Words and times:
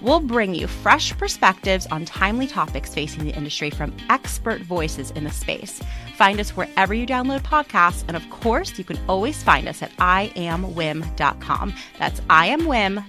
We'll 0.00 0.20
bring 0.20 0.54
you 0.54 0.66
fresh 0.66 1.16
perspectives 1.16 1.86
on 1.88 2.06
timely 2.06 2.46
topics 2.46 2.94
facing 2.94 3.24
the 3.24 3.34
industry 3.34 3.68
from 3.70 3.94
expert 4.08 4.62
voices 4.62 5.10
in 5.10 5.24
the 5.24 5.30
space. 5.30 5.80
Find 6.16 6.40
us 6.40 6.56
wherever 6.56 6.94
you 6.94 7.06
download 7.06 7.42
podcasts, 7.42 8.04
and 8.08 8.16
of 8.16 8.28
course, 8.30 8.78
you 8.78 8.84
can 8.84 8.98
always 9.08 9.42
find 9.42 9.68
us 9.68 9.82
at 9.82 9.94
iamwiim.com. 9.96 11.74
That's 11.98 12.20
iamwiim.com. 12.20 13.02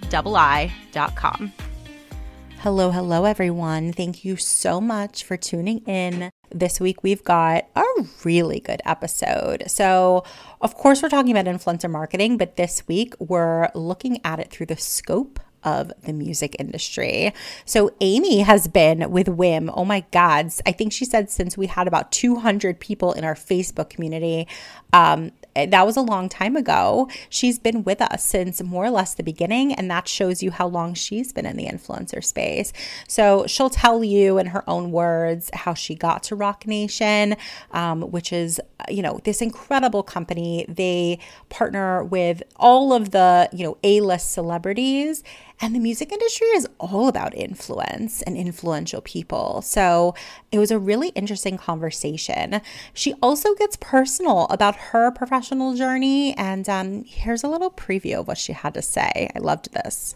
Hello, 2.59 2.91
hello, 2.91 3.25
everyone. 3.25 3.91
Thank 3.91 4.23
you 4.23 4.35
so 4.35 4.79
much 4.79 5.23
for 5.23 5.35
tuning 5.35 5.79
in. 5.79 6.29
This 6.51 6.79
week, 6.79 7.01
we've 7.01 7.23
got 7.23 7.65
a 7.75 7.83
really 8.23 8.59
good 8.59 8.81
episode. 8.85 9.63
So, 9.67 10.25
of 10.59 10.75
course, 10.75 11.01
we're 11.01 11.09
talking 11.09 11.35
about 11.35 11.51
influencer 11.51 11.89
marketing, 11.89 12.37
but 12.37 12.57
this 12.57 12.87
week, 12.87 13.15
we're 13.17 13.69
looking 13.73 14.19
at 14.23 14.39
it 14.39 14.51
through 14.51 14.67
the 14.67 14.77
scope 14.77 15.39
of 15.63 15.91
the 16.03 16.13
music 16.13 16.55
industry. 16.59 17.33
So 17.65 17.91
Amy 18.01 18.39
has 18.39 18.67
been 18.67 19.11
with 19.11 19.27
WIIM. 19.27 19.71
Oh 19.75 19.85
my 19.85 20.05
God. 20.11 20.51
I 20.65 20.71
think 20.71 20.93
she 20.93 21.05
said 21.05 21.29
since 21.29 21.57
we 21.57 21.67
had 21.67 21.87
about 21.87 22.11
200 22.11 22.79
people 22.79 23.13
in 23.13 23.23
our 23.23 23.35
Facebook 23.35 23.89
community. 23.89 24.47
Um, 24.93 25.31
that 25.55 25.85
was 25.85 25.97
a 25.97 26.01
long 26.01 26.29
time 26.29 26.55
ago. 26.55 27.09
She's 27.29 27.59
been 27.59 27.83
with 27.83 28.01
us 28.01 28.25
since 28.25 28.61
more 28.63 28.85
or 28.85 28.89
less 28.89 29.13
the 29.13 29.23
beginning, 29.23 29.73
and 29.73 29.89
that 29.91 30.07
shows 30.07 30.41
you 30.41 30.51
how 30.51 30.67
long 30.67 30.93
she's 30.93 31.33
been 31.33 31.45
in 31.45 31.57
the 31.57 31.65
influencer 31.65 32.23
space. 32.23 32.71
So 33.07 33.45
she'll 33.47 33.69
tell 33.69 34.03
you 34.03 34.37
in 34.37 34.47
her 34.47 34.67
own 34.69 34.91
words 34.91 35.49
how 35.53 35.73
she 35.73 35.95
got 35.95 36.23
to 36.23 36.35
Roc 36.35 36.65
Nation, 36.65 37.35
um, 37.71 38.03
which 38.03 38.31
is, 38.31 38.61
you 38.89 39.01
know, 39.01 39.19
this 39.23 39.41
incredible 39.41 40.03
company. 40.03 40.65
They 40.69 41.19
partner 41.49 42.03
with 42.03 42.43
all 42.55 42.93
of 42.93 43.11
the, 43.11 43.49
you 43.51 43.65
know, 43.65 43.77
A 43.83 43.99
list 44.01 44.31
celebrities 44.31 45.23
and 45.61 45.75
the 45.75 45.79
music 45.79 46.11
industry 46.11 46.47
is 46.47 46.67
all 46.79 47.07
about 47.07 47.35
influence 47.35 48.23
and 48.23 48.35
influential 48.35 48.99
people. 49.01 49.61
So 49.61 50.15
it 50.51 50.57
was 50.57 50.71
a 50.71 50.79
really 50.79 51.09
interesting 51.09 51.57
conversation. 51.57 52.61
She 52.93 53.13
also 53.21 53.53
gets 53.53 53.77
personal 53.77 54.47
about 54.49 54.75
her 54.75 55.11
professional 55.11 55.75
journey. 55.75 56.35
And 56.35 56.67
um, 56.67 57.03
here's 57.03 57.43
a 57.43 57.47
little 57.47 57.69
preview 57.69 58.21
of 58.21 58.27
what 58.27 58.39
she 58.39 58.53
had 58.53 58.73
to 58.73 58.81
say. 58.81 59.29
I 59.35 59.39
loved 59.39 59.71
this. 59.71 60.15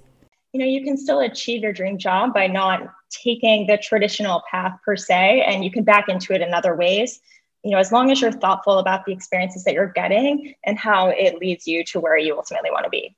You 0.53 0.59
know, 0.61 0.65
you 0.65 0.83
can 0.83 0.97
still 0.97 1.19
achieve 1.19 1.61
your 1.61 1.73
dream 1.73 1.97
job 1.97 2.33
by 2.33 2.47
not 2.47 2.81
taking 3.11 3.67
the 3.67 3.77
traditional 3.77 4.41
path 4.49 4.79
per 4.83 4.95
se, 4.95 5.43
and 5.45 5.63
you 5.63 5.71
can 5.71 5.83
back 5.83 6.09
into 6.09 6.33
it 6.33 6.41
in 6.41 6.53
other 6.53 6.75
ways 6.75 7.19
you 7.65 7.71
know, 7.71 7.79
as 7.79 7.91
long 7.91 8.11
as 8.11 8.21
you're 8.21 8.31
thoughtful 8.31 8.77
about 8.77 9.05
the 9.05 9.11
experiences 9.11 9.63
that 9.63 9.73
you're 9.73 9.91
getting 9.91 10.53
and 10.65 10.77
how 10.77 11.07
it 11.07 11.39
leads 11.39 11.65
you 11.65 11.83
to 11.85 11.99
where 11.99 12.15
you 12.15 12.37
ultimately 12.37 12.69
want 12.69 12.83
to 12.83 12.91
be. 12.91 13.15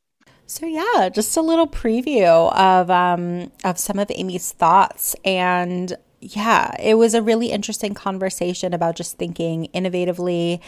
So 0.50 0.66
yeah, 0.66 1.10
just 1.10 1.36
a 1.36 1.42
little 1.42 1.68
preview 1.68 2.54
of 2.54 2.90
um, 2.90 3.52
of 3.66 3.78
some 3.78 4.00
of 4.00 4.10
Amy's 4.10 4.54
thoughts, 4.54 5.14
and 5.26 5.94
yeah, 6.22 6.74
it 6.80 6.94
was 6.94 7.14
a 7.14 7.22
really 7.22 7.48
interesting 7.48 7.94
conversation 7.94 8.74
about 8.74 8.96
just 8.96 9.18
thinking 9.18 9.68
innovatively, 9.76 10.62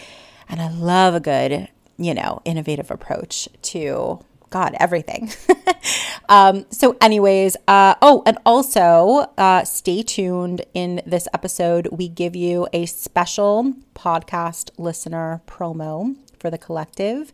and 0.50 0.62
I 0.62 0.70
love 0.70 1.16
a 1.16 1.22
good 1.22 1.70
you 1.98 2.14
know 2.14 2.42
innovative 2.44 2.92
approach 2.92 3.48
to 3.62 4.20
God 4.50 4.76
everything. 4.82 5.32
um, 6.30 6.66
so, 6.72 6.98
anyways, 7.00 7.56
uh, 7.70 7.96
oh, 8.02 8.22
and 8.26 8.38
also 8.46 9.32
uh, 9.38 9.64
stay 9.64 10.04
tuned 10.04 10.66
in 10.74 11.02
this 11.06 11.26
episode. 11.34 11.88
We 11.90 12.10
give 12.10 12.36
you 12.36 12.68
a 12.74 12.86
special 12.86 13.76
podcast 13.96 14.72
listener 14.78 15.42
promo 15.48 16.18
for 16.38 16.50
the 16.50 16.58
collective 16.58 17.32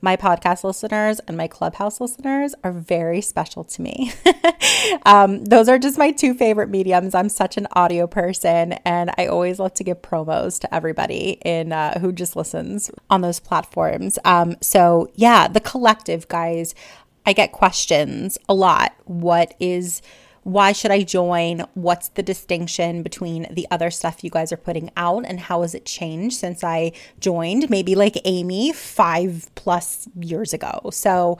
my 0.00 0.16
podcast 0.16 0.64
listeners 0.64 1.20
and 1.20 1.36
my 1.36 1.48
clubhouse 1.48 2.00
listeners 2.00 2.54
are 2.62 2.72
very 2.72 3.20
special 3.20 3.64
to 3.64 3.82
me. 3.82 4.12
um, 5.06 5.44
those 5.44 5.68
are 5.68 5.78
just 5.78 5.98
my 5.98 6.12
two 6.12 6.34
favorite 6.34 6.68
mediums. 6.68 7.14
I'm 7.14 7.28
such 7.28 7.56
an 7.56 7.66
audio 7.72 8.06
person, 8.06 8.74
and 8.84 9.10
I 9.18 9.26
always 9.26 9.58
love 9.58 9.74
to 9.74 9.84
give 9.84 10.02
promos 10.02 10.60
to 10.60 10.74
everybody 10.74 11.38
in 11.44 11.72
uh, 11.72 11.98
who 11.98 12.12
just 12.12 12.36
listens 12.36 12.90
on 13.10 13.20
those 13.20 13.40
platforms. 13.40 14.18
Um, 14.24 14.56
so 14.60 15.10
yeah, 15.14 15.48
the 15.48 15.60
collective 15.60 16.28
guys. 16.28 16.74
I 17.26 17.34
get 17.34 17.52
questions 17.52 18.38
a 18.48 18.54
lot. 18.54 18.94
What 19.04 19.54
is 19.60 20.00
why 20.48 20.72
should 20.72 20.90
I 20.90 21.02
join? 21.02 21.66
What's 21.74 22.08
the 22.08 22.22
distinction 22.22 23.02
between 23.02 23.46
the 23.50 23.66
other 23.70 23.90
stuff 23.90 24.24
you 24.24 24.30
guys 24.30 24.50
are 24.50 24.56
putting 24.56 24.90
out 24.96 25.26
and 25.26 25.38
how 25.38 25.60
has 25.60 25.74
it 25.74 25.84
changed 25.84 26.38
since 26.38 26.64
I 26.64 26.92
joined? 27.20 27.68
Maybe 27.68 27.94
like 27.94 28.16
Amy 28.24 28.72
five 28.72 29.50
plus 29.56 30.08
years 30.18 30.54
ago. 30.54 30.88
So 30.90 31.38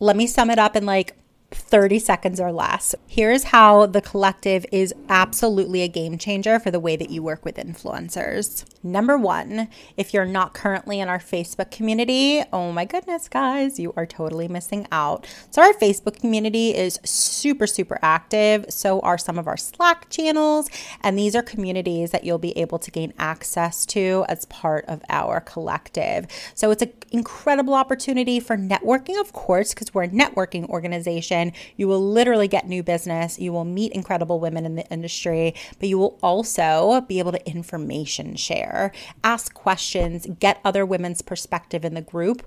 let 0.00 0.16
me 0.16 0.26
sum 0.26 0.48
it 0.48 0.58
up 0.58 0.76
in 0.76 0.86
like 0.86 1.14
30 1.50 1.98
seconds 1.98 2.40
or 2.40 2.52
less. 2.52 2.94
Here's 3.06 3.44
how 3.44 3.86
the 3.86 4.02
collective 4.02 4.66
is 4.70 4.94
absolutely 5.08 5.80
a 5.82 5.88
game 5.88 6.18
changer 6.18 6.58
for 6.58 6.70
the 6.70 6.80
way 6.80 6.94
that 6.96 7.10
you 7.10 7.22
work 7.22 7.44
with 7.44 7.56
influencers. 7.56 8.64
Number 8.82 9.16
one, 9.16 9.68
if 9.96 10.12
you're 10.12 10.26
not 10.26 10.52
currently 10.52 11.00
in 11.00 11.08
our 11.08 11.18
Facebook 11.18 11.70
community, 11.70 12.42
oh 12.52 12.70
my 12.70 12.84
goodness, 12.84 13.28
guys, 13.28 13.78
you 13.78 13.94
are 13.96 14.04
totally 14.04 14.46
missing 14.46 14.86
out. 14.92 15.26
So, 15.50 15.62
our 15.62 15.72
Facebook 15.72 16.20
community 16.20 16.74
is 16.74 17.00
super, 17.04 17.66
super 17.66 17.98
active. 18.02 18.66
So 18.68 19.00
are 19.00 19.18
some 19.18 19.38
of 19.38 19.46
our 19.46 19.56
Slack 19.56 20.10
channels. 20.10 20.68
And 21.02 21.18
these 21.18 21.34
are 21.34 21.42
communities 21.42 22.10
that 22.10 22.24
you'll 22.24 22.38
be 22.38 22.56
able 22.58 22.78
to 22.78 22.90
gain 22.90 23.14
access 23.18 23.86
to 23.86 24.24
as 24.28 24.44
part 24.46 24.84
of 24.86 25.02
our 25.08 25.40
collective. 25.40 26.26
So, 26.54 26.70
it's 26.70 26.82
an 26.82 26.92
incredible 27.10 27.74
opportunity 27.74 28.38
for 28.38 28.56
networking, 28.56 29.18
of 29.18 29.32
course, 29.32 29.72
because 29.72 29.94
we're 29.94 30.04
a 30.04 30.08
networking 30.08 30.68
organization 30.68 31.37
you 31.76 31.88
will 31.88 32.00
literally 32.00 32.48
get 32.48 32.66
new 32.66 32.82
business. 32.82 33.38
You 33.38 33.52
will 33.52 33.64
meet 33.64 33.92
incredible 33.92 34.40
women 34.40 34.66
in 34.66 34.74
the 34.74 34.86
industry, 34.88 35.54
but 35.78 35.88
you 35.88 35.98
will 35.98 36.18
also 36.22 37.00
be 37.02 37.18
able 37.18 37.32
to 37.32 37.48
information 37.48 38.36
share, 38.36 38.92
ask 39.24 39.54
questions, 39.54 40.26
get 40.38 40.60
other 40.64 40.84
women's 40.84 41.22
perspective 41.22 41.84
in 41.84 41.94
the 41.94 42.02
group 42.02 42.42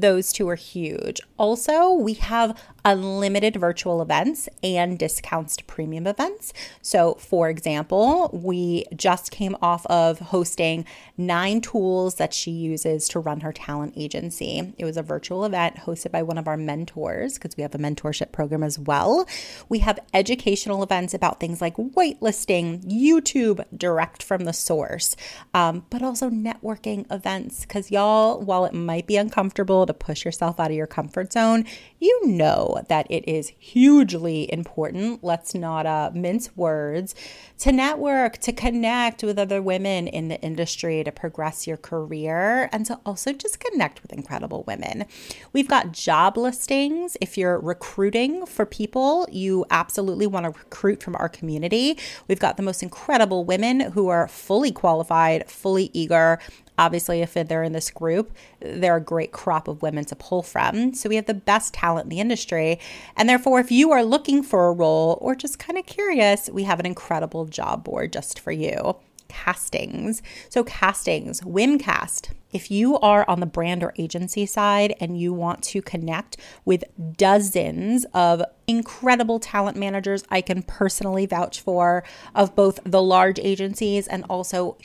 those 0.00 0.32
two 0.32 0.48
are 0.48 0.56
huge. 0.56 1.20
Also, 1.38 1.92
we 1.92 2.14
have 2.14 2.58
unlimited 2.84 3.56
virtual 3.56 4.00
events 4.00 4.48
and 4.62 4.96
discounts 4.96 5.56
to 5.56 5.64
premium 5.64 6.06
events. 6.06 6.52
So, 6.82 7.14
for 7.14 7.48
example, 7.48 8.30
we 8.32 8.84
just 8.94 9.32
came 9.32 9.56
off 9.60 9.84
of 9.86 10.20
hosting 10.20 10.84
nine 11.16 11.60
tools 11.60 12.16
that 12.16 12.32
she 12.32 12.52
uses 12.52 13.08
to 13.08 13.18
run 13.18 13.40
her 13.40 13.52
talent 13.52 13.94
agency. 13.96 14.72
It 14.78 14.84
was 14.84 14.96
a 14.96 15.02
virtual 15.02 15.44
event 15.44 15.78
hosted 15.78 16.12
by 16.12 16.22
one 16.22 16.38
of 16.38 16.46
our 16.46 16.56
mentors 16.56 17.34
because 17.34 17.56
we 17.56 17.62
have 17.62 17.74
a 17.74 17.78
mentorship 17.78 18.30
program 18.30 18.62
as 18.62 18.78
well. 18.78 19.26
We 19.68 19.80
have 19.80 19.98
educational 20.14 20.82
events 20.82 21.12
about 21.12 21.40
things 21.40 21.60
like 21.60 21.76
whitelisting, 21.76 22.84
YouTube 22.84 23.64
direct 23.76 24.22
from 24.22 24.44
the 24.44 24.52
source, 24.52 25.16
um, 25.54 25.84
but 25.90 26.02
also 26.02 26.30
networking 26.30 27.10
events 27.10 27.62
because 27.62 27.90
y'all, 27.90 28.40
while 28.40 28.64
it 28.64 28.74
might 28.74 29.08
be 29.08 29.16
uncomfortable, 29.16 29.85
to 29.86 29.94
push 29.94 30.24
yourself 30.24 30.60
out 30.60 30.70
of 30.70 30.76
your 30.76 30.86
comfort 30.86 31.32
zone, 31.32 31.64
you 31.98 32.26
know 32.26 32.82
that 32.88 33.06
it 33.10 33.26
is 33.28 33.52
hugely 33.58 34.52
important. 34.52 35.24
Let's 35.24 35.54
not 35.54 35.86
uh, 35.86 36.10
mince 36.14 36.56
words 36.56 37.14
to 37.58 37.72
network, 37.72 38.38
to 38.38 38.52
connect 38.52 39.22
with 39.22 39.38
other 39.38 39.62
women 39.62 40.08
in 40.08 40.28
the 40.28 40.40
industry, 40.42 41.02
to 41.04 41.12
progress 41.12 41.66
your 41.66 41.76
career, 41.76 42.68
and 42.72 42.84
to 42.86 43.00
also 43.06 43.32
just 43.32 43.60
connect 43.60 44.02
with 44.02 44.12
incredible 44.12 44.64
women. 44.66 45.04
We've 45.52 45.68
got 45.68 45.92
job 45.92 46.36
listings. 46.36 47.16
If 47.20 47.38
you're 47.38 47.58
recruiting 47.58 48.46
for 48.46 48.66
people, 48.66 49.26
you 49.30 49.64
absolutely 49.70 50.26
want 50.26 50.44
to 50.44 50.58
recruit 50.58 51.02
from 51.02 51.16
our 51.16 51.28
community. 51.28 51.98
We've 52.28 52.40
got 52.40 52.56
the 52.56 52.62
most 52.62 52.82
incredible 52.82 53.44
women 53.44 53.80
who 53.80 54.08
are 54.08 54.28
fully 54.28 54.72
qualified, 54.72 55.48
fully 55.50 55.90
eager, 55.92 56.38
Obviously, 56.78 57.22
if 57.22 57.34
they're 57.34 57.62
in 57.62 57.72
this 57.72 57.90
group, 57.90 58.32
they're 58.60 58.96
a 58.96 59.00
great 59.00 59.32
crop 59.32 59.68
of 59.68 59.82
women 59.82 60.04
to 60.06 60.16
pull 60.16 60.42
from. 60.42 60.94
So 60.94 61.08
we 61.08 61.16
have 61.16 61.26
the 61.26 61.34
best 61.34 61.74
talent 61.74 62.04
in 62.04 62.10
the 62.10 62.20
industry. 62.20 62.78
And 63.16 63.28
therefore, 63.28 63.60
if 63.60 63.70
you 63.70 63.92
are 63.92 64.04
looking 64.04 64.42
for 64.42 64.68
a 64.68 64.72
role 64.72 65.18
or 65.20 65.34
just 65.34 65.58
kind 65.58 65.78
of 65.78 65.86
curious, 65.86 66.50
we 66.50 66.64
have 66.64 66.80
an 66.80 66.86
incredible 66.86 67.46
job 67.46 67.84
board 67.84 68.12
just 68.12 68.38
for 68.40 68.52
you 68.52 68.96
castings. 69.28 70.22
So, 70.48 70.64
castings, 70.64 71.40
Wimcast. 71.42 72.30
If 72.56 72.70
you 72.70 72.98
are 73.00 73.28
on 73.28 73.40
the 73.40 73.44
brand 73.44 73.82
or 73.82 73.92
agency 73.98 74.46
side 74.46 74.94
and 74.98 75.20
you 75.20 75.34
want 75.34 75.62
to 75.64 75.82
connect 75.82 76.38
with 76.64 76.84
dozens 77.18 78.06
of 78.14 78.40
incredible 78.66 79.38
talent 79.38 79.76
managers, 79.76 80.24
I 80.30 80.40
can 80.40 80.62
personally 80.62 81.26
vouch 81.26 81.60
for, 81.60 82.02
of 82.34 82.56
both 82.56 82.80
the 82.82 83.02
large 83.02 83.38
agencies 83.38 84.08
and 84.08 84.24
also 84.30 84.78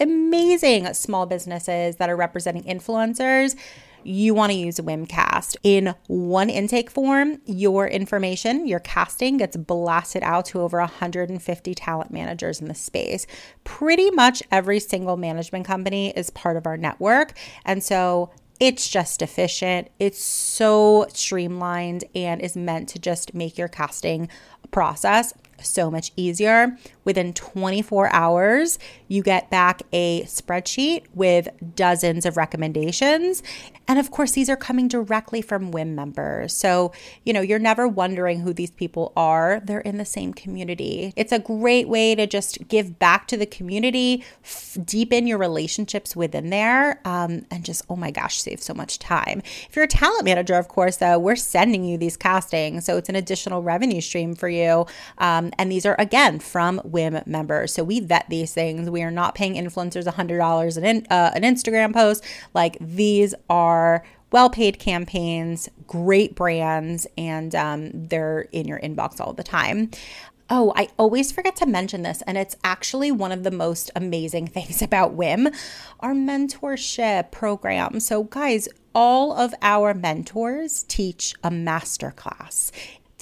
amazing 0.00 0.92
small 0.94 1.26
businesses 1.26 1.94
that 1.94 2.10
are 2.10 2.16
representing 2.16 2.64
influencers 2.64 3.54
you 4.04 4.34
want 4.34 4.52
to 4.52 4.58
use 4.58 4.78
Wimcast. 4.78 5.56
In 5.62 5.94
one 6.06 6.50
intake 6.50 6.90
form, 6.90 7.40
your 7.46 7.86
information, 7.86 8.66
your 8.66 8.80
casting 8.80 9.36
gets 9.36 9.56
blasted 9.56 10.22
out 10.22 10.46
to 10.46 10.60
over 10.60 10.78
150 10.78 11.74
talent 11.74 12.10
managers 12.10 12.60
in 12.60 12.68
the 12.68 12.74
space. 12.74 13.26
Pretty 13.64 14.10
much 14.10 14.42
every 14.50 14.80
single 14.80 15.16
management 15.16 15.66
company 15.66 16.10
is 16.10 16.30
part 16.30 16.56
of 16.56 16.66
our 16.66 16.76
network. 16.76 17.32
And 17.64 17.82
so 17.82 18.30
it's 18.60 18.88
just 18.88 19.22
efficient. 19.22 19.90
It's 19.98 20.22
so 20.22 21.06
streamlined 21.12 22.04
and 22.14 22.40
is 22.40 22.56
meant 22.56 22.88
to 22.90 22.98
just 22.98 23.34
make 23.34 23.58
your 23.58 23.68
casting 23.68 24.28
process 24.70 25.34
so 25.60 25.90
much 25.90 26.12
easier. 26.16 26.76
Within 27.04 27.32
24 27.32 28.12
hours, 28.12 28.78
you 29.08 29.22
get 29.22 29.50
back 29.50 29.82
a 29.92 30.22
spreadsheet 30.22 31.04
with 31.14 31.48
dozens 31.74 32.24
of 32.24 32.36
recommendations. 32.36 33.42
And 33.88 33.98
of 33.98 34.10
course, 34.10 34.32
these 34.32 34.48
are 34.48 34.56
coming 34.56 34.88
directly 34.88 35.42
from 35.42 35.72
WIIM 35.72 35.94
members. 35.94 36.54
So, 36.54 36.92
you 37.24 37.32
know, 37.32 37.40
you're 37.40 37.58
never 37.58 37.88
wondering 37.88 38.40
who 38.40 38.52
these 38.52 38.70
people 38.70 39.12
are. 39.16 39.60
They're 39.64 39.80
in 39.80 39.98
the 39.98 40.04
same 40.04 40.32
community. 40.32 41.12
It's 41.16 41.32
a 41.32 41.38
great 41.38 41.88
way 41.88 42.14
to 42.14 42.26
just 42.26 42.68
give 42.68 42.98
back 42.98 43.26
to 43.28 43.36
the 43.36 43.46
community, 43.46 44.24
f- 44.44 44.78
deepen 44.84 45.26
your 45.26 45.38
relationships 45.38 46.14
within 46.14 46.50
there, 46.50 47.00
um, 47.04 47.44
and 47.50 47.64
just, 47.64 47.84
oh 47.90 47.96
my 47.96 48.10
gosh, 48.10 48.40
save 48.40 48.62
so 48.62 48.72
much 48.72 48.98
time. 48.98 49.42
If 49.68 49.74
you're 49.74 49.84
a 49.84 49.88
talent 49.88 50.24
manager, 50.24 50.54
of 50.54 50.68
course, 50.68 50.98
though, 50.98 51.18
we're 51.18 51.36
sending 51.36 51.84
you 51.84 51.98
these 51.98 52.16
castings. 52.16 52.84
So 52.84 52.96
it's 52.96 53.08
an 53.08 53.16
additional 53.16 53.62
revenue 53.62 54.00
stream 54.00 54.34
for 54.34 54.48
you. 54.48 54.86
Um, 55.18 55.52
and 55.58 55.70
these 55.70 55.84
are, 55.84 55.96
again, 55.98 56.38
from 56.38 56.80
WIIM 56.92 57.26
members. 57.26 57.72
So 57.72 57.82
we 57.82 58.00
vet 58.00 58.26
these 58.28 58.52
things. 58.52 58.90
We 58.90 59.02
are 59.02 59.10
not 59.10 59.34
paying 59.34 59.54
influencers 59.54 60.06
$100 60.06 60.76
an, 60.76 60.84
in, 60.84 61.06
uh, 61.10 61.32
an 61.34 61.42
Instagram 61.42 61.92
post. 61.92 62.24
Like 62.54 62.76
these 62.80 63.34
are 63.48 64.04
well 64.32 64.50
paid 64.50 64.78
campaigns, 64.78 65.68
great 65.86 66.34
brands, 66.34 67.06
and 67.16 67.54
um, 67.54 67.90
they're 67.92 68.42
in 68.52 68.66
your 68.66 68.80
inbox 68.80 69.20
all 69.20 69.32
the 69.32 69.42
time. 69.42 69.90
Oh, 70.50 70.72
I 70.76 70.88
always 70.98 71.32
forget 71.32 71.56
to 71.56 71.66
mention 71.66 72.02
this, 72.02 72.22
and 72.26 72.36
it's 72.36 72.56
actually 72.64 73.10
one 73.10 73.32
of 73.32 73.42
the 73.42 73.50
most 73.50 73.90
amazing 73.94 74.46
things 74.48 74.82
about 74.82 75.16
WIIM, 75.16 75.54
our 76.00 76.12
mentorship 76.12 77.30
program. 77.30 78.00
So, 78.00 78.24
guys, 78.24 78.68
all 78.94 79.32
of 79.32 79.54
our 79.62 79.94
mentors 79.94 80.82
teach 80.82 81.34
a 81.42 81.50
masterclass. 81.50 82.70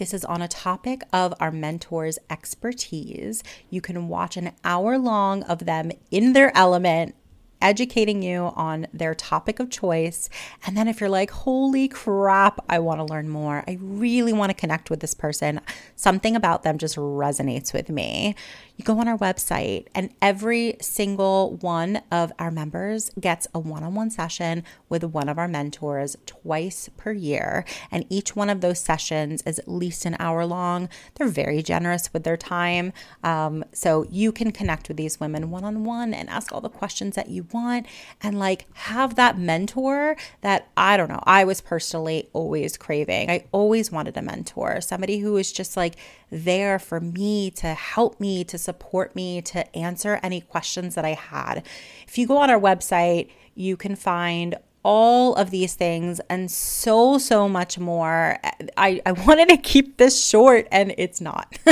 This 0.00 0.14
is 0.14 0.24
on 0.24 0.40
a 0.40 0.48
topic 0.48 1.02
of 1.12 1.34
our 1.40 1.50
mentors' 1.50 2.18
expertise. 2.30 3.44
You 3.68 3.82
can 3.82 4.08
watch 4.08 4.38
an 4.38 4.52
hour 4.64 4.96
long 4.96 5.42
of 5.42 5.66
them 5.66 5.92
in 6.10 6.32
their 6.32 6.56
element 6.56 7.14
educating 7.60 8.22
you 8.22 8.50
on 8.56 8.86
their 8.94 9.14
topic 9.14 9.60
of 9.60 9.68
choice. 9.68 10.30
And 10.66 10.74
then 10.74 10.88
if 10.88 11.00
you're 11.00 11.10
like, 11.10 11.30
holy 11.30 11.86
crap, 11.86 12.64
I 12.66 12.78
want 12.78 13.00
to 13.00 13.04
learn 13.04 13.28
more, 13.28 13.62
I 13.68 13.76
really 13.78 14.32
want 14.32 14.48
to 14.48 14.54
connect 14.54 14.88
with 14.88 15.00
this 15.00 15.12
person, 15.12 15.60
something 15.96 16.34
about 16.34 16.62
them 16.62 16.78
just 16.78 16.96
resonates 16.96 17.74
with 17.74 17.90
me, 17.90 18.34
you 18.80 18.84
go 18.84 18.98
on 18.98 19.08
our 19.08 19.18
website, 19.18 19.88
and 19.94 20.08
every 20.22 20.76
single 20.80 21.58
one 21.58 22.00
of 22.10 22.32
our 22.38 22.50
members 22.50 23.10
gets 23.20 23.46
a 23.54 23.58
one 23.58 23.84
on 23.84 23.94
one 23.94 24.10
session 24.10 24.64
with 24.88 25.04
one 25.04 25.28
of 25.28 25.38
our 25.38 25.46
mentors 25.46 26.16
twice 26.24 26.88
per 26.96 27.12
year. 27.12 27.66
And 27.90 28.06
each 28.08 28.34
one 28.34 28.48
of 28.48 28.62
those 28.62 28.80
sessions 28.80 29.42
is 29.44 29.58
at 29.58 29.68
least 29.68 30.06
an 30.06 30.16
hour 30.18 30.46
long. 30.46 30.88
They're 31.16 31.28
very 31.28 31.62
generous 31.62 32.10
with 32.14 32.24
their 32.24 32.38
time. 32.38 32.94
Um, 33.22 33.66
so 33.72 34.06
you 34.08 34.32
can 34.32 34.50
connect 34.50 34.88
with 34.88 34.96
these 34.96 35.20
women 35.20 35.50
one 35.50 35.64
on 35.64 35.84
one 35.84 36.14
and 36.14 36.30
ask 36.30 36.50
all 36.50 36.62
the 36.62 36.70
questions 36.70 37.16
that 37.16 37.28
you 37.28 37.46
want 37.52 37.84
and 38.22 38.38
like 38.38 38.64
have 38.74 39.14
that 39.16 39.38
mentor 39.38 40.16
that 40.40 40.70
I 40.78 40.96
don't 40.96 41.10
know, 41.10 41.22
I 41.24 41.44
was 41.44 41.60
personally 41.60 42.30
always 42.32 42.78
craving. 42.78 43.30
I 43.30 43.44
always 43.52 43.92
wanted 43.92 44.16
a 44.16 44.22
mentor, 44.22 44.80
somebody 44.80 45.18
who 45.18 45.34
was 45.34 45.52
just 45.52 45.76
like, 45.76 45.96
there 46.30 46.78
for 46.78 47.00
me 47.00 47.50
to 47.50 47.74
help 47.74 48.20
me, 48.20 48.44
to 48.44 48.58
support 48.58 49.14
me, 49.14 49.42
to 49.42 49.76
answer 49.76 50.20
any 50.22 50.40
questions 50.40 50.94
that 50.94 51.04
I 51.04 51.14
had. 51.14 51.66
If 52.06 52.18
you 52.18 52.26
go 52.26 52.38
on 52.38 52.50
our 52.50 52.60
website, 52.60 53.30
you 53.54 53.76
can 53.76 53.96
find 53.96 54.56
all 54.82 55.34
of 55.34 55.50
these 55.50 55.74
things 55.74 56.20
and 56.30 56.50
so 56.50 57.18
so 57.18 57.48
much 57.48 57.78
more. 57.78 58.38
I 58.78 59.02
i 59.04 59.12
wanted 59.12 59.50
to 59.50 59.58
keep 59.58 59.98
this 59.98 60.24
short 60.24 60.66
and 60.70 60.94
it's 60.96 61.20
not. 61.20 61.58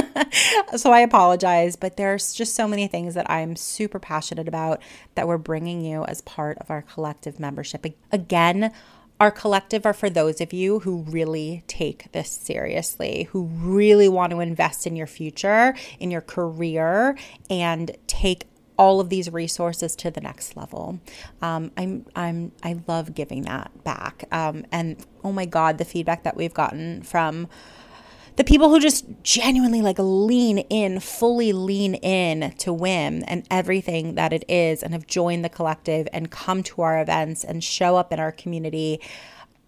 So 0.76 0.92
i 0.92 1.00
apologize 1.00 1.76
but 1.76 1.96
there's 1.96 2.34
just 2.34 2.54
so 2.54 2.68
many 2.68 2.86
things 2.86 3.14
that 3.14 3.30
i'm 3.30 3.56
super 3.56 3.98
passionate 3.98 4.46
about 4.46 4.82
that 5.14 5.26
we're 5.26 5.38
bringing 5.38 5.80
you 5.80 6.04
as 6.04 6.20
part 6.22 6.58
of 6.58 6.70
our 6.70 6.82
collective 6.82 7.40
membership. 7.40 7.86
Again 8.12 8.72
our 9.20 9.30
collective 9.30 9.84
are 9.84 9.92
for 9.92 10.08
those 10.08 10.40
of 10.40 10.52
you 10.52 10.80
who 10.80 11.02
really 11.02 11.64
take 11.66 12.10
this 12.12 12.30
seriously, 12.30 13.24
who 13.32 13.44
really 13.44 14.08
want 14.08 14.30
to 14.30 14.40
invest 14.40 14.86
in 14.86 14.94
your 14.94 15.06
future, 15.06 15.74
in 15.98 16.10
your 16.10 16.20
career, 16.20 17.16
and 17.50 17.96
take 18.06 18.46
all 18.78 19.00
of 19.00 19.08
these 19.08 19.30
resources 19.30 19.96
to 19.96 20.10
the 20.10 20.20
next 20.20 20.56
level. 20.56 21.00
Um, 21.42 21.72
I'm 21.76 22.06
I'm 22.14 22.52
I 22.62 22.80
love 22.86 23.12
giving 23.12 23.42
that 23.42 23.72
back. 23.82 24.24
Um, 24.30 24.64
and 24.70 25.04
oh 25.24 25.32
my 25.32 25.46
God, 25.46 25.78
the 25.78 25.84
feedback 25.84 26.22
that 26.22 26.36
we've 26.36 26.54
gotten 26.54 27.02
from 27.02 27.48
the 28.38 28.44
people 28.44 28.70
who 28.70 28.78
just 28.78 29.04
genuinely 29.24 29.82
like 29.82 29.96
lean 29.98 30.58
in, 30.58 31.00
fully 31.00 31.52
lean 31.52 31.96
in 31.96 32.52
to 32.52 32.70
WIIM 32.70 33.24
and 33.26 33.44
everything 33.50 34.14
that 34.14 34.32
it 34.32 34.44
is, 34.48 34.82
and 34.84 34.92
have 34.92 35.08
joined 35.08 35.44
the 35.44 35.48
collective 35.48 36.06
and 36.12 36.30
come 36.30 36.62
to 36.62 36.82
our 36.82 37.00
events 37.02 37.42
and 37.42 37.62
show 37.64 37.96
up 37.96 38.12
in 38.12 38.20
our 38.20 38.30
community. 38.30 39.00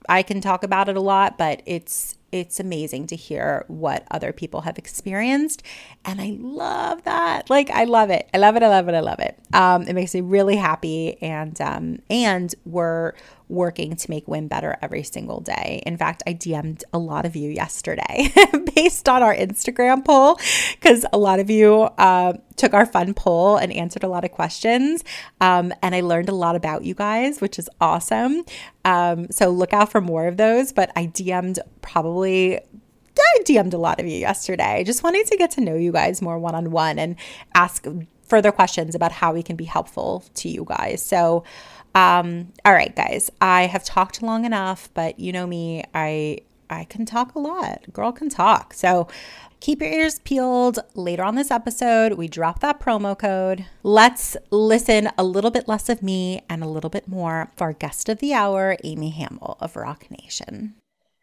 I 0.08 0.22
can 0.22 0.40
talk 0.40 0.62
about 0.62 0.88
it 0.88 0.96
a 0.96 1.00
lot, 1.00 1.36
but 1.36 1.62
it's 1.66 2.16
it's 2.30 2.60
amazing 2.60 3.08
to 3.08 3.16
hear 3.16 3.64
what 3.66 4.06
other 4.08 4.32
people 4.32 4.60
have 4.60 4.78
experienced. 4.78 5.64
And 6.04 6.20
I 6.20 6.36
love 6.38 7.02
that. 7.02 7.50
Like, 7.50 7.70
I 7.70 7.82
love 7.82 8.10
it. 8.10 8.30
I 8.32 8.38
love 8.38 8.54
it. 8.54 8.62
I 8.62 8.68
love 8.68 8.88
it. 8.88 8.94
I 8.94 9.00
love 9.00 9.18
it. 9.18 9.36
Um, 9.52 9.82
it 9.82 9.94
makes 9.94 10.14
me 10.14 10.20
really 10.20 10.54
happy. 10.54 11.20
And, 11.20 11.60
um, 11.60 11.98
and 12.08 12.54
we're, 12.64 13.14
working 13.50 13.96
to 13.96 14.10
make 14.10 14.26
WIIM 14.26 14.48
better 14.48 14.78
every 14.80 15.02
single 15.02 15.40
day. 15.40 15.82
In 15.84 15.96
fact, 15.96 16.22
I 16.26 16.34
DM'd 16.34 16.84
a 16.92 16.98
lot 16.98 17.26
of 17.26 17.36
you 17.36 17.50
yesterday 17.50 18.32
based 18.74 19.08
on 19.08 19.22
our 19.22 19.34
Instagram 19.34 20.04
poll 20.04 20.38
because 20.74 21.04
a 21.12 21.18
lot 21.18 21.40
of 21.40 21.50
you 21.50 21.82
uh, 21.98 22.34
took 22.56 22.72
our 22.72 22.86
fun 22.86 23.12
poll 23.12 23.56
and 23.56 23.72
answered 23.72 24.04
a 24.04 24.08
lot 24.08 24.24
of 24.24 24.30
questions. 24.30 25.04
Um, 25.40 25.72
and 25.82 25.94
I 25.94 26.00
learned 26.00 26.28
a 26.28 26.34
lot 26.34 26.56
about 26.56 26.84
you 26.84 26.94
guys, 26.94 27.40
which 27.40 27.58
is 27.58 27.68
awesome. 27.80 28.44
Um, 28.84 29.30
so 29.30 29.50
look 29.50 29.72
out 29.72 29.90
for 29.90 30.00
more 30.00 30.26
of 30.26 30.36
those. 30.36 30.72
But 30.72 30.92
I 30.96 31.06
DM'd 31.06 31.58
probably 31.82 32.60
I 33.20 33.42
DM'd 33.42 33.74
a 33.74 33.78
lot 33.78 34.00
of 34.00 34.06
you 34.06 34.16
yesterday. 34.16 34.82
Just 34.84 35.02
wanting 35.02 35.24
to 35.24 35.36
get 35.36 35.50
to 35.52 35.60
know 35.60 35.74
you 35.74 35.92
guys 35.92 36.22
more 36.22 36.38
one 36.38 36.54
on 36.54 36.70
one 36.70 36.98
and 36.98 37.16
ask 37.54 37.86
further 38.30 38.52
questions 38.52 38.94
about 38.94 39.12
how 39.12 39.32
we 39.34 39.42
can 39.42 39.56
be 39.56 39.64
helpful 39.64 40.24
to 40.34 40.48
you 40.48 40.64
guys. 40.64 41.02
So, 41.02 41.44
um, 41.94 42.52
all 42.64 42.72
right, 42.72 42.94
guys, 42.94 43.30
I 43.40 43.66
have 43.66 43.84
talked 43.84 44.22
long 44.22 44.44
enough, 44.44 44.88
but 44.94 45.18
you 45.18 45.32
know 45.32 45.46
me, 45.46 45.84
I 45.94 46.38
I 46.68 46.84
can 46.84 47.04
talk 47.04 47.34
a 47.34 47.40
lot. 47.40 47.92
Girl 47.92 48.12
can 48.12 48.28
talk. 48.28 48.74
So 48.74 49.08
Keep 49.60 49.82
your 49.82 49.92
ears 49.92 50.20
peeled. 50.20 50.78
Later 50.94 51.22
on 51.22 51.34
this 51.34 51.50
episode, 51.50 52.14
we 52.14 52.28
drop 52.28 52.60
that 52.60 52.80
promo 52.80 53.16
code. 53.16 53.66
Let's 53.82 54.34
listen 54.50 55.10
a 55.18 55.22
little 55.22 55.50
bit 55.50 55.68
less 55.68 55.90
of 55.90 56.02
me 56.02 56.40
and 56.48 56.62
a 56.62 56.68
little 56.68 56.88
bit 56.88 57.06
more 57.06 57.50
for 57.56 57.64
our 57.64 57.72
guest 57.74 58.08
of 58.08 58.20
the 58.20 58.32
hour, 58.32 58.78
Amy 58.84 59.12
Hamil 59.12 59.58
of 59.60 59.76
Roc 59.76 60.10
Nation. 60.10 60.76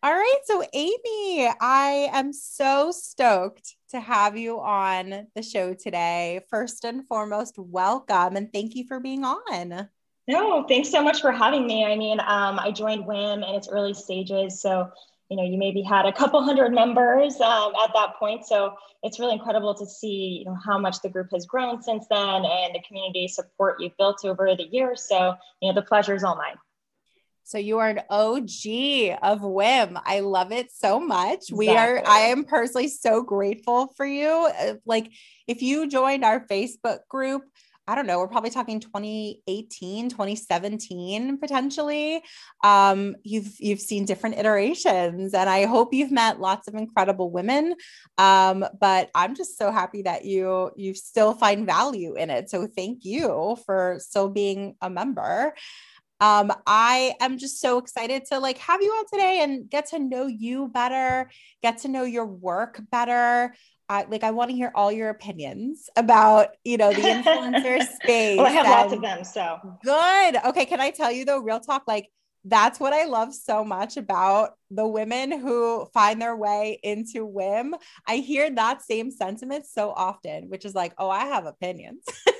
All 0.04 0.14
right. 0.14 0.40
So, 0.46 0.64
Amy, 0.72 1.50
I 1.60 2.12
am 2.14 2.32
so 2.32 2.92
stoked 2.92 3.76
to 3.90 4.00
have 4.00 4.38
you 4.38 4.60
on 4.60 5.28
the 5.36 5.42
show 5.42 5.74
today. 5.74 6.42
First 6.48 6.86
and 6.86 7.08
foremost, 7.08 7.56
welcome 7.58 8.36
and 8.36 8.54
thank 8.54 8.76
you 8.76 8.86
for 8.88 9.00
being 9.00 9.26
on. 9.26 9.90
No, 10.28 10.64
thanks 10.64 10.90
so 10.90 11.02
much 11.02 11.22
for 11.22 11.32
having 11.32 11.66
me. 11.66 11.86
I 11.86 11.96
mean, 11.96 12.20
um, 12.20 12.60
I 12.60 12.72
joined 12.72 13.06
WIIM 13.06 13.48
in 13.48 13.56
its 13.56 13.70
early 13.70 13.94
stages. 13.94 14.62
So, 14.62 14.90
you 15.30 15.38
know, 15.38 15.44
you 15.44 15.58
maybe 15.58 15.82
had 15.82 16.06
a 16.06 16.12
couple 16.12 16.42
hundred 16.44 16.74
members 16.74 17.40
um, 17.40 17.74
at 17.82 17.92
that 17.94 18.16
point. 18.20 18.46
So 18.46 18.76
it's 19.04 19.20
really 19.20 19.34
incredible 19.34 19.74
to 19.76 19.86
see, 19.86 20.40
you 20.40 20.46
know, 20.46 20.58
how 20.66 20.78
much 20.78 21.02
the 21.02 21.10
group 21.10 21.30
has 21.32 21.46
grown 21.46 21.82
since 21.82 22.06
then 22.10 22.46
and 22.46 22.76
the 22.76 22.82
community 22.86 23.28
support 23.30 23.78
you've 23.80 23.96
built 23.98 24.26
over 24.26 24.54
the 24.56 24.68
years. 24.70 25.08
So, 25.08 25.36
you 25.62 25.70
know, 25.70 25.76
the 25.76 25.86
pleasure 25.86 26.14
is 26.14 26.24
all 26.24 26.36
mine. 26.36 26.58
So 27.48 27.58
you 27.58 27.80
are 27.80 27.88
an 27.88 28.02
OG 28.10 29.20
of 29.22 29.40
WIIM. 29.40 30.02
I 30.06 30.20
love 30.20 30.52
it 30.52 30.70
so 30.70 31.00
much. 31.00 31.50
Exactly. 31.50 31.58
We 31.58 31.70
are, 31.70 32.04
I 32.06 32.20
am 32.20 32.44
personally 32.44 32.90
so 32.90 33.24
grateful 33.24 33.88
for 33.96 34.06
you. 34.06 34.52
Uh, 34.60 34.74
like 34.86 35.10
if 35.48 35.62
you 35.62 35.88
joined 35.88 36.26
our 36.26 36.46
Facebook 36.46 37.08
group, 37.08 37.44
I 37.90 37.96
don't 37.96 38.06
know, 38.06 38.20
we're 38.20 38.28
probably 38.28 38.50
talking 38.50 38.82
2018, 38.82 40.10
2017 40.10 41.38
potentially. 41.38 42.22
Um, 42.62 43.16
you've 43.24 43.56
you've 43.60 43.80
seen 43.80 44.04
different 44.04 44.38
iterations 44.38 45.34
and 45.34 45.50
I 45.50 45.66
hope 45.66 45.94
you've 45.94 46.12
met 46.12 46.42
lots 46.42 46.68
of 46.68 46.76
incredible 46.76 47.32
women. 47.32 47.76
Um, 48.18 48.66
but 48.80 49.10
I'm 49.16 49.36
just 49.36 49.58
so 49.58 49.72
happy 49.72 50.02
that 50.02 50.26
you 50.26 50.72
you 50.76 50.94
still 50.94 51.34
find 51.34 51.66
value 51.66 52.16
in 52.16 52.30
it. 52.30 52.50
So 52.50 52.68
thank 52.68 53.06
you 53.06 53.58
for 53.66 53.98
still 54.00 54.28
being 54.28 54.76
a 54.82 54.90
member. 54.90 55.54
Um, 56.20 56.52
I 56.66 57.14
am 57.22 57.38
just 57.38 57.62
so 57.62 57.78
excited 57.78 58.26
to 58.26 58.40
like 58.40 58.58
have 58.58 58.82
you 58.82 58.90
on 58.90 59.06
today 59.12 59.42
and 59.44 59.70
get 59.70 59.90
to 59.92 60.00
know 60.00 60.26
you 60.26 60.68
better, 60.68 61.30
get 61.62 61.80
to 61.80 61.88
know 61.88 62.04
your 62.04 62.26
work 62.26 62.82
better. 62.92 63.54
I 63.90 64.06
like 64.10 64.24
I 64.24 64.32
want 64.32 64.50
to 64.50 64.56
hear 64.56 64.72
all 64.76 64.92
your 64.92 65.10
opinions 65.10 65.90
about, 65.96 66.50
you 66.64 66.78
know, 66.78 66.92
the 66.92 67.02
influencer 67.02 67.82
space. 67.82 68.38
well, 68.38 68.48
I 68.48 68.52
have 68.52 68.66
lots 68.66 68.94
of 68.94 69.02
them. 69.02 69.24
So 69.24 69.60
good. 69.84 70.36
Okay. 70.46 70.66
Can 70.66 70.82
I 70.82 70.92
tell 70.92 71.12
you 71.12 71.26
though, 71.26 71.40
real 71.40 71.60
talk, 71.60 71.84
like 71.88 72.10
that's 72.44 72.80
what 72.80 72.94
I 72.94 73.06
love 73.06 73.34
so 73.34 73.64
much 73.64 73.98
about 73.98 74.52
the 74.72 74.88
women 74.88 75.32
who 75.32 75.86
find 75.94 76.22
their 76.22 76.36
way 76.36 76.80
into 76.82 77.28
WIIM. 77.28 77.74
I 78.08 78.18
hear 78.18 78.50
that 78.50 78.82
same 78.82 79.12
sentiment 79.12 79.66
so 79.66 79.92
often, 79.92 80.50
which 80.50 80.64
is 80.64 80.74
like, 80.74 80.94
oh, 80.98 81.10
I 81.10 81.26
have 81.26 81.46
opinions. 81.46 82.04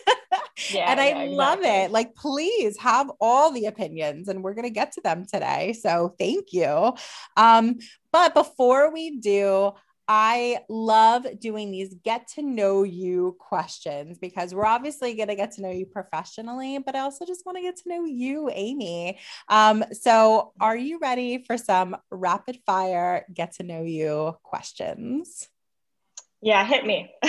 Yeah, 0.72 0.92
and 0.92 1.00
I 1.00 1.10
yeah, 1.10 1.36
love 1.36 1.60
exactly. 1.60 1.84
it. 1.84 1.92
Like, 1.92 2.16
please 2.16 2.78
have 2.80 3.12
all 3.22 3.52
the 3.52 3.68
opinions, 3.68 4.28
and 4.28 4.44
we're 4.44 4.56
going 4.56 4.66
to 4.66 4.72
get 4.72 4.92
to 4.94 5.02
them 5.02 5.26
today. 5.26 5.74
So, 5.74 6.16
thank 6.18 6.52
you. 6.52 6.94
Um, 7.38 7.78
but 8.12 8.34
before 8.34 8.92
we 8.92 9.18
do, 9.18 9.74
I 10.08 10.60
love 10.70 11.28
doing 11.40 11.72
these 11.72 11.94
get 12.04 12.28
to 12.36 12.42
know 12.42 12.84
you 12.84 13.36
questions 13.40 14.18
because 14.18 14.56
we're 14.56 14.66
obviously 14.66 15.16
going 15.16 15.28
to 15.28 15.36
get 15.36 15.52
to 15.54 15.62
know 15.62 15.72
you 15.72 15.86
professionally, 15.86 16.78
but 16.80 16.96
I 16.96 17.00
also 17.00 17.26
just 17.26 17.46
want 17.46 17.58
to 17.58 17.62
get 17.62 17.78
to 17.78 17.90
know 17.90 18.06
you, 18.06 18.50
Amy. 18.54 19.20
Um, 19.50 19.84
so, 19.92 20.54
are 20.60 20.78
you 20.78 21.00
ready 21.00 21.40
for 21.40 21.58
some 21.58 21.98
rapid 22.10 22.60
fire 22.66 23.26
get 23.34 23.54
to 23.56 23.64
know 23.64 23.84
you 23.84 24.36
questions? 24.44 25.48
Yeah, 26.42 26.64
hit 26.66 26.86
me. 26.86 27.12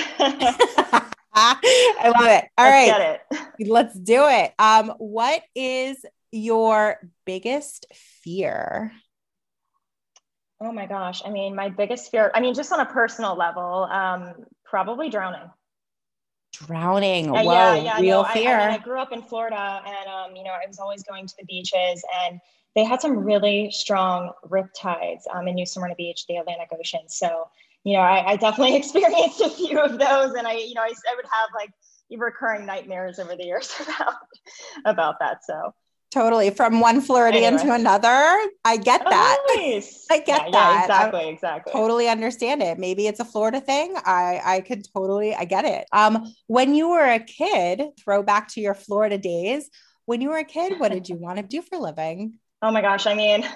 I 1.40 2.12
love 2.16 2.26
it. 2.26 2.44
All 2.58 2.66
let's 2.66 2.90
right, 2.90 3.20
it. 3.30 3.68
let's 3.68 3.98
do 3.98 4.26
it. 4.26 4.52
Um, 4.58 4.92
what 4.98 5.42
is 5.54 6.04
your 6.30 6.98
biggest 7.24 7.86
fear? 8.22 8.92
Oh 10.60 10.72
my 10.72 10.86
gosh. 10.86 11.22
I 11.24 11.30
mean, 11.30 11.54
my 11.54 11.68
biggest 11.68 12.10
fear, 12.10 12.32
I 12.34 12.40
mean, 12.40 12.54
just 12.54 12.72
on 12.72 12.80
a 12.80 12.86
personal 12.86 13.36
level, 13.36 13.84
um, 13.90 14.34
probably 14.64 15.08
drowning. 15.08 15.48
Drowning. 16.52 17.30
Uh, 17.30 17.42
Whoa, 17.44 17.52
yeah, 17.52 17.74
yeah, 17.76 18.00
real 18.00 18.22
no, 18.22 18.28
fear. 18.30 18.56
I, 18.56 18.62
I, 18.62 18.70
mean, 18.72 18.80
I, 18.80 18.82
grew 18.82 19.00
up 19.00 19.12
in 19.12 19.22
Florida 19.22 19.82
and, 19.86 20.08
um, 20.08 20.36
you 20.36 20.42
know, 20.42 20.50
I 20.50 20.66
was 20.66 20.80
always 20.80 21.04
going 21.04 21.26
to 21.26 21.34
the 21.38 21.44
beaches 21.44 22.02
and 22.22 22.40
they 22.74 22.84
had 22.84 23.00
some 23.00 23.18
really 23.18 23.70
strong 23.70 24.32
rip 24.50 24.66
tides 24.76 25.28
um, 25.32 25.46
in 25.46 25.54
New 25.54 25.66
Smyrna 25.66 25.94
Beach, 25.94 26.26
the 26.26 26.36
Atlantic 26.36 26.68
Ocean. 26.78 27.08
So, 27.08 27.48
you 27.84 27.92
know, 27.92 28.00
I, 28.00 28.32
I 28.32 28.36
definitely 28.36 28.76
experienced 28.78 29.40
a 29.40 29.50
few 29.50 29.78
of 29.78 29.98
those 29.98 30.34
and 30.34 30.46
I, 30.46 30.54
you 30.54 30.74
know, 30.74 30.82
I, 30.82 30.86
I 30.86 31.14
would 31.14 31.24
have 31.24 31.50
like 31.54 31.70
recurring 32.10 32.66
nightmares 32.66 33.20
over 33.20 33.36
the 33.36 33.44
years 33.44 33.72
about, 33.80 34.14
about 34.84 35.18
that. 35.20 35.44
So, 35.44 35.72
Totally. 36.10 36.50
From 36.50 36.80
one 36.80 37.02
Floridian 37.02 37.54
anyway. 37.54 37.64
to 37.64 37.74
another. 37.74 38.48
I 38.64 38.78
get 38.78 39.02
oh, 39.04 39.10
that. 39.10 39.38
nice. 39.56 40.06
I 40.10 40.18
get 40.20 40.46
yeah, 40.46 40.50
that. 40.50 40.52
Yeah, 40.52 40.82
exactly. 40.82 41.20
I 41.20 41.24
exactly. 41.24 41.72
Totally 41.72 42.08
understand 42.08 42.62
it. 42.62 42.78
Maybe 42.78 43.06
it's 43.06 43.20
a 43.20 43.24
Florida 43.24 43.60
thing. 43.60 43.94
I, 44.06 44.40
I 44.44 44.60
could 44.60 44.86
totally, 44.94 45.34
I 45.34 45.44
get 45.44 45.66
it. 45.66 45.86
Um, 45.92 46.32
when 46.46 46.74
you 46.74 46.88
were 46.88 47.04
a 47.04 47.18
kid, 47.18 47.82
throw 48.02 48.22
back 48.22 48.48
to 48.54 48.60
your 48.60 48.74
Florida 48.74 49.18
days. 49.18 49.68
When 50.06 50.22
you 50.22 50.30
were 50.30 50.38
a 50.38 50.44
kid, 50.44 50.80
what 50.80 50.92
did 50.92 51.10
you 51.10 51.16
want 51.16 51.36
to 51.36 51.42
do 51.42 51.60
for 51.60 51.76
living? 51.76 52.38
Oh 52.62 52.70
my 52.70 52.80
gosh. 52.80 53.06
I 53.06 53.12
mean, 53.12 53.46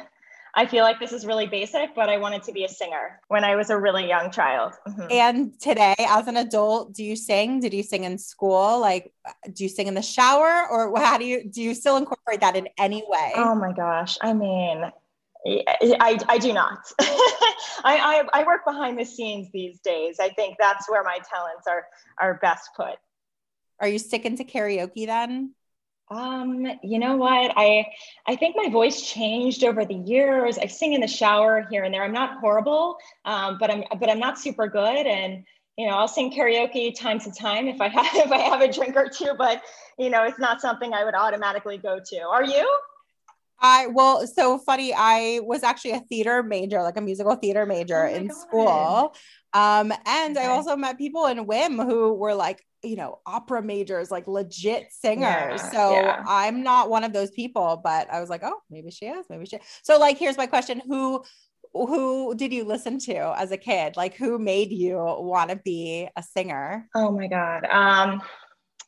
I 0.54 0.66
feel 0.66 0.84
like 0.84 1.00
this 1.00 1.12
is 1.12 1.24
really 1.24 1.46
basic, 1.46 1.94
but 1.94 2.10
I 2.10 2.18
wanted 2.18 2.42
to 2.44 2.52
be 2.52 2.64
a 2.64 2.68
singer 2.68 3.20
when 3.28 3.42
I 3.42 3.56
was 3.56 3.70
a 3.70 3.78
really 3.78 4.06
young 4.06 4.30
child. 4.30 4.74
Mm-hmm. 4.86 5.06
And 5.10 5.60
today, 5.60 5.94
as 5.98 6.28
an 6.28 6.36
adult, 6.36 6.92
do 6.92 7.02
you 7.02 7.16
sing? 7.16 7.60
Did 7.60 7.72
you 7.72 7.82
sing 7.82 8.04
in 8.04 8.18
school? 8.18 8.78
Like, 8.78 9.12
do 9.50 9.62
you 9.62 9.70
sing 9.70 9.86
in 9.86 9.94
the 9.94 10.02
shower, 10.02 10.68
or 10.70 10.92
how 11.00 11.16
do 11.16 11.24
you 11.24 11.48
do 11.48 11.62
you 11.62 11.74
still 11.74 11.96
incorporate 11.96 12.40
that 12.40 12.54
in 12.54 12.68
any 12.78 13.02
way? 13.06 13.32
Oh 13.34 13.54
my 13.54 13.72
gosh! 13.72 14.18
I 14.20 14.34
mean, 14.34 14.92
I, 15.46 16.18
I 16.28 16.38
do 16.38 16.52
not. 16.52 16.80
I, 17.00 18.22
I, 18.34 18.40
I 18.40 18.44
work 18.44 18.64
behind 18.66 18.98
the 18.98 19.04
scenes 19.04 19.48
these 19.52 19.80
days. 19.80 20.16
I 20.20 20.28
think 20.28 20.56
that's 20.58 20.88
where 20.90 21.02
my 21.02 21.18
talents 21.28 21.66
are 21.66 21.86
are 22.18 22.34
best 22.34 22.70
put. 22.76 22.96
Are 23.80 23.88
you 23.88 23.98
sticking 23.98 24.36
to 24.36 24.44
karaoke 24.44 25.06
then? 25.06 25.54
Um, 26.12 26.66
you 26.82 26.98
know 26.98 27.16
what? 27.16 27.52
I 27.56 27.86
I 28.26 28.36
think 28.36 28.54
my 28.54 28.68
voice 28.68 29.00
changed 29.00 29.64
over 29.64 29.84
the 29.84 29.94
years. 29.94 30.58
I 30.58 30.66
sing 30.66 30.92
in 30.92 31.00
the 31.00 31.08
shower 31.08 31.66
here 31.70 31.84
and 31.84 31.94
there. 31.94 32.02
I'm 32.02 32.12
not 32.12 32.38
horrible, 32.38 32.98
um, 33.24 33.56
but 33.58 33.70
I'm 33.70 33.84
but 33.98 34.10
I'm 34.10 34.18
not 34.18 34.38
super 34.38 34.66
good. 34.66 35.06
And 35.06 35.44
you 35.78 35.86
know, 35.86 35.94
I'll 35.94 36.08
sing 36.08 36.30
karaoke 36.30 36.94
time 36.94 37.18
to 37.20 37.32
time 37.32 37.66
if 37.66 37.80
I 37.80 37.88
have 37.96 38.06
if 38.14 38.30
I 38.30 38.38
have 38.38 38.60
a 38.60 38.70
drink 38.70 38.94
or 38.94 39.08
two. 39.08 39.32
But 39.38 39.62
you 39.98 40.10
know, 40.10 40.24
it's 40.24 40.38
not 40.38 40.60
something 40.60 40.92
I 40.92 41.04
would 41.04 41.14
automatically 41.14 41.78
go 41.78 41.98
to. 41.98 42.20
Are 42.20 42.44
you? 42.44 42.68
I 43.62 43.86
well, 43.86 44.26
so 44.26 44.58
funny. 44.58 44.92
I 44.92 45.40
was 45.44 45.62
actually 45.62 45.92
a 45.92 46.00
theater 46.00 46.42
major, 46.42 46.82
like 46.82 46.96
a 46.96 47.00
musical 47.00 47.36
theater 47.36 47.64
major 47.64 48.06
oh 48.06 48.14
in 48.14 48.26
God. 48.26 48.36
school. 48.36 49.14
Um, 49.54 49.92
and 50.04 50.36
okay. 50.36 50.46
I 50.46 50.50
also 50.50 50.76
met 50.76 50.98
people 50.98 51.26
in 51.26 51.46
WIIM 51.46 51.84
who 51.84 52.14
were 52.14 52.34
like, 52.34 52.64
you 52.82 52.96
know, 52.96 53.20
opera 53.24 53.62
majors, 53.62 54.10
like 54.10 54.26
legit 54.26 54.88
singers. 54.90 55.60
Yeah, 55.62 55.70
so 55.70 55.92
yeah. 55.92 56.24
I'm 56.26 56.64
not 56.64 56.90
one 56.90 57.04
of 57.04 57.12
those 57.12 57.30
people, 57.30 57.80
but 57.82 58.12
I 58.12 58.20
was 58.20 58.28
like, 58.28 58.42
oh, 58.42 58.58
maybe 58.70 58.90
she 58.90 59.06
is, 59.06 59.26
maybe 59.30 59.46
she. 59.46 59.56
Is. 59.56 59.62
So 59.84 59.98
like, 59.98 60.18
here's 60.18 60.36
my 60.36 60.46
question: 60.46 60.82
Who, 60.88 61.22
who 61.72 62.34
did 62.34 62.52
you 62.52 62.64
listen 62.64 62.98
to 63.00 63.38
as 63.38 63.52
a 63.52 63.56
kid? 63.56 63.96
Like, 63.96 64.16
who 64.16 64.38
made 64.38 64.72
you 64.72 64.96
want 64.96 65.50
to 65.50 65.56
be 65.56 66.08
a 66.16 66.22
singer? 66.22 66.88
Oh 66.96 67.12
my 67.12 67.28
god. 67.28 67.64
Um, 67.66 68.22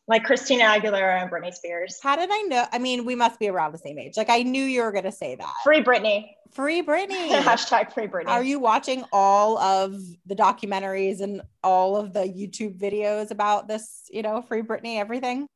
like 0.07 0.25
Christina 0.25 0.65
Aguilera 0.65 1.23
and 1.23 1.31
Britney 1.31 1.53
Spears. 1.53 1.99
How 2.03 2.17
did 2.17 2.29
I 2.31 2.43
know? 2.43 2.65
I 2.73 2.79
mean, 2.79 3.05
we 3.07 3.15
must 3.15 3.39
be 3.41 3.49
around 3.49 3.73
the 3.73 3.79
same 3.79 3.99
age. 3.99 4.17
Like, 4.17 4.29
I 4.29 4.43
knew 4.43 4.63
you 4.63 4.83
were 4.83 4.93
going 4.93 5.05
to 5.05 5.13
say 5.13 5.35
that. 5.37 5.53
Free 5.65 5.83
Britney. 5.83 6.27
Free 6.53 6.83
Britney. 6.83 7.29
Hashtag 7.41 7.93
free 7.93 8.07
Britney. 8.07 8.29
Are 8.29 8.43
you 8.43 8.59
watching 8.59 9.05
all 9.13 9.57
of 9.59 9.95
the 10.27 10.37
documentaries 10.37 11.21
and 11.21 11.41
all 11.63 11.97
of 11.97 12.13
the 12.13 12.21
YouTube 12.21 12.79
videos 12.79 13.31
about 13.31 13.67
this, 13.67 14.03
you 14.11 14.23
know, 14.23 14.43
free 14.43 14.63
Britney, 14.63 14.99
everything? 14.99 15.47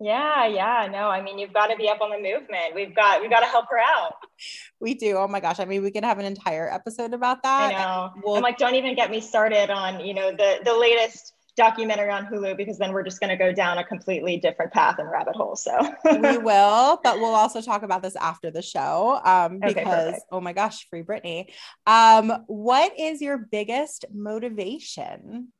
Yeah, 0.00 0.46
yeah. 0.48 0.88
No, 0.90 1.08
I 1.08 1.22
mean, 1.22 1.38
you've 1.38 1.52
got 1.54 1.68
to 1.68 1.76
be 1.76 1.88
up 1.88 2.00
on 2.00 2.10
the 2.10 2.16
movement. 2.18 2.74
We've 2.74 2.94
got, 2.94 3.22
we've 3.22 3.30
got 3.30 3.40
to 3.40 3.46
help 3.46 3.66
her 3.70 3.78
out. 3.78 4.14
We 4.80 4.92
do. 4.92 5.16
Oh 5.16 5.26
my 5.28 5.40
gosh. 5.40 5.60
I 5.60 5.64
mean, 5.64 5.82
we 5.82 5.90
could 5.90 6.04
have 6.04 6.18
an 6.18 6.26
entire 6.26 6.70
episode 6.70 7.14
about 7.14 7.42
that. 7.44 7.72
I 7.74 7.82
know. 7.82 8.10
We'll- 8.22 8.34
I'm 8.36 8.42
like, 8.42 8.58
don't 8.58 8.74
even 8.74 8.94
get 8.94 9.10
me 9.10 9.20
started 9.22 9.70
on, 9.70 10.04
you 10.04 10.12
know, 10.12 10.30
the, 10.32 10.58
the 10.62 10.76
latest 10.76 11.32
documentary 11.56 12.10
on 12.10 12.26
Hulu 12.26 12.56
because 12.56 12.78
then 12.78 12.92
we're 12.92 13.02
just 13.02 13.20
going 13.20 13.30
to 13.30 13.36
go 13.36 13.52
down 13.52 13.78
a 13.78 13.84
completely 13.84 14.38
different 14.38 14.72
path 14.72 14.98
and 14.98 15.10
rabbit 15.10 15.36
hole. 15.36 15.56
So 15.56 15.76
we 16.04 16.38
will, 16.38 17.00
but 17.02 17.18
we'll 17.18 17.34
also 17.34 17.60
talk 17.60 17.82
about 17.82 18.02
this 18.02 18.16
after 18.16 18.50
the 18.50 18.62
show 18.62 19.20
um, 19.24 19.60
because 19.60 20.14
okay, 20.14 20.18
oh 20.32 20.40
my 20.40 20.52
gosh, 20.52 20.88
free 20.88 21.02
Britney. 21.02 21.46
Um, 21.86 22.44
what 22.46 22.98
is 22.98 23.20
your 23.20 23.38
biggest 23.38 24.04
motivation? 24.12 25.52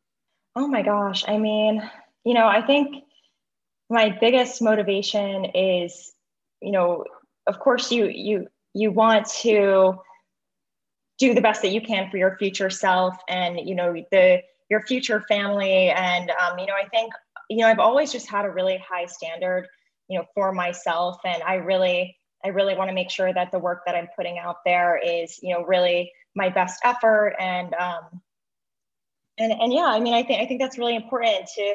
Oh 0.56 0.66
my 0.66 0.82
gosh, 0.82 1.24
I 1.28 1.38
mean, 1.38 1.82
you 2.24 2.34
know, 2.34 2.46
I 2.46 2.62
think 2.62 3.04
my 3.88 4.16
biggest 4.20 4.62
motivation 4.62 5.44
is, 5.44 6.12
you 6.60 6.72
know, 6.72 7.04
of 7.46 7.58
course 7.58 7.92
you 7.92 8.06
you 8.06 8.48
you 8.72 8.90
want 8.90 9.28
to 9.28 9.94
do 11.18 11.34
the 11.34 11.40
best 11.40 11.62
that 11.62 11.70
you 11.70 11.80
can 11.80 12.10
for 12.10 12.16
your 12.16 12.36
future 12.36 12.70
self 12.70 13.16
and 13.28 13.60
you 13.68 13.74
know 13.74 13.92
the 14.10 14.42
your 14.71 14.83
future 14.83 15.25
family. 15.28 15.90
And, 15.90 16.30
um, 16.30 16.59
you 16.59 16.66
know, 16.66 16.75
I 16.75 16.88
think, 16.88 17.12
you 17.50 17.59
know, 17.59 17.68
I've 17.68 17.78
always 17.78 18.12
just 18.12 18.28
had 18.28 18.44
a 18.44 18.50
really 18.50 18.83
high 18.88 19.06
standard, 19.06 19.68
you 20.09 20.18
know, 20.18 20.25
for 20.35 20.52
myself. 20.52 21.18
And 21.25 21.42
I 21.42 21.54
really, 21.56 22.16
I 22.44 22.49
really 22.49 22.75
want 22.75 22.88
to 22.88 22.94
make 22.94 23.11
sure 23.11 23.33
that 23.33 23.52
the 23.52 23.59
work 23.59 23.83
that 23.87 23.94
I'm 23.94 24.09
putting 24.16 24.38
out 24.38 24.56
there 24.64 24.99
is, 24.99 25.38
you 25.42 25.54
know, 25.54 25.64
really 25.64 26.12
my 26.35 26.49
best 26.49 26.80
effort. 26.85 27.35
And, 27.38 27.75
um, 27.75 28.21
and, 29.38 29.52
and 29.52 29.73
yeah, 29.73 29.87
I 29.87 30.00
mean, 30.00 30.14
I 30.14 30.23
think, 30.23 30.42
I 30.42 30.47
think 30.47 30.61
that's 30.61 30.78
really 30.78 30.97
important 30.97 31.49
to, 31.56 31.75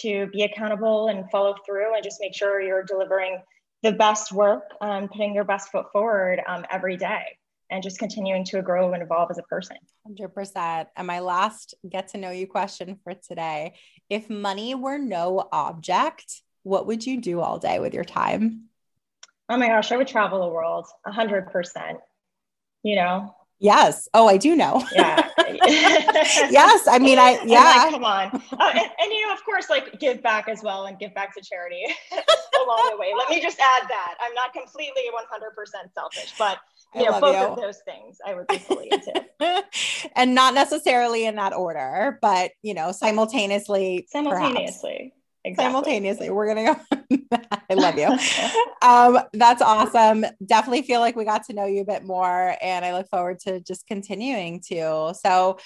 to 0.00 0.26
be 0.32 0.42
accountable 0.42 1.08
and 1.08 1.30
follow 1.30 1.54
through 1.64 1.94
and 1.94 2.04
just 2.04 2.20
make 2.20 2.34
sure 2.34 2.60
you're 2.60 2.82
delivering 2.82 3.40
the 3.82 3.92
best 3.92 4.32
work, 4.32 4.64
um, 4.80 5.08
putting 5.08 5.34
your 5.34 5.44
best 5.44 5.70
foot 5.70 5.86
forward 5.92 6.40
um, 6.46 6.66
every 6.70 6.96
day 6.96 7.38
and 7.70 7.82
just 7.82 7.98
continuing 7.98 8.44
to 8.46 8.62
grow 8.62 8.92
and 8.92 9.02
evolve 9.02 9.30
as 9.30 9.38
a 9.38 9.42
person. 9.42 9.76
100%. 10.08 10.86
And 10.96 11.06
my 11.06 11.20
last 11.20 11.74
get 11.88 12.08
to 12.08 12.18
know 12.18 12.30
you 12.30 12.46
question 12.46 12.98
for 13.04 13.14
today 13.14 13.74
if 14.08 14.30
money 14.30 14.74
were 14.74 14.98
no 14.98 15.48
object, 15.52 16.42
what 16.62 16.86
would 16.86 17.06
you 17.06 17.20
do 17.20 17.40
all 17.40 17.58
day 17.58 17.78
with 17.78 17.94
your 17.94 18.04
time? 18.04 18.64
Oh 19.48 19.56
my 19.56 19.68
gosh, 19.68 19.92
I 19.92 19.96
would 19.96 20.08
travel 20.08 20.40
the 20.42 20.48
world 20.48 20.86
100%. 21.06 21.98
You 22.84 22.96
know, 22.96 23.34
Yes. 23.60 24.08
Oh, 24.14 24.28
I 24.28 24.36
do 24.36 24.54
know. 24.54 24.84
Yeah. 24.92 25.28
yes. 25.66 26.86
I 26.86 26.98
mean, 27.00 27.18
I, 27.18 27.42
yeah. 27.44 27.58
Like, 27.58 27.90
come 27.90 28.04
on. 28.04 28.42
Uh, 28.52 28.70
and, 28.72 28.90
and, 29.00 29.12
you 29.12 29.26
know, 29.26 29.32
of 29.32 29.44
course, 29.44 29.68
like 29.68 29.98
give 29.98 30.22
back 30.22 30.48
as 30.48 30.62
well 30.62 30.86
and 30.86 30.98
give 30.98 31.12
back 31.14 31.34
to 31.34 31.42
charity 31.42 31.84
along 32.12 32.90
the 32.90 32.96
way. 32.96 33.12
Let 33.18 33.28
me 33.30 33.40
just 33.42 33.58
add 33.58 33.88
that 33.88 34.14
I'm 34.20 34.32
not 34.34 34.52
completely 34.52 35.02
100% 35.12 35.92
selfish, 35.92 36.34
but 36.38 36.58
you 36.94 37.04
know, 37.04 37.20
both 37.20 37.36
you. 37.36 37.42
of 37.42 37.56
those 37.56 37.78
things 37.84 38.18
I 38.24 38.34
would 38.34 38.46
be 38.46 38.58
fully 38.58 38.90
into. 38.90 39.24
and 40.16 40.34
not 40.34 40.54
necessarily 40.54 41.26
in 41.26 41.36
that 41.36 41.54
order, 41.54 42.18
but 42.20 42.52
you 42.62 42.74
know, 42.74 42.92
simultaneously. 42.92 44.06
Simultaneously. 44.10 45.14
Exactly. 45.44 45.64
Simultaneously. 45.64 46.30
We're 46.30 46.54
gonna 46.54 46.74
go. 46.74 47.28
I 47.70 47.74
love 47.74 47.98
you. 47.98 48.08
um, 48.82 49.18
that's 49.32 49.62
awesome. 49.62 50.24
Definitely 50.44 50.82
feel 50.82 51.00
like 51.00 51.16
we 51.16 51.24
got 51.24 51.44
to 51.44 51.52
know 51.52 51.66
you 51.66 51.82
a 51.82 51.86
bit 51.86 52.04
more, 52.04 52.56
and 52.60 52.84
I 52.84 52.92
look 52.92 53.08
forward 53.08 53.38
to 53.40 53.60
just 53.60 53.86
continuing 53.86 54.60
to. 54.68 55.14
So, 55.18 55.58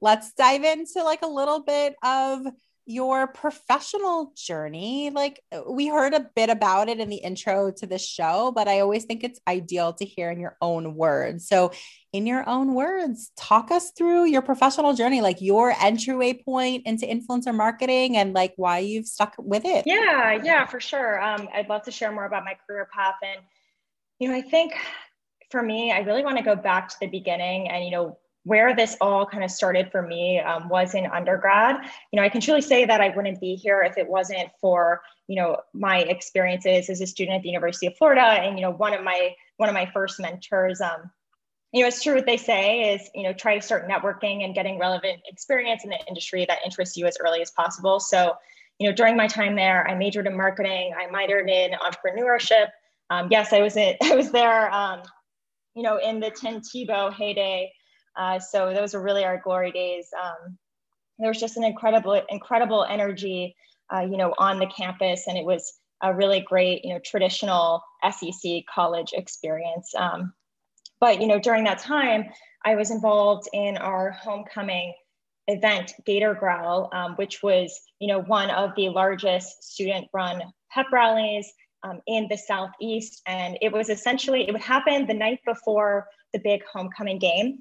let's 0.00 0.32
dive 0.32 0.64
into 0.64 1.02
like 1.04 1.22
a 1.22 1.28
little 1.28 1.60
bit 1.60 1.94
of 2.02 2.46
your 2.86 3.26
professional 3.26 4.32
journey. 4.36 5.10
Like 5.10 5.40
we 5.68 5.88
heard 5.88 6.14
a 6.14 6.28
bit 6.34 6.50
about 6.50 6.88
it 6.88 6.98
in 6.98 7.08
the 7.08 7.16
intro 7.16 7.70
to 7.78 7.86
this 7.86 8.06
show, 8.06 8.52
but 8.54 8.68
I 8.68 8.80
always 8.80 9.04
think 9.04 9.22
it's 9.22 9.40
ideal 9.46 9.92
to 9.94 10.04
hear 10.04 10.30
in 10.30 10.40
your 10.40 10.56
own 10.60 10.94
words. 10.94 11.46
So, 11.46 11.72
in 12.12 12.26
your 12.26 12.48
own 12.48 12.74
words, 12.74 13.30
talk 13.36 13.70
us 13.70 13.92
through 13.96 14.24
your 14.24 14.42
professional 14.42 14.94
journey, 14.94 15.20
like 15.20 15.40
your 15.40 15.72
entryway 15.80 16.32
point 16.32 16.84
into 16.84 17.06
influencer 17.06 17.54
marketing 17.54 18.16
and 18.16 18.32
like 18.32 18.52
why 18.56 18.78
you've 18.78 19.06
stuck 19.06 19.36
with 19.38 19.64
it. 19.64 19.84
Yeah, 19.86 20.40
yeah, 20.42 20.66
for 20.66 20.80
sure. 20.80 21.22
Um, 21.22 21.48
I'd 21.54 21.68
love 21.68 21.82
to 21.84 21.92
share 21.92 22.10
more 22.10 22.24
about 22.24 22.44
my 22.44 22.56
career 22.66 22.88
path. 22.92 23.14
And, 23.22 23.40
you 24.18 24.28
know, 24.28 24.34
I 24.34 24.42
think 24.42 24.74
for 25.52 25.62
me, 25.62 25.92
I 25.92 26.00
really 26.00 26.24
want 26.24 26.38
to 26.38 26.42
go 26.42 26.56
back 26.56 26.88
to 26.88 26.96
the 27.00 27.06
beginning 27.06 27.68
and, 27.68 27.84
you 27.84 27.92
know, 27.92 28.18
where 28.44 28.74
this 28.74 28.96
all 29.00 29.26
kind 29.26 29.44
of 29.44 29.50
started 29.50 29.90
for 29.90 30.02
me 30.02 30.40
um, 30.40 30.68
was 30.68 30.94
in 30.94 31.06
undergrad. 31.06 31.76
You 32.12 32.16
know, 32.16 32.22
I 32.22 32.28
can 32.28 32.40
truly 32.40 32.62
say 32.62 32.84
that 32.86 33.00
I 33.00 33.10
wouldn't 33.10 33.40
be 33.40 33.54
here 33.54 33.82
if 33.82 33.98
it 33.98 34.08
wasn't 34.08 34.48
for 34.60 35.02
you 35.28 35.36
know 35.36 35.58
my 35.74 35.98
experiences 35.98 36.90
as 36.90 37.00
a 37.00 37.06
student 37.06 37.36
at 37.36 37.42
the 37.42 37.48
University 37.48 37.86
of 37.86 37.96
Florida, 37.96 38.22
and 38.22 38.58
you 38.58 38.62
know 38.62 38.70
one 38.70 38.94
of 38.94 39.02
my 39.02 39.34
one 39.58 39.68
of 39.68 39.74
my 39.74 39.90
first 39.92 40.20
mentors. 40.20 40.80
Um, 40.80 41.10
you 41.72 41.82
know, 41.82 41.88
it's 41.88 42.02
true 42.02 42.16
what 42.16 42.26
they 42.26 42.36
say 42.36 42.94
is 42.94 43.10
you 43.14 43.22
know 43.22 43.32
try 43.32 43.56
to 43.56 43.62
start 43.62 43.88
networking 43.88 44.44
and 44.44 44.54
getting 44.54 44.78
relevant 44.78 45.20
experience 45.26 45.84
in 45.84 45.90
the 45.90 45.98
industry 46.08 46.46
that 46.46 46.58
interests 46.64 46.96
you 46.96 47.06
as 47.06 47.16
early 47.20 47.42
as 47.42 47.50
possible. 47.50 48.00
So, 48.00 48.34
you 48.78 48.88
know, 48.88 48.94
during 48.94 49.16
my 49.16 49.26
time 49.26 49.54
there, 49.54 49.86
I 49.86 49.94
majored 49.94 50.26
in 50.26 50.36
marketing. 50.36 50.94
I 50.98 51.06
minored 51.12 51.48
in 51.48 51.72
entrepreneurship. 51.72 52.68
Um, 53.10 53.28
yes, 53.30 53.52
I 53.52 53.60
was 53.60 53.76
in, 53.76 53.96
I 54.02 54.14
was 54.14 54.32
there. 54.32 54.72
Um, 54.72 55.02
you 55.74 55.82
know, 55.82 55.98
in 55.98 56.20
the 56.20 56.30
Tim 56.30 56.60
Tebow 56.60 57.12
heyday 57.12 57.70
uh, 58.16 58.38
so 58.38 58.72
those 58.74 58.94
were 58.94 59.02
really 59.02 59.24
our 59.24 59.38
glory 59.38 59.72
days. 59.72 60.08
Um, 60.20 60.58
there 61.18 61.28
was 61.28 61.40
just 61.40 61.56
an 61.56 61.64
incredible, 61.64 62.20
incredible 62.28 62.84
energy, 62.88 63.54
uh, 63.92 64.00
you 64.00 64.16
know, 64.16 64.34
on 64.38 64.58
the 64.58 64.66
campus, 64.66 65.26
and 65.26 65.36
it 65.36 65.44
was 65.44 65.72
a 66.02 66.14
really 66.14 66.40
great, 66.40 66.84
you 66.84 66.94
know, 66.94 67.00
traditional 67.04 67.82
SEC 68.10 68.64
college 68.72 69.12
experience. 69.12 69.92
Um, 69.94 70.32
but 71.00 71.20
you 71.20 71.26
know, 71.26 71.38
during 71.38 71.64
that 71.64 71.78
time, 71.78 72.26
I 72.64 72.74
was 72.74 72.90
involved 72.90 73.48
in 73.52 73.76
our 73.76 74.10
homecoming 74.10 74.94
event, 75.46 75.92
Gator 76.06 76.34
Growl, 76.34 76.90
um, 76.92 77.14
which 77.16 77.42
was, 77.42 77.78
you 77.98 78.08
know, 78.08 78.20
one 78.20 78.50
of 78.50 78.70
the 78.76 78.88
largest 78.88 79.64
student-run 79.64 80.42
pep 80.70 80.86
rallies 80.92 81.50
um, 81.82 82.00
in 82.06 82.28
the 82.28 82.36
Southeast, 82.36 83.22
and 83.26 83.58
it 83.60 83.72
was 83.72 83.88
essentially 83.88 84.46
it 84.46 84.52
would 84.52 84.62
happen 84.62 85.06
the 85.06 85.14
night 85.14 85.40
before 85.46 86.06
the 86.32 86.38
big 86.38 86.62
homecoming 86.72 87.18
game 87.18 87.60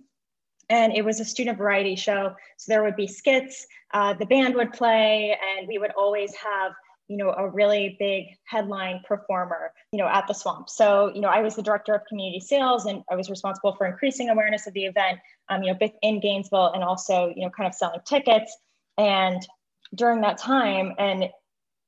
and 0.70 0.94
it 0.94 1.04
was 1.04 1.20
a 1.20 1.26
student 1.26 1.58
variety 1.58 1.96
show. 1.96 2.36
So 2.58 2.72
there 2.72 2.84
would 2.84 2.96
be 2.96 3.08
skits, 3.08 3.66
uh, 3.94 4.14
the 4.14 4.26
band 4.26 4.56
would 4.56 4.74
play, 4.74 5.38
and 5.58 5.68
we 5.68 5.78
would 5.78 5.92
always 5.92 6.34
have 6.36 6.74
you 7.10 7.18
know 7.18 7.32
a 7.32 7.50
really 7.50 7.98
big 8.00 8.28
headline 8.46 9.02
performer 9.06 9.74
you 9.92 9.98
know 9.98 10.08
at 10.08 10.28
the 10.28 10.34
swamp 10.34 10.70
so 10.70 11.12
you 11.14 11.22
know 11.22 11.28
i 11.28 11.42
was 11.42 11.56
the 11.56 11.62
director 11.62 11.94
of 11.94 12.06
community 12.06 12.40
sales 12.40 12.86
and 12.86 13.04
i 13.12 13.16
was 13.16 13.30
responsible 13.30 13.74
for 13.74 13.88
increasing 13.88 14.30
awareness 14.30 14.68
of 14.68 14.74
the 14.74 14.86
event 14.86 15.20
um, 15.50 15.64
you 15.64 15.74
know 15.74 15.90
in 16.04 16.20
gainesville 16.20 16.72
and 16.74 16.84
also 16.84 17.34
you 17.36 17.42
know 17.42 17.50
kind 17.50 17.68
of 17.68 17.74
selling 17.74 18.00
tickets 18.06 18.56
and 18.98 19.46
during 19.96 20.22
that 20.22 20.38
time 20.38 20.94
and 21.00 21.26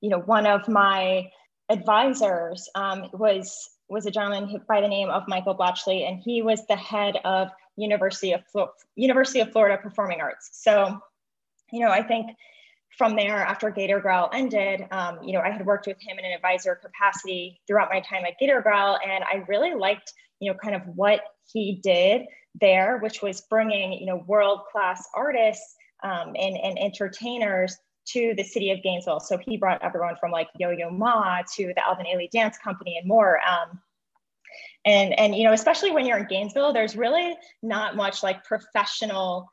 you 0.01 0.09
know 0.09 0.19
one 0.19 0.47
of 0.47 0.67
my 0.67 1.29
advisors 1.69 2.67
um, 2.75 3.07
was 3.13 3.69
was 3.89 4.05
a 4.07 4.11
gentleman 4.11 4.59
by 4.67 4.81
the 4.81 4.87
name 4.87 5.09
of 5.09 5.27
michael 5.27 5.55
blachly 5.55 6.07
and 6.07 6.19
he 6.19 6.41
was 6.41 6.65
the 6.65 6.75
head 6.75 7.17
of 7.23 7.49
University 7.77 8.33
of 8.33 8.41
University 8.95 9.39
of 9.39 9.51
Florida 9.51 9.81
Performing 9.81 10.21
Arts. 10.21 10.49
So, 10.53 10.99
you 11.71 11.79
know, 11.79 11.91
I 11.91 12.03
think 12.03 12.31
from 12.97 13.15
there, 13.15 13.37
after 13.37 13.69
Gator 13.69 13.99
Growl 13.99 14.29
ended, 14.33 14.85
um, 14.91 15.19
you 15.23 15.33
know, 15.33 15.39
I 15.39 15.49
had 15.49 15.65
worked 15.65 15.87
with 15.87 15.97
him 16.01 16.19
in 16.19 16.25
an 16.25 16.33
advisor 16.33 16.75
capacity 16.75 17.61
throughout 17.67 17.89
my 17.89 18.01
time 18.01 18.25
at 18.25 18.37
Gator 18.39 18.61
Growl, 18.61 18.99
and 19.07 19.23
I 19.23 19.43
really 19.47 19.73
liked, 19.73 20.13
you 20.39 20.51
know, 20.51 20.57
kind 20.61 20.75
of 20.75 20.81
what 20.95 21.21
he 21.51 21.79
did 21.81 22.23
there, 22.59 22.99
which 22.99 23.21
was 23.21 23.41
bringing, 23.49 23.93
you 23.93 24.05
know, 24.05 24.23
world 24.27 24.61
class 24.71 25.07
artists 25.15 25.75
um, 26.03 26.35
and, 26.37 26.57
and 26.57 26.77
entertainers 26.77 27.77
to 28.07 28.33
the 28.35 28.43
city 28.43 28.71
of 28.71 28.81
Gainesville. 28.83 29.19
So 29.19 29.37
he 29.37 29.57
brought 29.57 29.81
everyone 29.83 30.15
from 30.19 30.31
like 30.31 30.49
Yo 30.57 30.71
Yo 30.71 30.89
Ma 30.89 31.41
to 31.55 31.67
the 31.67 31.85
Alvin 31.85 32.05
Ailey 32.05 32.29
Dance 32.29 32.57
Company 32.57 32.97
and 32.97 33.07
more. 33.07 33.39
Um, 33.47 33.79
and 34.85 35.17
and 35.19 35.35
you 35.35 35.43
know 35.43 35.53
especially 35.53 35.91
when 35.91 36.05
you're 36.05 36.17
in 36.17 36.27
gainesville 36.27 36.73
there's 36.73 36.95
really 36.95 37.35
not 37.61 37.95
much 37.95 38.23
like 38.23 38.43
professional 38.43 39.49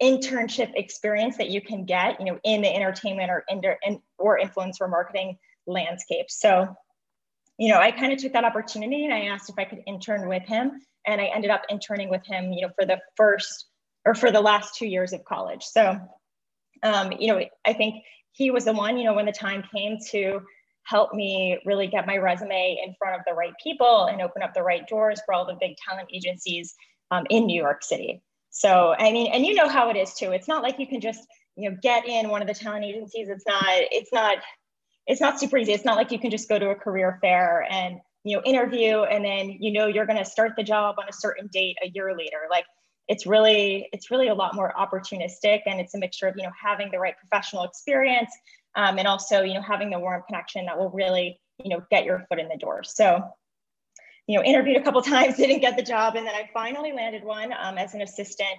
internship 0.00 0.72
experience 0.74 1.36
that 1.36 1.50
you 1.50 1.60
can 1.60 1.84
get 1.84 2.18
you 2.20 2.26
know 2.26 2.38
in 2.44 2.62
the 2.62 2.74
entertainment 2.74 3.30
or 3.30 3.44
in, 3.48 4.00
or 4.18 4.38
influencer 4.38 4.88
marketing 4.88 5.36
landscape. 5.66 6.26
So 6.28 6.74
you 7.58 7.68
know 7.68 7.78
i 7.78 7.90
kind 7.90 8.12
of 8.12 8.18
took 8.18 8.32
that 8.32 8.44
opportunity 8.44 9.04
and 9.04 9.12
i 9.12 9.26
asked 9.26 9.50
if 9.50 9.58
i 9.58 9.64
could 9.64 9.80
intern 9.86 10.28
with 10.28 10.44
him. 10.44 10.80
And 11.06 11.20
i 11.20 11.24
ended 11.26 11.50
up 11.50 11.62
interning 11.68 12.08
with 12.08 12.24
him 12.24 12.52
you 12.52 12.62
know 12.62 12.72
for 12.78 12.86
the 12.86 13.00
first 13.16 13.66
or 14.04 14.14
for 14.14 14.30
the 14.30 14.40
last 14.40 14.74
two 14.76 14.86
years 14.86 15.12
of 15.12 15.24
college. 15.24 15.62
So 15.64 15.98
um, 16.82 17.12
you 17.18 17.32
know 17.32 17.44
i 17.66 17.72
think 17.72 18.04
he 18.32 18.50
was 18.50 18.64
the 18.64 18.72
one 18.72 18.96
you 18.98 19.04
know 19.04 19.14
when 19.14 19.26
the 19.26 19.32
time 19.32 19.64
came 19.74 19.98
to 20.10 20.40
help 20.84 21.14
me 21.14 21.58
really 21.64 21.86
get 21.86 22.06
my 22.06 22.16
resume 22.16 22.78
in 22.84 22.94
front 22.98 23.16
of 23.16 23.22
the 23.26 23.34
right 23.34 23.52
people 23.62 24.06
and 24.06 24.20
open 24.20 24.42
up 24.42 24.52
the 24.54 24.62
right 24.62 24.86
doors 24.88 25.20
for 25.24 25.34
all 25.34 25.46
the 25.46 25.56
big 25.60 25.76
talent 25.88 26.08
agencies 26.12 26.74
um, 27.10 27.24
in 27.30 27.46
New 27.46 27.60
York 27.60 27.84
City. 27.84 28.22
So, 28.50 28.94
I 28.98 29.12
mean, 29.12 29.32
and 29.32 29.46
you 29.46 29.54
know 29.54 29.68
how 29.68 29.90
it 29.90 29.96
is 29.96 30.14
too. 30.14 30.32
It's 30.32 30.48
not 30.48 30.62
like 30.62 30.78
you 30.78 30.86
can 30.86 31.00
just, 31.00 31.26
you 31.56 31.70
know, 31.70 31.76
get 31.82 32.06
in 32.06 32.28
one 32.28 32.42
of 32.42 32.48
the 32.48 32.54
talent 32.54 32.84
agencies. 32.84 33.28
It's 33.28 33.46
not, 33.46 33.64
it's 33.66 34.12
not, 34.12 34.38
it's 35.06 35.20
not 35.20 35.40
super 35.40 35.56
easy. 35.56 35.72
It's 35.72 35.84
not 35.84 35.96
like 35.96 36.10
you 36.10 36.18
can 36.18 36.30
just 36.30 36.48
go 36.48 36.58
to 36.58 36.70
a 36.70 36.74
career 36.74 37.18
fair 37.20 37.66
and, 37.70 37.98
you 38.24 38.36
know, 38.36 38.42
interview 38.44 39.02
and 39.02 39.24
then, 39.24 39.56
you 39.58 39.72
know, 39.72 39.86
you're 39.86 40.06
going 40.06 40.18
to 40.18 40.24
start 40.24 40.52
the 40.56 40.62
job 40.62 40.96
on 40.98 41.08
a 41.08 41.12
certain 41.12 41.48
date 41.52 41.76
a 41.82 41.90
year 41.94 42.14
later. 42.16 42.46
Like 42.50 42.66
it's 43.08 43.26
really, 43.26 43.88
it's 43.92 44.10
really 44.10 44.28
a 44.28 44.34
lot 44.34 44.54
more 44.54 44.72
opportunistic 44.78 45.62
and 45.66 45.80
it's 45.80 45.94
a 45.94 45.98
mixture 45.98 46.28
of, 46.28 46.34
you 46.36 46.44
know, 46.44 46.52
having 46.62 46.90
the 46.92 46.98
right 46.98 47.14
professional 47.18 47.64
experience, 47.64 48.30
um, 48.76 48.98
and 48.98 49.06
also 49.06 49.42
you 49.42 49.54
know 49.54 49.62
having 49.62 49.90
the 49.90 49.98
warm 49.98 50.22
connection 50.26 50.66
that 50.66 50.78
will 50.78 50.90
really 50.90 51.40
you 51.62 51.70
know 51.70 51.82
get 51.90 52.04
your 52.04 52.24
foot 52.28 52.38
in 52.38 52.48
the 52.48 52.56
door. 52.56 52.82
So 52.82 53.22
you 54.26 54.36
know 54.36 54.44
interviewed 54.44 54.76
a 54.76 54.82
couple 54.82 55.02
times 55.14 55.36
didn't 55.36 55.60
get 55.60 55.76
the 55.76 55.82
job 55.82 56.14
and 56.14 56.26
then 56.26 56.34
i 56.34 56.48
finally 56.54 56.92
landed 56.92 57.24
one 57.24 57.52
um, 57.52 57.76
as 57.76 57.94
an 57.94 58.02
assistant 58.02 58.58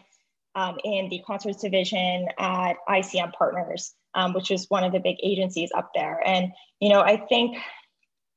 um, 0.55 0.77
in 0.83 1.09
the 1.09 1.21
concerts 1.25 1.61
division 1.61 2.27
at 2.37 2.73
icm 2.89 3.31
partners 3.33 3.95
um, 4.15 4.33
which 4.33 4.51
is 4.51 4.69
one 4.69 4.83
of 4.83 4.91
the 4.91 4.99
big 4.99 5.17
agencies 5.23 5.71
up 5.75 5.91
there. 5.95 6.21
And 6.25 6.51
you 6.79 6.89
know 6.89 7.01
i 7.01 7.17
think 7.17 7.57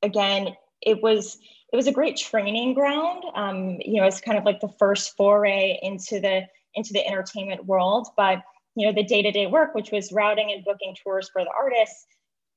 again 0.01 0.55
it 0.81 1.01
was 1.01 1.37
it 1.71 1.75
was 1.75 1.87
a 1.87 1.91
great 1.91 2.17
training 2.17 2.73
ground 2.73 3.23
um, 3.35 3.77
you 3.83 3.99
know 3.99 4.07
it's 4.07 4.21
kind 4.21 4.37
of 4.37 4.45
like 4.45 4.59
the 4.59 4.73
first 4.79 5.15
foray 5.17 5.77
into 5.81 6.19
the 6.19 6.43
into 6.75 6.93
the 6.93 7.05
entertainment 7.05 7.65
world 7.65 8.07
but 8.15 8.39
you 8.77 8.85
know, 8.85 8.93
the 8.93 9.03
day-to-day 9.03 9.47
work, 9.47 9.73
which 9.73 9.89
was 9.91 10.11
routing 10.11 10.51
and 10.53 10.63
booking 10.63 10.95
tours 11.03 11.29
for 11.33 11.43
the 11.43 11.49
artists, 11.59 12.05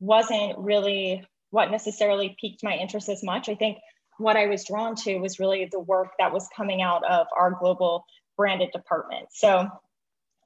wasn't 0.01 0.59
really 0.59 1.25
what 1.49 1.71
necessarily 1.71 2.37
piqued 2.39 2.63
my 2.63 2.75
interest 2.75 3.09
as 3.09 3.25
much. 3.25 3.49
I 3.49 3.55
think 3.55 3.79
what 4.19 4.37
I 4.37 4.47
was 4.47 4.67
drawn 4.67 4.95
to 4.97 5.17
was 5.17 5.41
really 5.41 5.67
the 5.73 5.81
work 5.81 6.09
that 6.19 6.31
was 6.31 6.47
coming 6.55 6.83
out 6.83 7.03
of 7.11 7.27
our 7.35 7.53
global 7.59 8.05
branded 8.37 8.71
department. 8.71 9.29
So 9.33 9.67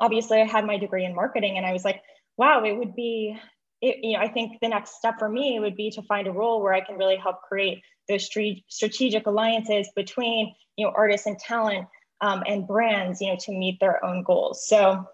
obviously 0.00 0.40
I 0.40 0.46
had 0.46 0.64
my 0.64 0.76
degree 0.76 1.04
in 1.04 1.12
marketing 1.12 1.56
and 1.56 1.66
I 1.66 1.72
was 1.72 1.84
like, 1.84 2.00
wow, 2.37 2.62
it 2.64 2.76
would 2.78 2.94
be, 2.94 3.37
it, 3.80 3.96
you 4.04 4.12
know, 4.16 4.22
I 4.22 4.28
think 4.28 4.60
the 4.60 4.68
next 4.68 4.96
step 4.98 5.18
for 5.18 5.28
me 5.28 5.58
would 5.58 5.74
be 5.74 5.90
to 5.90 6.02
find 6.02 6.28
a 6.28 6.32
role 6.32 6.62
where 6.62 6.72
I 6.72 6.82
can 6.82 6.98
really 6.98 7.16
help 7.16 7.42
create 7.42 7.82
those 8.08 8.30
strategic 8.68 9.26
alliances 9.26 9.90
between, 9.96 10.54
you 10.76 10.87
know, 10.87 10.92
artists 10.96 11.26
and 11.26 11.37
talent 11.37 11.88
um, 12.20 12.44
and 12.46 12.64
brands, 12.64 13.20
you 13.20 13.32
know, 13.32 13.37
to 13.40 13.52
meet 13.52 13.80
their 13.80 14.04
own 14.04 14.22
goals. 14.22 14.68
So, 14.68 15.08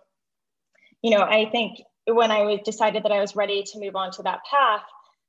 you 1.02 1.10
know, 1.10 1.22
I 1.22 1.48
think 1.50 1.80
when 2.06 2.30
I 2.30 2.60
decided 2.64 3.02
that 3.04 3.12
I 3.12 3.20
was 3.20 3.36
ready 3.36 3.62
to 3.62 3.78
move 3.78 3.96
on 3.96 4.10
to 4.12 4.22
that 4.22 4.40
path, 4.50 4.82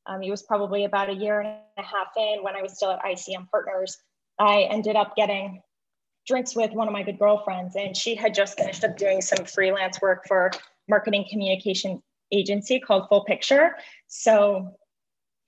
um, 0.08 0.24
it 0.24 0.32
was 0.32 0.44
probably 0.44 0.86
about 0.86 1.10
a 1.10 1.14
year 1.14 1.42
and 1.42 1.50
a 1.78 1.84
half 1.84 2.08
in 2.18 2.44
when 2.44 2.56
I 2.56 2.62
was 2.62 2.76
still 2.76 2.92
at 2.92 3.04
ICM 3.04 3.50
Partners. 3.50 3.98
I 4.40 4.64
ended 4.64 4.96
up 4.96 5.16
getting 5.16 5.62
drinks 6.28 6.56
with 6.56 6.72
one 6.72 6.88
of 6.88 6.94
my 6.94 7.04
good 7.04 7.20
girlfriends, 7.20 7.76
and 7.76 7.96
she 7.96 8.16
had 8.16 8.34
just 8.34 8.58
finished 8.58 8.84
up 8.84 8.98
doing 8.98 9.22
some 9.22 9.46
freelance 9.46 10.02
work 10.02 10.24
for 10.28 10.52
marketing 10.90 11.26
communication 11.30 12.02
agency 12.32 12.80
called 12.80 13.08
Full 13.10 13.24
Picture. 13.26 13.76
So, 14.08 14.76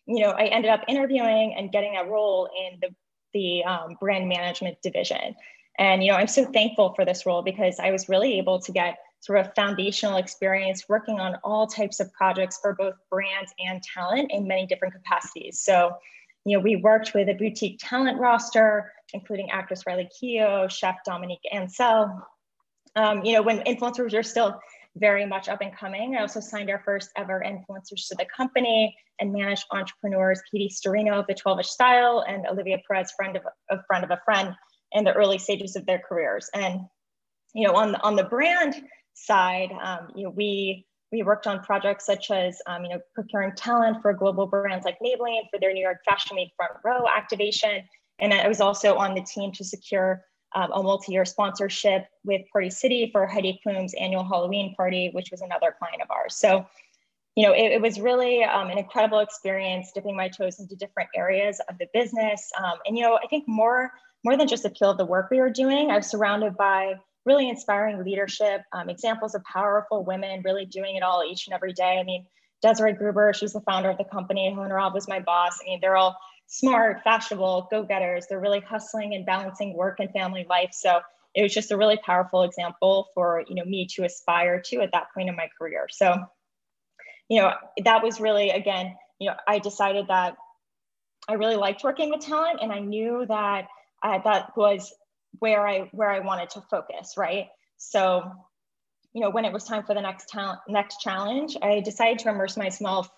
you 0.05 0.23
know, 0.23 0.31
I 0.31 0.45
ended 0.45 0.69
up 0.69 0.81
interviewing 0.87 1.55
and 1.57 1.71
getting 1.71 1.97
a 1.97 2.05
role 2.05 2.49
in 2.67 2.79
the 2.81 2.89
the 3.33 3.63
um, 3.63 3.97
brand 3.99 4.29
management 4.29 4.77
division. 4.83 5.35
And 5.79 6.03
you 6.03 6.11
know, 6.11 6.17
I'm 6.17 6.27
so 6.27 6.45
thankful 6.45 6.93
for 6.93 7.03
this 7.03 7.25
role 7.25 7.41
because 7.41 7.79
I 7.79 7.91
was 7.91 8.07
really 8.07 8.37
able 8.37 8.59
to 8.59 8.71
get 8.71 8.97
sort 9.23 9.39
of 9.39 9.55
foundational 9.55 10.17
experience 10.17 10.83
working 10.89 11.17
on 11.17 11.37
all 11.45 11.65
types 11.65 12.01
of 12.01 12.11
projects 12.11 12.59
for 12.61 12.75
both 12.75 12.95
brands 13.09 13.53
and 13.57 13.81
talent 13.81 14.29
in 14.33 14.45
many 14.45 14.65
different 14.65 14.93
capacities. 14.93 15.61
So, 15.61 15.95
you 16.43 16.57
know, 16.57 16.61
we 16.61 16.75
worked 16.75 17.13
with 17.13 17.29
a 17.29 17.33
boutique 17.33 17.79
talent 17.81 18.19
roster, 18.19 18.91
including 19.13 19.49
actress 19.49 19.83
Riley 19.87 20.09
Keough, 20.21 20.69
chef 20.69 20.97
Dominique 21.05 21.47
Ansel. 21.53 22.21
Um, 22.97 23.23
you 23.23 23.31
know, 23.31 23.41
when 23.41 23.59
influencers 23.59 24.13
are 24.13 24.23
still 24.23 24.59
very 24.97 25.25
much 25.25 25.47
up 25.47 25.61
and 25.61 25.73
coming, 25.73 26.17
I 26.17 26.21
also 26.21 26.41
signed 26.41 26.69
our 26.69 26.81
first 26.83 27.09
ever 27.15 27.41
influencers 27.45 28.09
to 28.09 28.15
the 28.15 28.25
company 28.25 28.93
and 29.21 29.31
managed 29.31 29.63
entrepreneurs 29.71 30.41
Katie 30.51 30.69
Sturino 30.69 31.17
of 31.17 31.27
the 31.27 31.33
12ish 31.33 31.67
Style 31.67 32.25
and 32.27 32.45
Olivia 32.45 32.79
Perez, 32.85 33.13
friend 33.15 33.37
of 33.37 33.43
a 33.69 33.81
friend 33.87 34.03
of 34.03 34.11
a 34.11 34.19
friend, 34.25 34.53
in 34.91 35.05
the 35.05 35.13
early 35.13 35.37
stages 35.37 35.77
of 35.77 35.85
their 35.85 35.99
careers. 35.99 36.49
And 36.53 36.81
you 37.53 37.67
know, 37.67 37.75
on 37.75 37.93
the, 37.93 38.01
on 38.01 38.15
the 38.17 38.23
brand 38.23 38.83
side, 39.13 39.71
um, 39.81 40.09
you 40.15 40.23
know, 40.23 40.29
we 40.29 40.85
we 41.11 41.21
worked 41.21 41.45
on 41.45 41.59
projects 41.63 42.05
such 42.05 42.31
as 42.31 42.59
um, 42.65 42.83
you 42.83 42.89
know 42.89 42.99
procuring 43.13 43.53
talent 43.55 44.01
for 44.01 44.13
global 44.13 44.47
brands 44.47 44.83
like 44.83 44.97
Maybelline 44.99 45.43
for 45.51 45.59
their 45.59 45.71
New 45.71 45.81
York 45.81 45.99
Fashion 46.03 46.35
Week 46.35 46.51
front 46.57 46.73
row 46.83 47.05
activation, 47.07 47.83
and 48.19 48.33
I 48.33 48.47
was 48.47 48.59
also 48.59 48.95
on 48.95 49.13
the 49.13 49.21
team 49.21 49.51
to 49.53 49.63
secure 49.63 50.25
um, 50.55 50.71
a 50.71 50.83
multi-year 50.83 51.25
sponsorship 51.25 52.07
with 52.23 52.41
Party 52.51 52.69
City 52.69 53.09
for 53.11 53.25
Heidi 53.27 53.59
Klum's 53.65 53.93
annual 53.93 54.23
Halloween 54.23 54.75
party, 54.75 55.09
which 55.13 55.29
was 55.31 55.41
another 55.41 55.75
client 55.77 56.01
of 56.01 56.11
ours. 56.11 56.35
So, 56.35 56.65
you 57.35 57.45
know, 57.45 57.53
it, 57.53 57.73
it 57.73 57.81
was 57.81 57.99
really 57.99 58.43
um, 58.43 58.69
an 58.69 58.77
incredible 58.77 59.19
experience 59.19 59.91
dipping 59.93 60.15
my 60.15 60.29
toes 60.29 60.59
into 60.59 60.75
different 60.75 61.09
areas 61.15 61.59
of 61.69 61.77
the 61.77 61.87
business, 61.93 62.51
um, 62.57 62.79
and 62.87 62.97
you 62.97 63.03
know, 63.03 63.19
I 63.23 63.27
think 63.27 63.47
more 63.47 63.91
more 64.23 64.37
than 64.37 64.47
just 64.47 64.63
the 64.63 64.69
appeal 64.69 64.89
of 64.89 64.97
the 64.97 65.05
work 65.05 65.29
we 65.29 65.39
were 65.39 65.49
doing, 65.49 65.91
I 65.91 65.97
was 65.97 66.07
surrounded 66.07 66.55
by 66.55 66.95
really 67.25 67.49
inspiring 67.49 68.03
leadership, 68.03 68.61
um, 68.71 68.89
examples 68.89 69.35
of 69.35 69.43
powerful 69.43 70.03
women 70.03 70.41
really 70.43 70.65
doing 70.65 70.95
it 70.95 71.03
all 71.03 71.23
each 71.23 71.47
and 71.47 71.53
every 71.53 71.73
day. 71.73 71.97
I 71.99 72.03
mean, 72.03 72.25
Desiree 72.61 72.93
Gruber, 72.93 73.33
she's 73.33 73.53
the 73.53 73.61
founder 73.61 73.89
of 73.89 73.97
the 73.97 74.05
company. 74.05 74.51
Helen 74.53 74.71
Robb 74.71 74.93
was 74.93 75.07
my 75.07 75.19
boss. 75.19 75.59
I 75.61 75.69
mean, 75.69 75.79
they're 75.81 75.97
all 75.97 76.17
smart, 76.47 77.01
fashionable, 77.03 77.67
go-getters. 77.71 78.27
They're 78.29 78.39
really 78.39 78.61
hustling 78.61 79.13
and 79.13 79.25
balancing 79.25 79.75
work 79.75 79.99
and 79.99 80.11
family 80.11 80.45
life. 80.49 80.69
So 80.71 81.01
it 81.35 81.41
was 81.41 81.53
just 81.53 81.71
a 81.71 81.77
really 81.77 81.97
powerful 81.97 82.43
example 82.43 83.09
for 83.13 83.43
you 83.47 83.55
know 83.55 83.65
me 83.65 83.87
to 83.95 84.03
aspire 84.03 84.61
to 84.65 84.81
at 84.81 84.91
that 84.91 85.07
point 85.13 85.29
in 85.29 85.35
my 85.35 85.49
career. 85.57 85.87
So, 85.89 86.15
you 87.29 87.41
know, 87.41 87.53
that 87.83 88.03
was 88.03 88.19
really 88.19 88.51
again, 88.51 88.95
you 89.19 89.29
know, 89.29 89.35
I 89.47 89.59
decided 89.59 90.07
that 90.07 90.35
I 91.27 91.33
really 91.33 91.55
liked 91.55 91.83
working 91.83 92.09
with 92.09 92.21
talent, 92.21 92.59
and 92.61 92.71
I 92.71 92.79
knew 92.79 93.25
that 93.27 93.67
uh, 94.03 94.19
that 94.23 94.55
was 94.55 94.93
where 95.39 95.67
I 95.67 95.89
where 95.91 96.09
I 96.09 96.19
wanted 96.19 96.49
to 96.51 96.61
focus, 96.61 97.13
right? 97.17 97.47
So, 97.77 98.31
you 99.13 99.21
know, 99.21 99.29
when 99.29 99.45
it 99.45 99.53
was 99.53 99.63
time 99.63 99.83
for 99.83 99.93
the 99.93 100.01
next 100.01 100.29
talent 100.29 100.59
next 100.67 101.01
challenge, 101.01 101.57
I 101.61 101.79
decided 101.81 102.19
to 102.19 102.29
immerse 102.29 102.57
myself, 102.57 103.09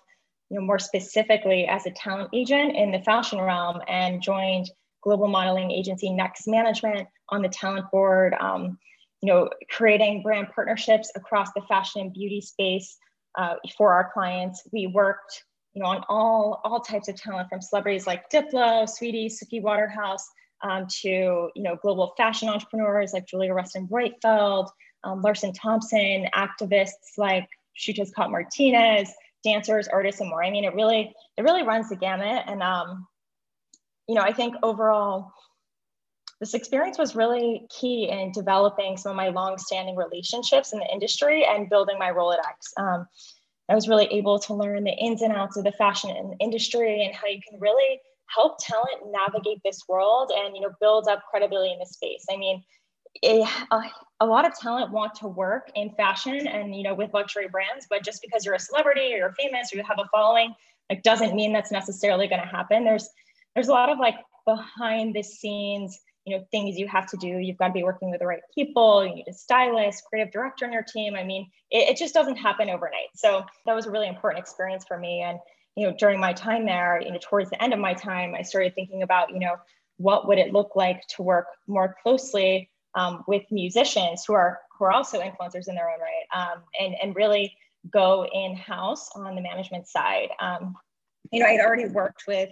you 0.50 0.58
know, 0.58 0.64
more 0.64 0.78
specifically 0.78 1.66
as 1.66 1.86
a 1.86 1.90
talent 1.90 2.30
agent 2.32 2.76
in 2.76 2.90
the 2.90 3.00
fashion 3.00 3.40
realm 3.40 3.80
and 3.88 4.22
joined 4.22 4.70
global 5.02 5.28
modeling 5.28 5.70
agency 5.70 6.10
Next 6.10 6.48
Management 6.48 7.08
on 7.28 7.42
the 7.42 7.48
talent 7.48 7.90
board. 7.90 8.34
Um, 8.40 8.78
you 9.22 9.32
know, 9.32 9.48
creating 9.70 10.22
brand 10.22 10.48
partnerships 10.54 11.10
across 11.16 11.52
the 11.52 11.62
fashion 11.62 12.02
and 12.02 12.12
beauty 12.12 12.40
space 12.40 12.98
uh, 13.36 13.54
for 13.76 13.92
our 13.92 14.10
clients. 14.12 14.62
We 14.72 14.86
worked, 14.86 15.44
you 15.74 15.82
know, 15.82 15.88
on 15.88 16.04
all 16.08 16.60
all 16.64 16.80
types 16.80 17.08
of 17.08 17.16
talent 17.16 17.48
from 17.48 17.60
celebrities 17.60 18.06
like 18.06 18.30
Diplo, 18.30 18.84
Saweetie, 18.84 19.30
Suki 19.30 19.62
Waterhouse, 19.62 20.28
um, 20.62 20.86
to 21.02 21.50
you 21.54 21.62
know 21.62 21.76
global 21.76 22.14
fashion 22.16 22.48
entrepreneurs 22.48 23.12
like 23.12 23.26
Julia 23.26 23.52
Restoin 23.52 23.88
Roitfeld, 23.88 24.68
um, 25.04 25.22
Larsen 25.22 25.52
Thompson, 25.52 26.26
activists 26.34 27.18
like 27.18 27.48
Xiuhtezcatl 27.78 28.30
Martinez, 28.30 29.12
dancers, 29.44 29.88
artists, 29.88 30.20
and 30.20 30.30
more. 30.30 30.42
I 30.42 30.50
mean, 30.50 30.64
it 30.64 30.74
really 30.74 31.14
it 31.36 31.42
really 31.42 31.62
runs 31.62 31.88
the 31.88 31.96
gamut. 31.96 32.44
And 32.46 32.62
um, 32.62 33.06
you 34.08 34.14
know, 34.14 34.22
I 34.22 34.32
think 34.32 34.54
overall, 34.62 35.32
this 36.40 36.54
experience 36.54 36.98
was 36.98 37.16
really 37.16 37.66
key 37.70 38.08
in 38.10 38.32
developing 38.32 38.96
some 38.96 39.10
of 39.10 39.16
my 39.16 39.28
long-standing 39.28 39.96
relationships 39.96 40.72
in 40.72 40.78
the 40.78 40.92
industry 40.92 41.46
and 41.46 41.70
building 41.70 41.98
my 41.98 42.10
Rolodex. 42.10 42.72
Um, 42.76 43.06
I 43.68 43.74
was 43.74 43.88
really 43.88 44.06
able 44.06 44.38
to 44.40 44.54
learn 44.54 44.84
the 44.84 44.92
ins 44.92 45.22
and 45.22 45.32
outs 45.32 45.56
of 45.56 45.64
the 45.64 45.72
fashion 45.72 46.36
industry 46.40 47.04
and 47.04 47.14
how 47.14 47.26
you 47.26 47.40
can 47.48 47.58
really 47.58 48.00
help 48.28 48.58
talent 48.58 49.12
navigate 49.12 49.58
this 49.64 49.82
world 49.88 50.32
and 50.34 50.54
you 50.54 50.62
know 50.62 50.70
build 50.80 51.08
up 51.08 51.22
credibility 51.30 51.72
in 51.72 51.78
the 51.78 51.86
space. 51.86 52.24
I 52.30 52.36
mean 52.36 52.62
it, 53.22 53.48
a, 53.70 53.80
a, 54.20 54.26
lot 54.26 54.46
of 54.46 54.54
talent 54.58 54.92
want 54.92 55.14
to 55.14 55.26
work 55.26 55.70
in 55.74 55.90
fashion 55.96 56.46
and 56.46 56.74
you 56.76 56.82
know 56.82 56.94
with 56.94 57.14
luxury 57.14 57.48
brands 57.48 57.86
but 57.88 58.04
just 58.04 58.20
because 58.20 58.44
you're 58.44 58.54
a 58.54 58.58
celebrity 58.58 59.12
or 59.14 59.16
you're 59.16 59.32
famous 59.32 59.72
or 59.72 59.78
you 59.78 59.82
have 59.84 59.98
a 59.98 60.06
following 60.12 60.54
like 60.90 61.02
doesn't 61.02 61.34
mean 61.34 61.52
that's 61.52 61.72
necessarily 61.72 62.28
going 62.28 62.40
to 62.40 62.46
happen. 62.46 62.84
There's 62.84 63.08
there's 63.54 63.68
a 63.68 63.72
lot 63.72 63.88
of 63.88 63.98
like 63.98 64.16
behind 64.46 65.14
the 65.14 65.22
scenes 65.22 65.98
you 66.24 66.36
know 66.36 66.44
things 66.50 66.76
you 66.76 66.88
have 66.88 67.06
to 67.06 67.16
do. 67.16 67.28
You've 67.28 67.56
got 67.56 67.68
to 67.68 67.72
be 67.72 67.84
working 67.84 68.10
with 68.10 68.20
the 68.20 68.26
right 68.26 68.40
people. 68.54 69.06
You 69.06 69.14
need 69.14 69.28
a 69.28 69.32
stylist 69.32 70.04
creative 70.08 70.32
director 70.32 70.66
on 70.66 70.72
your 70.72 70.82
team. 70.82 71.14
I 71.14 71.24
mean 71.24 71.48
it, 71.70 71.90
it 71.90 71.96
just 71.96 72.14
doesn't 72.14 72.36
happen 72.36 72.70
overnight. 72.70 73.10
So 73.14 73.44
that 73.64 73.74
was 73.74 73.86
a 73.86 73.90
really 73.90 74.08
important 74.08 74.42
experience 74.42 74.84
for 74.86 74.98
me. 74.98 75.22
And 75.22 75.38
you 75.76 75.86
know, 75.86 75.94
during 75.98 76.18
my 76.18 76.32
time 76.32 76.64
there, 76.64 77.00
you 77.02 77.12
know, 77.12 77.18
towards 77.20 77.50
the 77.50 77.62
end 77.62 77.72
of 77.74 77.78
my 77.78 77.94
time, 77.94 78.34
I 78.34 78.42
started 78.42 78.74
thinking 78.74 79.02
about, 79.02 79.30
you 79.30 79.38
know, 79.38 79.56
what 79.98 80.26
would 80.26 80.38
it 80.38 80.52
look 80.52 80.74
like 80.74 81.06
to 81.08 81.22
work 81.22 81.46
more 81.66 81.96
closely 82.02 82.70
um, 82.94 83.24
with 83.28 83.42
musicians 83.50 84.24
who 84.26 84.32
are 84.32 84.58
who 84.78 84.84
are 84.86 84.92
also 84.92 85.20
influencers 85.20 85.68
in 85.68 85.74
their 85.74 85.88
own 85.88 86.00
right, 86.00 86.26
um, 86.34 86.62
and 86.80 86.94
and 87.02 87.14
really 87.14 87.54
go 87.90 88.26
in 88.26 88.56
house 88.56 89.10
on 89.14 89.34
the 89.34 89.40
management 89.40 89.86
side. 89.86 90.28
Um, 90.40 90.76
you 91.30 91.40
know, 91.40 91.46
I 91.46 91.52
had 91.52 91.60
already 91.60 91.86
worked 91.86 92.24
with 92.26 92.50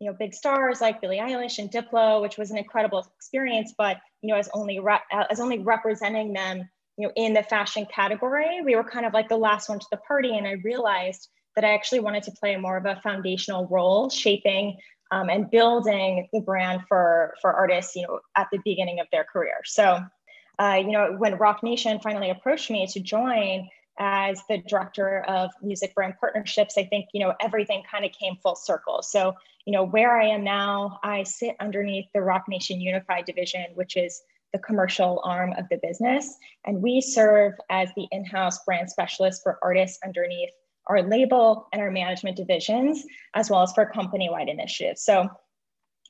you 0.00 0.08
know 0.10 0.16
big 0.18 0.34
stars 0.34 0.80
like 0.80 1.00
Billie 1.00 1.18
Eilish 1.18 1.58
and 1.58 1.70
Diplo, 1.70 2.20
which 2.20 2.36
was 2.36 2.50
an 2.50 2.58
incredible 2.58 3.06
experience. 3.16 3.74
But 3.76 3.98
you 4.22 4.28
know, 4.28 4.38
as 4.38 4.48
only 4.52 4.80
re- 4.80 5.00
as 5.30 5.40
only 5.40 5.60
representing 5.60 6.32
them, 6.32 6.68
you 6.96 7.06
know, 7.06 7.12
in 7.16 7.32
the 7.32 7.42
fashion 7.42 7.86
category, 7.92 8.60
we 8.64 8.74
were 8.74 8.84
kind 8.84 9.06
of 9.06 9.12
like 9.12 9.28
the 9.28 9.36
last 9.36 9.68
one 9.68 9.78
to 9.78 9.86
the 9.90 9.98
party, 9.98 10.36
and 10.36 10.46
I 10.46 10.52
realized 10.64 11.28
that 11.56 11.64
I 11.64 11.74
actually 11.74 12.00
wanted 12.00 12.22
to 12.24 12.30
play 12.32 12.56
more 12.56 12.76
of 12.76 12.84
a 12.84 13.00
foundational 13.02 13.66
role 13.66 14.10
shaping 14.10 14.76
um, 15.10 15.30
and 15.30 15.50
building 15.50 16.28
the 16.32 16.40
brand 16.40 16.82
for, 16.88 17.34
for 17.40 17.52
artists, 17.52 17.96
you 17.96 18.02
know, 18.02 18.20
at 18.36 18.48
the 18.52 18.58
beginning 18.64 19.00
of 19.00 19.06
their 19.10 19.24
career. 19.24 19.60
So, 19.64 20.00
uh, 20.58 20.78
you 20.78 20.92
know, 20.92 21.14
when 21.16 21.36
Roc 21.36 21.62
Nation 21.62 21.98
finally 22.00 22.30
approached 22.30 22.70
me 22.70 22.86
to 22.88 23.00
join 23.00 23.68
as 23.98 24.42
the 24.48 24.58
director 24.68 25.20
of 25.22 25.50
music 25.62 25.94
brand 25.94 26.14
partnerships, 26.20 26.76
I 26.76 26.84
think, 26.84 27.06
you 27.14 27.20
know, 27.20 27.34
everything 27.40 27.82
kind 27.90 28.04
of 28.04 28.12
came 28.12 28.36
full 28.42 28.56
circle. 28.56 29.02
So, 29.02 29.34
you 29.64 29.72
know, 29.72 29.84
where 29.84 30.20
I 30.20 30.26
am 30.26 30.44
now, 30.44 30.98
I 31.02 31.22
sit 31.22 31.56
underneath 31.60 32.06
the 32.12 32.20
Roc 32.20 32.48
Nation 32.48 32.80
Unified 32.80 33.24
division, 33.24 33.64
which 33.74 33.96
is 33.96 34.22
the 34.52 34.58
commercial 34.58 35.22
arm 35.24 35.54
of 35.56 35.64
the 35.70 35.78
business. 35.82 36.36
And 36.66 36.82
we 36.82 37.00
serve 37.00 37.54
as 37.70 37.88
the 37.96 38.06
in-house 38.12 38.64
brand 38.64 38.90
specialist 38.90 39.42
for 39.42 39.58
artists 39.62 39.98
underneath 40.04 40.50
our 40.86 41.02
label 41.02 41.68
and 41.72 41.82
our 41.82 41.90
management 41.90 42.36
divisions, 42.36 43.04
as 43.34 43.50
well 43.50 43.62
as 43.62 43.72
for 43.72 43.86
company-wide 43.86 44.48
initiatives. 44.48 45.02
So 45.02 45.28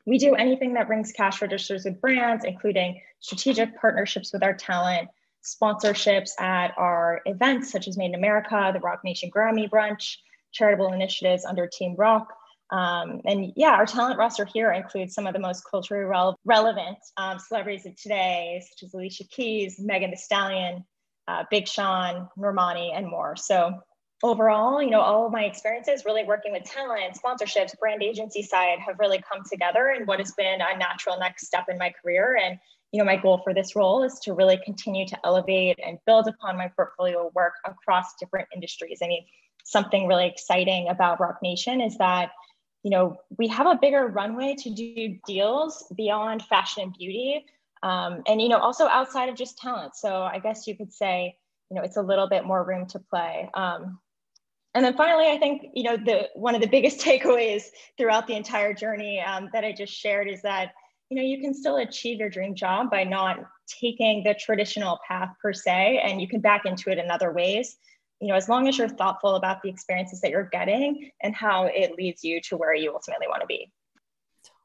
we 0.06 0.18
do 0.18 0.34
anything 0.34 0.74
that 0.74 0.86
brings 0.86 1.12
cash 1.12 1.42
registers 1.42 1.84
with 1.84 2.00
brands, 2.00 2.44
including 2.44 3.00
strategic 3.20 3.78
partnerships 3.80 4.32
with 4.32 4.42
our 4.42 4.54
talent, 4.54 5.08
sponsorships 5.42 6.30
at 6.40 6.72
our 6.76 7.22
events 7.26 7.72
such 7.72 7.88
as 7.88 7.96
Made 7.96 8.06
in 8.06 8.14
America, 8.14 8.70
the 8.72 8.80
Roc 8.80 9.02
Nation 9.04 9.30
Grammy 9.30 9.68
Brunch, 9.68 10.16
charitable 10.52 10.92
initiatives 10.92 11.44
under 11.44 11.66
Team 11.66 11.94
Roc. 11.96 12.32
Um, 12.70 13.20
and 13.24 13.52
yeah, 13.56 13.70
our 13.70 13.86
talent 13.86 14.18
roster 14.18 14.44
here 14.44 14.72
includes 14.72 15.14
some 15.14 15.26
of 15.26 15.32
the 15.32 15.38
most 15.38 15.62
culturally 15.70 16.04
re- 16.04 16.34
relevant 16.44 16.98
um, 17.16 17.38
celebrities 17.38 17.86
of 17.86 17.94
today, 17.94 18.60
such 18.68 18.82
as 18.82 18.94
Alicia 18.94 19.24
Keys, 19.24 19.78
Megan 19.78 20.10
Thee 20.10 20.16
Stallion, 20.16 20.84
uh, 21.28 21.44
Big 21.48 21.68
Sean, 21.68 22.28
Normani, 22.36 22.96
and 22.96 23.08
more. 23.08 23.36
So 23.36 23.80
overall, 24.22 24.82
you 24.82 24.90
know, 24.90 25.00
all 25.00 25.26
of 25.26 25.32
my 25.32 25.44
experiences 25.44 26.04
really 26.04 26.24
working 26.24 26.52
with 26.52 26.64
talent, 26.64 27.18
sponsorships, 27.22 27.78
brand 27.78 28.02
agency 28.02 28.42
side 28.42 28.78
have 28.78 28.98
really 28.98 29.20
come 29.20 29.42
together 29.50 29.90
in 29.90 30.06
what 30.06 30.18
has 30.18 30.32
been 30.32 30.60
a 30.60 30.78
natural 30.78 31.18
next 31.18 31.46
step 31.46 31.66
in 31.68 31.78
my 31.78 31.92
career. 32.02 32.38
And 32.42 32.58
you 32.92 32.98
know, 32.98 33.04
my 33.04 33.16
goal 33.16 33.40
for 33.42 33.52
this 33.52 33.76
role 33.76 34.02
is 34.04 34.18
to 34.20 34.32
really 34.32 34.58
continue 34.64 35.06
to 35.06 35.18
elevate 35.24 35.78
and 35.84 35.98
build 36.06 36.28
upon 36.28 36.56
my 36.56 36.68
portfolio 36.68 37.30
work 37.34 37.54
across 37.64 38.14
different 38.18 38.48
industries. 38.54 39.00
I 39.02 39.08
mean, 39.08 39.24
something 39.64 40.06
really 40.06 40.26
exciting 40.28 40.88
about 40.88 41.20
Roc 41.20 41.42
Nation 41.42 41.80
is 41.80 41.98
that 41.98 42.30
you 42.82 42.90
know 42.90 43.16
we 43.36 43.48
have 43.48 43.66
a 43.66 43.76
bigger 43.80 44.06
runway 44.06 44.54
to 44.54 44.70
do 44.70 45.18
deals 45.26 45.84
beyond 45.96 46.40
fashion 46.42 46.84
and 46.84 46.94
beauty 46.96 47.44
um, 47.82 48.22
and 48.28 48.40
you 48.40 48.48
know 48.48 48.58
also 48.58 48.86
outside 48.86 49.28
of 49.28 49.34
just 49.34 49.58
talent 49.58 49.96
so 49.96 50.22
i 50.22 50.38
guess 50.38 50.68
you 50.68 50.76
could 50.76 50.92
say 50.92 51.36
you 51.68 51.74
know 51.74 51.82
it's 51.82 51.96
a 51.96 52.02
little 52.02 52.28
bit 52.28 52.44
more 52.44 52.62
room 52.62 52.86
to 52.86 53.00
play 53.00 53.50
um, 53.54 53.98
and 54.76 54.84
then 54.84 54.96
finally 54.96 55.28
i 55.28 55.38
think 55.38 55.62
you 55.74 55.82
know 55.82 55.96
the 55.96 56.28
one 56.34 56.54
of 56.54 56.60
the 56.60 56.68
biggest 56.68 57.00
takeaways 57.06 57.64
throughout 57.98 58.26
the 58.26 58.34
entire 58.36 58.72
journey 58.72 59.20
um, 59.20 59.48
that 59.52 59.64
i 59.64 59.72
just 59.72 59.92
shared 59.92 60.28
is 60.28 60.42
that 60.42 60.72
you 61.10 61.16
know 61.16 61.22
you 61.22 61.40
can 61.40 61.52
still 61.54 61.76
achieve 61.78 62.18
your 62.18 62.28
dream 62.28 62.54
job 62.54 62.90
by 62.90 63.02
not 63.02 63.38
taking 63.80 64.22
the 64.22 64.34
traditional 64.34 65.00
path 65.08 65.30
per 65.42 65.52
se 65.52 66.00
and 66.04 66.20
you 66.20 66.28
can 66.28 66.40
back 66.40 66.66
into 66.66 66.90
it 66.90 66.98
in 66.98 67.10
other 67.10 67.32
ways 67.32 67.76
you 68.20 68.28
know, 68.28 68.34
as 68.34 68.48
long 68.48 68.66
as 68.66 68.78
you're 68.78 68.88
thoughtful 68.88 69.34
about 69.34 69.62
the 69.62 69.68
experiences 69.68 70.20
that 70.20 70.30
you're 70.30 70.48
getting 70.50 71.10
and 71.22 71.34
how 71.34 71.66
it 71.66 71.96
leads 71.96 72.24
you 72.24 72.40
to 72.42 72.56
where 72.56 72.74
you 72.74 72.92
ultimately 72.94 73.28
want 73.28 73.42
to 73.42 73.46
be. 73.46 73.70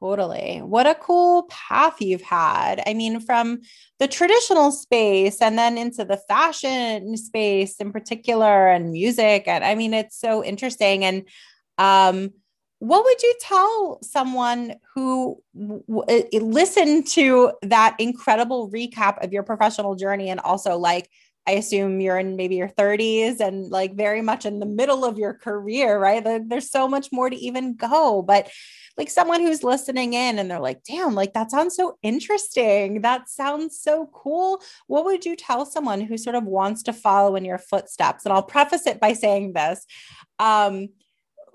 Totally. 0.02 0.58
What 0.58 0.88
a 0.88 0.96
cool 0.96 1.44
path 1.44 2.00
you've 2.00 2.22
had. 2.22 2.82
I 2.88 2.92
mean, 2.92 3.20
from 3.20 3.60
the 4.00 4.08
traditional 4.08 4.72
space 4.72 5.40
and 5.40 5.56
then 5.56 5.78
into 5.78 6.04
the 6.04 6.16
fashion 6.16 7.16
space 7.16 7.76
in 7.76 7.92
particular 7.92 8.66
and 8.68 8.90
music. 8.90 9.44
And 9.46 9.62
I 9.62 9.76
mean, 9.76 9.94
it's 9.94 10.18
so 10.18 10.44
interesting. 10.44 11.04
And 11.04 11.28
um, 11.78 12.32
what 12.80 13.04
would 13.04 13.22
you 13.22 13.32
tell 13.42 14.00
someone 14.02 14.74
who 14.92 15.40
w- 15.54 16.24
listened 16.32 17.06
to 17.08 17.52
that 17.62 17.94
incredible 18.00 18.72
recap 18.72 19.24
of 19.24 19.32
your 19.32 19.44
professional 19.44 19.94
journey 19.94 20.30
and 20.30 20.40
also 20.40 20.78
like 20.78 21.08
I 21.46 21.52
assume 21.52 22.00
you're 22.00 22.18
in 22.18 22.36
maybe 22.36 22.56
your 22.56 22.68
30s 22.68 23.40
and 23.40 23.68
like 23.68 23.94
very 23.96 24.22
much 24.22 24.46
in 24.46 24.60
the 24.60 24.66
middle 24.66 25.04
of 25.04 25.18
your 25.18 25.34
career, 25.34 25.98
right? 25.98 26.22
There's 26.48 26.70
so 26.70 26.86
much 26.86 27.08
more 27.10 27.28
to 27.28 27.36
even 27.36 27.74
go. 27.74 28.22
But 28.22 28.48
like 28.96 29.10
someone 29.10 29.40
who's 29.40 29.64
listening 29.64 30.12
in 30.12 30.38
and 30.38 30.50
they're 30.50 30.60
like, 30.60 30.84
damn, 30.84 31.14
like 31.14 31.32
that 31.32 31.50
sounds 31.50 31.74
so 31.74 31.98
interesting. 32.02 33.00
That 33.00 33.28
sounds 33.28 33.80
so 33.80 34.08
cool. 34.12 34.62
What 34.86 35.04
would 35.04 35.24
you 35.24 35.34
tell 35.34 35.66
someone 35.66 36.00
who 36.00 36.16
sort 36.16 36.36
of 36.36 36.44
wants 36.44 36.82
to 36.84 36.92
follow 36.92 37.34
in 37.36 37.44
your 37.44 37.58
footsteps? 37.58 38.24
And 38.24 38.32
I'll 38.32 38.42
preface 38.42 38.86
it 38.86 39.00
by 39.00 39.14
saying 39.14 39.54
this. 39.54 39.84
Um, 40.38 40.88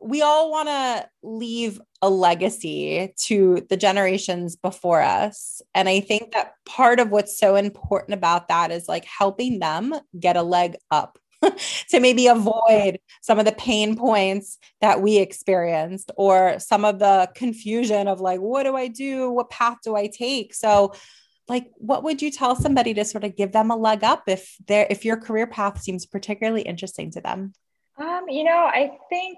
we 0.02 0.22
all 0.22 0.52
want 0.52 0.70
to 0.70 1.10
leave 1.24 1.82
a 2.02 2.10
legacy 2.10 3.14
to 3.18 3.66
the 3.70 3.78
generations 3.78 4.56
before 4.56 5.02
us. 5.02 5.62
And 5.74 5.90
I 5.90 6.00
think 6.00 6.34
that 6.34 6.54
part 6.66 7.00
of 7.00 7.10
what's 7.10 7.38
so 7.38 7.56
important 7.56 8.14
about 8.14 8.48
that 8.50 8.72
is 8.72 8.88
like 8.88 9.06
helping 9.06 9.60
them 9.60 9.94
get 10.20 10.38
a 10.38 10.44
leg 10.44 10.76
up 10.92 11.18
to 11.90 12.00
maybe 12.00 12.28
avoid 12.28 13.00
some 13.22 13.40
of 13.40 13.46
the 13.46 13.52
pain 13.52 13.96
points 13.96 14.58
that 14.82 15.02
we 15.02 15.18
experienced 15.18 16.12
or 16.16 16.60
some 16.60 16.86
of 16.86 17.00
the 17.00 17.30
confusion 17.36 18.08
of 18.08 18.20
like, 18.20 18.40
what 18.40 18.64
do 18.64 18.76
I 18.76 18.88
do? 18.88 19.32
What 19.32 19.50
path 19.50 19.78
do 19.84 19.96
I 19.96 20.08
take? 20.08 20.54
So, 20.54 20.94
like 21.48 21.72
what 21.76 22.04
would 22.04 22.22
you 22.22 22.30
tell 22.30 22.56
somebody 22.56 22.94
to 22.94 23.06
sort 23.06 23.24
of 23.24 23.36
give 23.36 23.54
them 23.54 23.72
a 23.72 23.76
leg 23.76 24.04
up 24.04 24.24
if 24.28 24.58
their 24.68 24.86
if 24.90 25.06
your 25.06 25.18
career 25.18 25.48
path 25.48 25.82
seems 25.82 26.06
particularly 26.06 26.62
interesting 26.62 27.10
to 27.12 27.22
them 27.22 27.54
um 27.98 28.26
you 28.28 28.44
know 28.44 28.70
i 28.74 28.92
think 29.10 29.38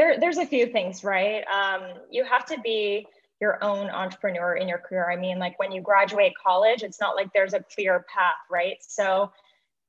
There, 0.00 0.18
there's 0.18 0.38
a 0.38 0.46
few 0.46 0.64
things, 0.64 1.04
right? 1.04 1.44
Um, 1.46 1.82
you 2.10 2.24
have 2.24 2.46
to 2.46 2.58
be 2.62 3.06
your 3.38 3.62
own 3.62 3.90
entrepreneur 3.90 4.54
in 4.54 4.66
your 4.66 4.78
career. 4.78 5.10
I 5.10 5.16
mean, 5.16 5.38
like 5.38 5.58
when 5.58 5.72
you 5.72 5.82
graduate 5.82 6.32
college, 6.42 6.82
it's 6.82 6.98
not 6.98 7.16
like 7.16 7.28
there's 7.34 7.52
a 7.52 7.62
clear 7.74 8.06
path, 8.08 8.40
right? 8.50 8.78
So, 8.80 9.30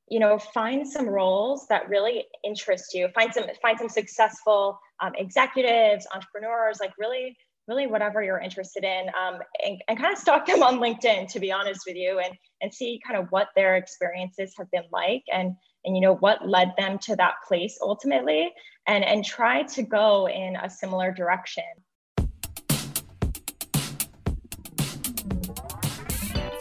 you 0.10 0.20
know, 0.20 0.38
find 0.38 0.86
some 0.86 1.08
roles 1.08 1.66
that 1.68 1.88
really 1.88 2.26
interest 2.44 2.94
you. 2.94 3.08
Find 3.16 3.34
some 3.34 3.46
find 3.62 3.80
some 3.80 3.88
successful 3.88 4.82
um, 5.02 5.14
executives, 5.16 6.06
entrepreneurs, 6.14 6.80
like 6.82 6.92
really 7.00 7.38
really 7.70 7.88
whatever 7.88 8.22
you're 8.22 8.40
interested 8.40 8.84
in 8.84 9.06
um, 9.18 9.40
and, 9.66 9.82
and 9.88 9.98
kind 9.98 10.12
of 10.12 10.20
stalk 10.20 10.46
them 10.48 10.64
on 10.64 10.80
linkedin 10.80 11.32
to 11.32 11.40
be 11.40 11.52
honest 11.52 11.82
with 11.86 11.96
you 11.96 12.20
and 12.20 12.34
and 12.60 12.74
see 12.74 13.00
kind 13.08 13.18
of 13.18 13.28
what 13.30 13.50
their 13.56 13.76
experiences 13.76 14.52
have 14.58 14.70
been 14.72 14.84
like 14.92 15.22
and 15.32 15.56
and 15.86 15.96
you 15.96 16.02
know 16.02 16.16
what 16.16 16.48
led 16.48 16.74
them 16.78 16.98
to 17.00 17.16
that 17.16 17.36
place 17.48 17.78
ultimately 17.82 18.52
and 18.88 19.04
and 19.04 19.24
try 19.26 19.64
to 19.64 19.84
go 19.84 20.28
in 20.28 20.56
a 20.58 20.70
similar 20.70 21.12
direction 21.12 21.64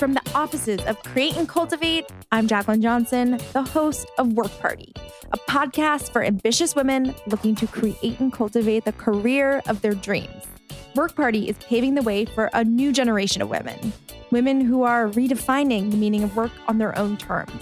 From 0.00 0.14
the 0.14 0.22
offices 0.34 0.80
of 0.86 0.98
Create 1.02 1.36
and 1.36 1.46
Cultivate, 1.46 2.06
I'm 2.32 2.48
Jaclyn 2.48 2.80
Johnson, 2.80 3.38
the 3.52 3.62
host 3.62 4.06
of 4.16 4.32
Work 4.32 4.50
Party, 4.58 4.94
a 5.30 5.36
podcast 5.40 6.10
for 6.10 6.22
ambitious 6.22 6.74
women 6.74 7.14
looking 7.26 7.54
to 7.56 7.66
create 7.66 8.18
and 8.18 8.32
cultivate 8.32 8.86
the 8.86 8.94
career 8.94 9.60
of 9.68 9.82
their 9.82 9.92
dreams. 9.92 10.46
Work 10.94 11.14
Party 11.14 11.50
is 11.50 11.58
paving 11.58 11.96
the 11.96 12.02
way 12.02 12.24
for 12.24 12.48
a 12.54 12.64
new 12.64 12.92
generation 12.92 13.42
of 13.42 13.50
women, 13.50 13.92
women 14.30 14.62
who 14.62 14.84
are 14.84 15.08
redefining 15.08 15.90
the 15.90 15.98
meaning 15.98 16.22
of 16.22 16.34
work 16.34 16.52
on 16.66 16.78
their 16.78 16.98
own 16.98 17.18
terms. 17.18 17.52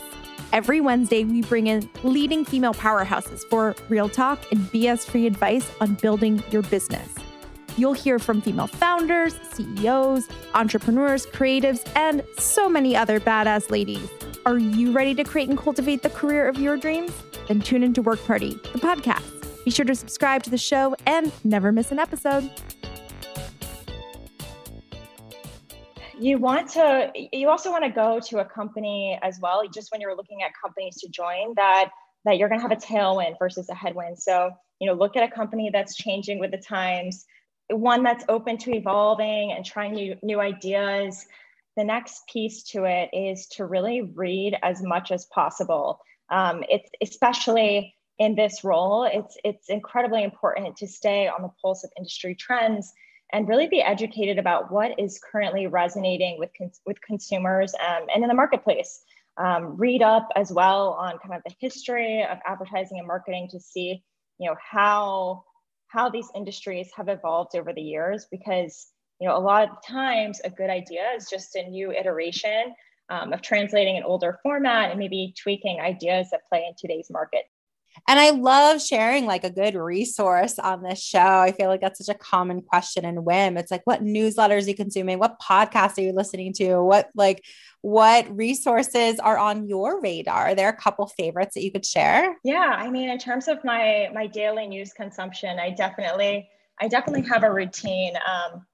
Every 0.51 0.81
Wednesday, 0.81 1.25
we 1.25 1.43
bring 1.43 1.67
in 1.67 1.89
leading 2.03 2.43
female 2.43 2.73
powerhouses 2.73 3.43
for 3.51 3.77
real 3.91 4.09
talk 4.09 4.41
and 4.51 4.61
BS 4.73 5.05
free 5.05 5.27
advice 5.27 5.71
on 5.81 5.95
building 5.95 6.43
your 6.51 6.63
business. 6.63 7.15
You'll 7.77 7.93
hear 7.93 8.19
from 8.19 8.41
female 8.41 8.67
founders, 8.67 9.39
CEOs, 9.53 10.27
entrepreneurs, 10.55 11.27
creatives, 11.27 11.87
and 11.95 12.25
so 12.39 12.69
many 12.69 12.97
other 12.97 13.21
badass 13.21 13.71
ladies. 13.71 14.09
Are 14.47 14.59
you 14.59 14.91
ready 14.91 15.15
to 15.17 15.23
create 15.23 15.51
and 15.51 15.59
cultivate 15.59 16.03
the 16.03 16.11
career 16.11 16.49
of 16.49 16.59
your 16.59 16.79
dreams? 16.79 17.13
Then 17.47 17.61
tune 17.61 17.83
into 17.83 18.01
Work 18.01 18.25
Party, 18.25 18.55
the 18.73 18.79
podcast. 18.79 19.65
Be 19.65 19.71
sure 19.71 19.85
to 19.85 19.95
subscribe 19.95 20.43
to 20.45 20.51
the 20.51 20.59
show 20.59 20.97
and 21.07 21.31
never 21.45 21.73
miss 21.73 21.93
an 21.93 21.99
episode. 21.99 22.51
You 26.19 26.39
want 26.39 26.69
to 26.71 27.11
you 27.33 27.49
also 27.49 27.71
want 27.71 27.85
to 27.85 27.91
go 27.91 28.21
to 28.21 28.39
a 28.39 28.45
company 28.45 29.19
as 29.23 29.39
well 29.41 29.63
just 29.69 29.91
when 29.93 30.01
you're 30.01 30.17
looking 30.17 30.43
at 30.43 30.51
companies 30.61 30.97
to 30.97 31.09
join 31.09 31.55
that 31.57 31.91
that 32.25 32.39
you're 32.39 32.49
going 32.49 32.61
to 32.61 32.69
have 32.69 32.77
a 32.77 32.81
tailwind 32.81 33.39
versus 33.39 33.69
a 33.69 33.75
headwind. 33.75 34.19
So 34.19 34.51
you 34.81 34.87
know 34.87 34.95
look 34.95 35.17
at 35.17 35.23
a 35.23 35.35
company 35.35 35.71
that's 35.73 35.97
changing 35.97 36.39
with 36.39 36.51
the 36.51 36.59
times 36.59 37.25
one 37.71 38.03
that's 38.03 38.25
open 38.29 38.57
to 38.59 38.75
evolving 38.75 39.53
and 39.53 39.65
trying 39.65 39.93
new, 39.93 40.17
new 40.23 40.41
ideas. 40.41 41.27
The 41.77 41.85
next 41.85 42.27
piece 42.27 42.63
to 42.71 42.85
it 42.85 43.11
is 43.13 43.47
to 43.49 43.67
really 43.67 44.03
read 44.03 44.57
as 44.63 44.83
much 44.83 45.13
as 45.13 45.27
possible. 45.27 46.01
Um, 46.31 46.65
it's 46.69 46.91
especially 47.01 47.95
in 48.19 48.35
this 48.35 48.65
role 48.65 49.05
it's 49.05 49.37
it's 49.45 49.69
incredibly 49.69 50.25
important 50.25 50.77
to 50.77 50.89
stay 50.89 51.29
on 51.29 51.41
the 51.41 51.51
pulse 51.63 51.85
of 51.85 51.91
industry 51.97 52.35
trends 52.35 52.93
and 53.33 53.49
really 53.49 53.69
be 53.69 53.83
educated 53.83 54.39
about 54.39 54.73
what 54.73 54.99
is 54.99 55.21
currently 55.21 55.67
resonating 55.67 56.39
with, 56.39 56.51
cons- 56.57 56.81
with 56.87 57.01
consumers 57.01 57.75
um, 57.75 58.07
and 58.15 58.23
in 58.23 58.29
the 58.29 58.35
marketplace. 58.35 59.01
Um, 59.37 59.77
read 59.77 60.03
up 60.03 60.29
as 60.35 60.51
well 60.51 60.97
on 60.99 61.19
kind 61.19 61.35
of 61.35 61.43
the 61.47 61.55
history 61.61 62.27
of 62.29 62.39
advertising 62.45 62.99
and 62.99 63.07
marketing 63.07 63.49
to 63.53 63.61
see, 63.61 64.03
you 64.39 64.49
know, 64.49 64.57
how 64.61 65.45
how 65.87 66.11
these 66.11 66.29
industries 66.35 66.91
have 66.97 67.09
evolved 67.09 67.55
over 67.55 67.73
the 67.73 67.81
years. 67.81 68.27
Because 68.31 68.89
you 69.21 69.29
know, 69.29 69.37
a 69.37 69.39
lot 69.39 69.69
of 69.71 69.77
times 69.87 70.41
a 70.45 70.51
good 70.51 70.71
idea 70.71 71.13
is 71.17 71.29
just 71.29 71.55
a 71.57 71.69
new 71.69 71.93
iteration 71.93 72.75
um, 73.11 73.33
of 73.33 73.43
translating 73.43 73.97
an 73.97 74.03
older 74.05 74.39
format 74.43 74.91
and 74.91 74.99
maybe 74.99 75.35
tweaking 75.41 75.81
ideas 75.81 76.29
that 76.31 76.49
play 76.49 76.65
in 76.69 76.75
today's 76.77 77.09
market. 77.11 77.45
And 78.07 78.19
I 78.19 78.31
love 78.31 78.83
sharing 78.83 79.27
like 79.27 79.45
a 79.45 79.51
good 79.51 79.75
resource 79.75 80.59
on 80.59 80.83
this 80.83 81.03
show. 81.03 81.19
I 81.19 81.53
feel 81.53 81.69
like 81.69 81.81
that's 81.81 82.05
such 82.05 82.15
a 82.15 82.19
common 82.19 82.63
question 82.63 83.05
and 83.05 83.19
WIIM. 83.19 83.59
It's 83.59 83.71
like, 83.71 83.83
what 83.85 84.03
newsletters 84.03 84.67
are 84.67 84.71
you 84.71 84.77
consuming? 84.77 85.19
What 85.19 85.41
podcasts 85.41 85.99
are 85.99 86.03
you 86.03 86.13
listening 86.13 86.53
to? 86.55 86.83
What 86.83 87.11
like 87.15 87.45
what 87.81 88.37
resources 88.37 89.21
are 89.21 89.39
on 89.39 89.69
your 89.69 90.01
radar? 90.01 90.49
Are 90.49 90.55
there 90.55 90.69
a 90.69 90.77
couple 90.77 91.07
favorites 91.07 91.55
that 91.55 91.63
you 91.63 91.71
could 91.71 91.87
share? 91.87 92.37
Yeah, 92.45 92.75
I 92.77 92.91
mean, 92.91 93.09
in 93.09 93.19
terms 93.19 93.49
of 93.49 93.63
my 93.65 94.09
my 94.13 94.27
daily 94.27 94.67
news 94.67 94.93
consumption, 94.93 95.59
I 95.59 95.71
definitely 95.71 96.49
I 96.81 96.89
definitely 96.89 97.29
have 97.29 97.45
a 97.45 97.53
routine. 97.53 98.15
Um, 98.17 98.67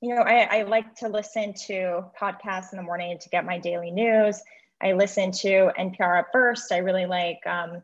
you 0.00 0.14
know, 0.14 0.22
I, 0.22 0.58
I 0.58 0.62
like 0.64 0.94
to 0.96 1.08
listen 1.08 1.54
to 1.66 2.04
podcasts 2.20 2.72
in 2.72 2.76
the 2.76 2.82
morning 2.82 3.18
to 3.18 3.28
get 3.30 3.46
my 3.46 3.58
daily 3.58 3.90
news. 3.90 4.40
I 4.82 4.92
listen 4.92 5.32
to 5.32 5.70
NPR 5.78 6.18
at 6.18 6.26
first. 6.32 6.72
I 6.72 6.78
really 6.78 7.06
like 7.06 7.38
um, 7.46 7.82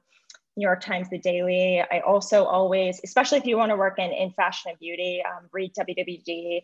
New 0.56 0.66
York 0.66 0.82
Times 0.82 1.08
The 1.10 1.18
Daily. 1.18 1.80
I 1.80 2.00
also 2.00 2.44
always, 2.44 3.00
especially 3.04 3.38
if 3.38 3.46
you 3.46 3.56
want 3.56 3.70
to 3.70 3.76
work 3.76 3.98
in, 3.98 4.10
in 4.10 4.32
fashion 4.32 4.70
and 4.70 4.78
beauty, 4.78 5.22
um, 5.24 5.48
read 5.52 5.72
WWD. 5.74 6.62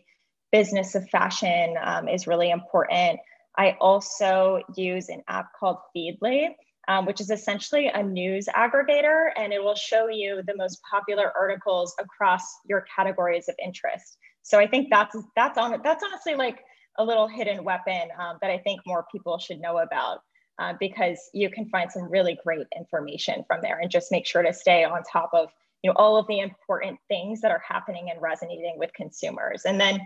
Business 0.51 0.95
of 0.95 1.09
Fashion 1.09 1.75
um, 1.81 2.07
is 2.07 2.25
really 2.25 2.51
important. 2.51 3.19
I 3.57 3.75
also 3.81 4.61
use 4.75 5.09
an 5.09 5.21
app 5.27 5.51
called 5.59 5.77
Feedly, 5.95 6.49
um, 6.87 7.05
which 7.05 7.19
is 7.19 7.29
essentially 7.29 7.87
a 7.87 8.01
news 8.01 8.47
aggregator, 8.55 9.29
and 9.35 9.51
it 9.51 9.61
will 9.61 9.75
show 9.75 10.07
you 10.07 10.41
the 10.47 10.55
most 10.55 10.79
popular 10.89 11.33
articles 11.37 11.93
across 11.99 12.43
your 12.65 12.85
categories 12.95 13.49
of 13.49 13.55
interest. 13.63 14.17
So 14.43 14.57
I 14.57 14.67
think 14.67 14.87
that's 14.89 15.15
that's 15.35 15.57
on 15.57 15.81
that's 15.83 16.03
honestly 16.03 16.35
like 16.35 16.59
a 16.97 17.03
little 17.03 17.27
hidden 17.27 17.63
weapon 17.63 18.07
um, 18.17 18.37
that 18.41 18.49
I 18.49 18.57
think 18.59 18.81
more 18.85 19.05
people 19.11 19.37
should 19.37 19.59
know 19.59 19.79
about 19.79 20.19
uh, 20.59 20.73
because 20.79 21.29
you 21.33 21.49
can 21.49 21.67
find 21.69 21.91
some 21.91 22.09
really 22.09 22.37
great 22.43 22.67
information 22.75 23.43
from 23.47 23.61
there 23.61 23.79
and 23.79 23.91
just 23.91 24.11
make 24.11 24.25
sure 24.25 24.41
to 24.41 24.53
stay 24.53 24.83
on 24.83 25.03
top 25.03 25.29
of 25.33 25.49
you 25.83 25.89
know 25.89 25.95
all 25.97 26.17
of 26.17 26.25
the 26.27 26.39
important 26.39 26.97
things 27.07 27.41
that 27.41 27.51
are 27.51 27.61
happening 27.67 28.09
and 28.09 28.21
resonating 28.21 28.75
with 28.77 28.91
consumers. 28.93 29.63
And 29.65 29.79
then 29.79 30.01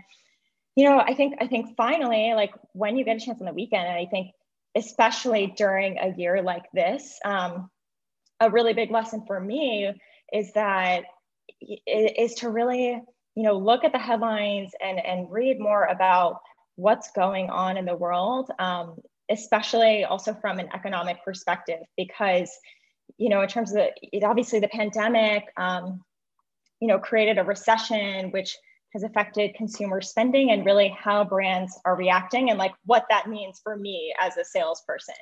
you 0.76 0.88
know 0.88 0.98
i 0.98 1.14
think 1.14 1.34
i 1.40 1.46
think 1.46 1.76
finally 1.76 2.32
like 2.34 2.52
when 2.72 2.96
you 2.96 3.04
get 3.04 3.16
a 3.16 3.20
chance 3.20 3.40
on 3.40 3.46
the 3.46 3.52
weekend 3.52 3.86
and 3.86 3.96
i 3.96 4.06
think 4.06 4.32
especially 4.74 5.52
during 5.56 5.98
a 5.98 6.14
year 6.16 6.42
like 6.42 6.64
this 6.72 7.18
um, 7.24 7.70
a 8.40 8.50
really 8.50 8.72
big 8.72 8.90
lesson 8.90 9.22
for 9.26 9.38
me 9.38 9.92
is 10.32 10.52
that 10.54 11.04
is 11.86 12.34
to 12.34 12.48
really 12.48 13.00
you 13.34 13.42
know 13.42 13.56
look 13.56 13.84
at 13.84 13.92
the 13.92 13.98
headlines 13.98 14.72
and 14.80 14.98
and 14.98 15.30
read 15.30 15.60
more 15.60 15.84
about 15.84 16.40
what's 16.76 17.10
going 17.12 17.50
on 17.50 17.76
in 17.76 17.84
the 17.84 17.94
world 17.94 18.50
um, 18.58 18.96
especially 19.30 20.04
also 20.04 20.34
from 20.34 20.58
an 20.58 20.68
economic 20.74 21.24
perspective, 21.24 21.80
because, 21.96 22.50
you 23.18 23.28
know, 23.28 23.42
in 23.42 23.48
terms 23.48 23.70
of 23.70 23.76
the, 23.76 23.90
it, 24.02 24.24
obviously 24.24 24.60
the 24.60 24.68
pandemic, 24.68 25.44
um, 25.56 26.02
you 26.80 26.88
know, 26.88 26.98
created 26.98 27.38
a 27.38 27.44
recession, 27.44 28.30
which 28.30 28.56
has 28.92 29.02
affected 29.04 29.54
consumer 29.54 30.00
spending 30.00 30.50
and 30.50 30.66
really 30.66 30.88
how 30.98 31.24
brands 31.24 31.78
are 31.84 31.96
reacting 31.96 32.50
and 32.50 32.58
like 32.58 32.72
what 32.84 33.04
that 33.08 33.28
means 33.28 33.60
for 33.62 33.76
me 33.76 34.12
as 34.20 34.36
a 34.36 34.44
salesperson 34.44 35.14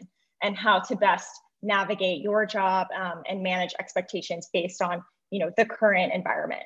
and 0.43 0.57
how 0.57 0.81
to 0.81 0.97
best 0.97 1.31
navigate 1.63 2.21
your 2.23 2.47
job 2.47 2.89
um, 2.99 3.23
and 3.29 3.43
manage 3.43 3.75
expectations 3.79 4.49
based 4.53 4.83
on, 4.83 5.03
you 5.31 5.39
know, 5.39 5.51
the 5.57 5.65
current 5.65 6.13
environment. 6.13 6.65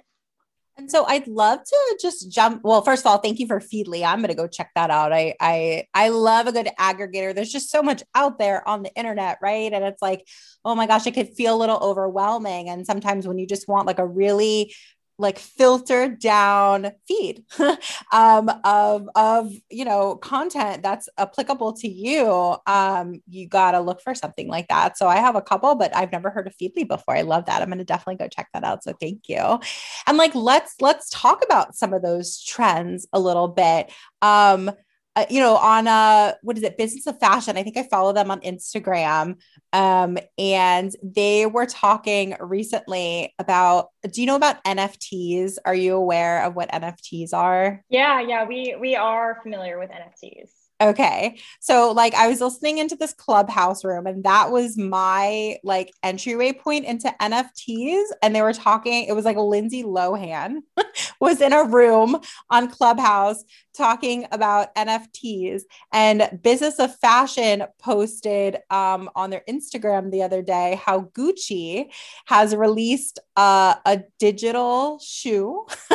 And 0.76 0.90
so 0.90 1.04
I'd 1.04 1.28
love 1.28 1.60
to 1.62 1.98
just 2.02 2.30
jump. 2.32 2.62
Well, 2.64 2.82
first 2.82 3.02
of 3.02 3.06
all, 3.06 3.18
thank 3.18 3.38
you 3.38 3.46
for 3.46 3.60
Feedly. 3.60 4.04
I'm 4.04 4.20
gonna 4.20 4.34
go 4.34 4.48
check 4.48 4.70
that 4.74 4.90
out. 4.90 5.12
I 5.12 5.34
I 5.40 5.86
I 5.94 6.08
love 6.08 6.48
a 6.48 6.52
good 6.52 6.68
aggregator. 6.80 7.32
There's 7.32 7.52
just 7.52 7.70
so 7.70 7.80
much 7.80 8.02
out 8.14 8.38
there 8.40 8.66
on 8.68 8.82
the 8.82 8.92
internet, 8.96 9.38
right? 9.40 9.72
And 9.72 9.84
it's 9.84 10.02
like, 10.02 10.26
oh 10.64 10.74
my 10.74 10.88
gosh, 10.88 11.06
it 11.06 11.14
could 11.14 11.28
feel 11.28 11.54
a 11.54 11.58
little 11.58 11.78
overwhelming. 11.78 12.68
And 12.68 12.84
sometimes 12.84 13.26
when 13.28 13.38
you 13.38 13.46
just 13.46 13.68
want 13.68 13.86
like 13.86 14.00
a 14.00 14.06
really 14.06 14.74
like 15.18 15.38
filtered 15.38 16.18
down 16.18 16.90
feed 17.06 17.44
um, 18.12 18.50
of 18.64 19.08
of 19.14 19.52
you 19.70 19.84
know 19.84 20.16
content 20.16 20.82
that's 20.82 21.08
applicable 21.18 21.72
to 21.74 21.88
you 21.88 22.56
um, 22.66 23.22
you 23.28 23.46
got 23.46 23.72
to 23.72 23.80
look 23.80 24.00
for 24.00 24.14
something 24.14 24.48
like 24.48 24.68
that. 24.68 24.96
So 24.96 25.06
i 25.06 25.16
have 25.16 25.36
a 25.36 25.42
couple 25.42 25.74
but 25.74 25.94
i've 25.94 26.12
never 26.12 26.30
heard 26.30 26.46
of 26.46 26.56
feedly 26.56 26.86
before. 26.86 27.16
I 27.16 27.22
love 27.22 27.46
that. 27.46 27.62
I'm 27.62 27.70
to 27.78 27.84
definitely 27.84 28.16
go 28.16 28.28
check 28.28 28.48
that 28.54 28.64
out. 28.64 28.82
So 28.82 28.92
thank 29.00 29.28
you. 29.28 29.60
And 30.06 30.16
like 30.16 30.34
let's 30.34 30.74
let's 30.80 31.08
talk 31.10 31.44
about 31.44 31.74
some 31.74 31.92
of 31.92 32.02
those 32.02 32.42
trends 32.42 33.06
a 33.12 33.20
little 33.20 33.48
bit. 33.48 33.92
Um, 34.22 34.70
uh, 35.16 35.24
you 35.30 35.40
know, 35.40 35.56
on 35.56 35.86
uh, 35.86 36.34
what 36.42 36.56
is 36.56 36.64
it, 36.64 36.76
Business 36.76 37.06
of 37.06 37.18
Fashion? 37.20 37.56
I 37.56 37.62
think 37.62 37.76
I 37.76 37.84
follow 37.84 38.12
them 38.12 38.30
on 38.30 38.40
Instagram. 38.40 39.36
Um, 39.72 40.18
and 40.38 40.94
they 41.02 41.46
were 41.46 41.66
talking 41.66 42.36
recently 42.40 43.34
about. 43.38 43.88
Do 44.10 44.20
you 44.20 44.26
know 44.26 44.36
about 44.36 44.62
NFTs? 44.64 45.56
Are 45.64 45.74
you 45.74 45.94
aware 45.94 46.44
of 46.44 46.54
what 46.54 46.70
NFTs 46.70 47.32
are? 47.32 47.82
Yeah, 47.88 48.20
yeah, 48.20 48.44
we 48.44 48.76
we 48.80 48.96
are 48.96 49.38
familiar 49.42 49.78
with 49.78 49.90
NFTs. 49.90 50.50
Okay. 50.80 51.38
So 51.60 51.92
like 51.92 52.14
I 52.14 52.26
was 52.26 52.40
listening 52.40 52.78
into 52.78 52.96
this 52.96 53.12
clubhouse 53.12 53.84
room 53.84 54.06
and 54.06 54.24
that 54.24 54.50
was 54.50 54.76
my 54.76 55.56
like 55.62 55.92
entryway 56.02 56.52
point 56.52 56.84
into 56.84 57.14
NFTs. 57.22 58.04
And 58.22 58.34
they 58.34 58.42
were 58.42 58.52
talking, 58.52 59.04
it 59.04 59.12
was 59.12 59.24
like 59.24 59.36
Lindsay 59.36 59.84
Lohan 59.84 60.62
was 61.20 61.40
in 61.40 61.52
a 61.52 61.64
room 61.64 62.20
on 62.50 62.68
Clubhouse 62.68 63.44
talking 63.76 64.26
about 64.32 64.74
NFTs. 64.74 65.62
And 65.92 66.40
Business 66.42 66.80
of 66.80 66.96
Fashion 66.98 67.64
posted 67.80 68.58
um, 68.68 69.08
on 69.14 69.30
their 69.30 69.42
Instagram 69.48 70.10
the 70.10 70.22
other 70.22 70.42
day 70.42 70.80
how 70.84 71.02
Gucci 71.16 71.86
has 72.26 72.54
released 72.54 73.20
uh, 73.36 73.76
a 73.86 74.02
digital 74.18 74.98
shoe. 74.98 75.66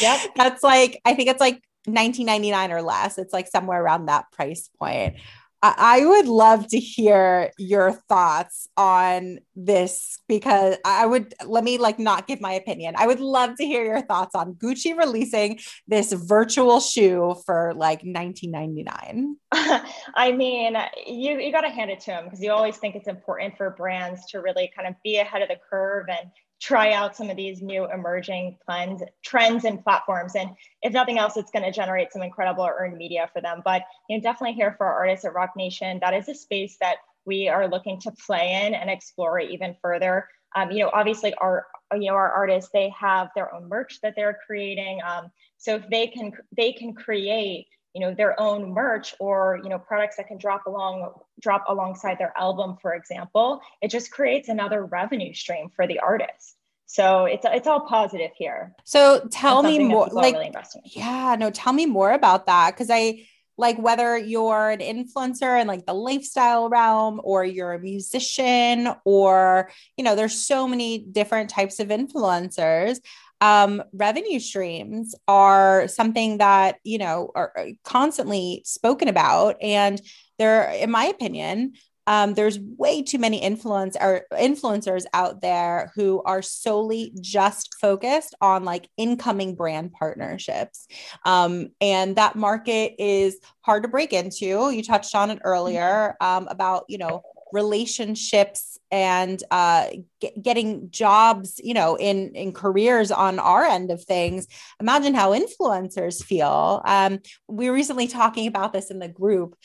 yep. 0.00 0.20
That's 0.34 0.64
like, 0.64 1.00
I 1.04 1.14
think 1.14 1.28
it's 1.28 1.40
like 1.40 1.62
1999 1.86 2.72
or 2.72 2.82
less. 2.82 3.18
It's 3.18 3.32
like 3.32 3.48
somewhere 3.48 3.82
around 3.82 4.06
that 4.06 4.30
price 4.32 4.68
point. 4.78 5.16
I 5.60 6.06
would 6.06 6.28
love 6.28 6.68
to 6.68 6.78
hear 6.78 7.50
your 7.58 7.90
thoughts 7.90 8.68
on 8.76 9.40
this 9.56 10.20
because 10.28 10.76
I 10.84 11.04
would 11.04 11.34
let 11.44 11.64
me 11.64 11.78
like 11.78 11.98
not 11.98 12.28
give 12.28 12.40
my 12.40 12.52
opinion. 12.52 12.94
I 12.96 13.08
would 13.08 13.18
love 13.18 13.56
to 13.56 13.64
hear 13.64 13.84
your 13.84 14.02
thoughts 14.02 14.36
on 14.36 14.54
Gucci 14.54 14.96
releasing 14.96 15.58
this 15.88 16.12
virtual 16.12 16.78
shoe 16.78 17.34
for 17.44 17.72
like 17.74 18.02
1999. 18.02 19.36
I 20.14 20.30
mean, 20.30 20.76
you 21.08 21.40
you 21.40 21.50
got 21.50 21.62
to 21.62 21.70
hand 21.70 21.90
it 21.90 22.00
to 22.00 22.06
them 22.06 22.24
because 22.24 22.40
you 22.40 22.52
always 22.52 22.76
think 22.76 22.94
it's 22.94 23.08
important 23.08 23.56
for 23.56 23.70
brands 23.70 24.26
to 24.26 24.40
really 24.40 24.70
kind 24.76 24.86
of 24.86 24.94
be 25.02 25.18
ahead 25.18 25.42
of 25.42 25.48
the 25.48 25.56
curve 25.68 26.06
and 26.08 26.30
try 26.60 26.92
out 26.92 27.16
some 27.16 27.30
of 27.30 27.36
these 27.36 27.62
new 27.62 27.90
emerging 27.90 28.56
trends, 28.64 29.02
trends 29.24 29.64
and 29.64 29.82
platforms. 29.82 30.34
And 30.34 30.50
if 30.82 30.92
nothing 30.92 31.18
else, 31.18 31.36
it's 31.36 31.50
going 31.50 31.64
to 31.64 31.72
generate 31.72 32.12
some 32.12 32.22
incredible 32.22 32.68
earned 32.68 32.96
media 32.96 33.30
for 33.32 33.40
them. 33.40 33.62
But 33.64 33.82
you 34.08 34.16
know, 34.16 34.22
definitely 34.22 34.54
here 34.54 34.74
for 34.76 34.86
our 34.86 34.98
artists 34.98 35.24
at 35.24 35.34
Roc 35.34 35.50
Nation, 35.56 35.98
that 36.00 36.14
is 36.14 36.28
a 36.28 36.34
space 36.34 36.76
that 36.80 36.96
we 37.24 37.48
are 37.48 37.68
looking 37.68 38.00
to 38.00 38.12
play 38.26 38.64
in 38.66 38.74
and 38.74 38.90
explore 38.90 39.38
even 39.38 39.76
further. 39.82 40.28
Um, 40.56 40.70
you 40.70 40.82
know, 40.82 40.90
obviously 40.92 41.34
our 41.34 41.66
you 41.92 42.10
know 42.10 42.14
our 42.14 42.30
artists 42.30 42.70
they 42.72 42.90
have 42.98 43.28
their 43.34 43.54
own 43.54 43.68
merch 43.68 44.00
that 44.02 44.14
they're 44.16 44.38
creating. 44.46 45.00
Um, 45.06 45.30
so 45.58 45.76
if 45.76 45.88
they 45.90 46.06
can 46.06 46.32
they 46.56 46.72
can 46.72 46.94
create 46.94 47.66
you 47.98 48.06
know 48.06 48.14
their 48.14 48.38
own 48.40 48.72
merch 48.72 49.12
or 49.18 49.58
you 49.64 49.68
know 49.68 49.78
products 49.78 50.16
that 50.18 50.28
can 50.28 50.38
drop 50.38 50.66
along 50.66 51.12
drop 51.40 51.64
alongside 51.68 52.16
their 52.16 52.32
album 52.36 52.76
for 52.80 52.94
example 52.94 53.60
it 53.82 53.90
just 53.90 54.12
creates 54.12 54.48
another 54.48 54.84
revenue 54.84 55.34
stream 55.34 55.68
for 55.74 55.86
the 55.86 55.98
artist. 55.98 56.54
So 56.86 57.24
it's 57.24 57.44
it's 57.44 57.66
all 57.66 57.80
positive 57.80 58.30
here. 58.36 58.74
So 58.84 59.26
tell 59.32 59.62
me 59.64 59.80
more 59.80 60.06
like 60.12 60.34
really 60.34 60.52
yeah 60.84 61.36
no 61.38 61.50
tell 61.50 61.72
me 61.72 61.86
more 61.86 62.12
about 62.12 62.46
that 62.46 62.70
because 62.70 62.88
i 62.90 63.26
like 63.58 63.76
whether 63.76 64.16
you're 64.16 64.70
an 64.70 64.78
influencer 64.78 65.60
in 65.60 65.66
like 65.66 65.84
the 65.84 65.92
lifestyle 65.92 66.68
realm 66.68 67.20
or 67.24 67.44
you're 67.44 67.72
a 67.72 67.80
musician 67.80 68.88
or 69.04 69.70
you 69.96 70.04
know 70.04 70.14
there's 70.14 70.38
so 70.46 70.68
many 70.68 70.98
different 70.98 71.50
types 71.50 71.80
of 71.80 71.88
influencers 71.88 73.00
um, 73.40 73.82
revenue 73.92 74.40
streams 74.40 75.14
are 75.26 75.88
something 75.88 76.38
that 76.38 76.76
you 76.84 76.98
know 76.98 77.30
are 77.34 77.52
constantly 77.84 78.62
spoken 78.64 79.08
about. 79.08 79.56
And 79.62 80.00
there 80.38 80.70
in 80.70 80.90
my 80.90 81.04
opinion 81.04 81.72
um, 82.08 82.32
there's 82.32 82.58
way 82.58 83.02
too 83.02 83.18
many 83.18 83.36
influence 83.36 83.94
or 84.00 84.22
influencers 84.32 85.04
out 85.12 85.42
there 85.42 85.92
who 85.94 86.22
are 86.22 86.40
solely 86.40 87.12
just 87.20 87.74
focused 87.78 88.34
on 88.40 88.64
like 88.64 88.88
incoming 88.96 89.54
brand 89.54 89.92
partnerships. 89.92 90.86
Um, 91.26 91.68
and 91.82 92.16
that 92.16 92.34
market 92.34 92.94
is 92.98 93.38
hard 93.60 93.82
to 93.82 93.90
break 93.90 94.14
into. 94.14 94.70
You 94.70 94.82
touched 94.82 95.14
on 95.14 95.30
it 95.30 95.40
earlier 95.44 96.16
um, 96.22 96.48
about 96.48 96.84
you 96.88 96.96
know 96.96 97.22
relationships 97.52 98.78
and 98.90 99.42
uh, 99.50 99.88
get, 100.20 100.42
getting 100.42 100.90
jobs, 100.90 101.60
you 101.62 101.74
know, 101.74 101.96
in 101.96 102.34
in 102.34 102.52
careers 102.52 103.10
on 103.10 103.38
our 103.38 103.64
end 103.64 103.90
of 103.90 104.02
things. 104.04 104.46
Imagine 104.80 105.14
how 105.14 105.32
influencers 105.32 106.24
feel. 106.24 106.82
Um, 106.84 107.20
we 107.48 107.68
were 107.68 107.76
recently 107.76 108.08
talking 108.08 108.46
about 108.46 108.72
this 108.72 108.90
in 108.90 108.98
the 108.98 109.08
group. 109.08 109.56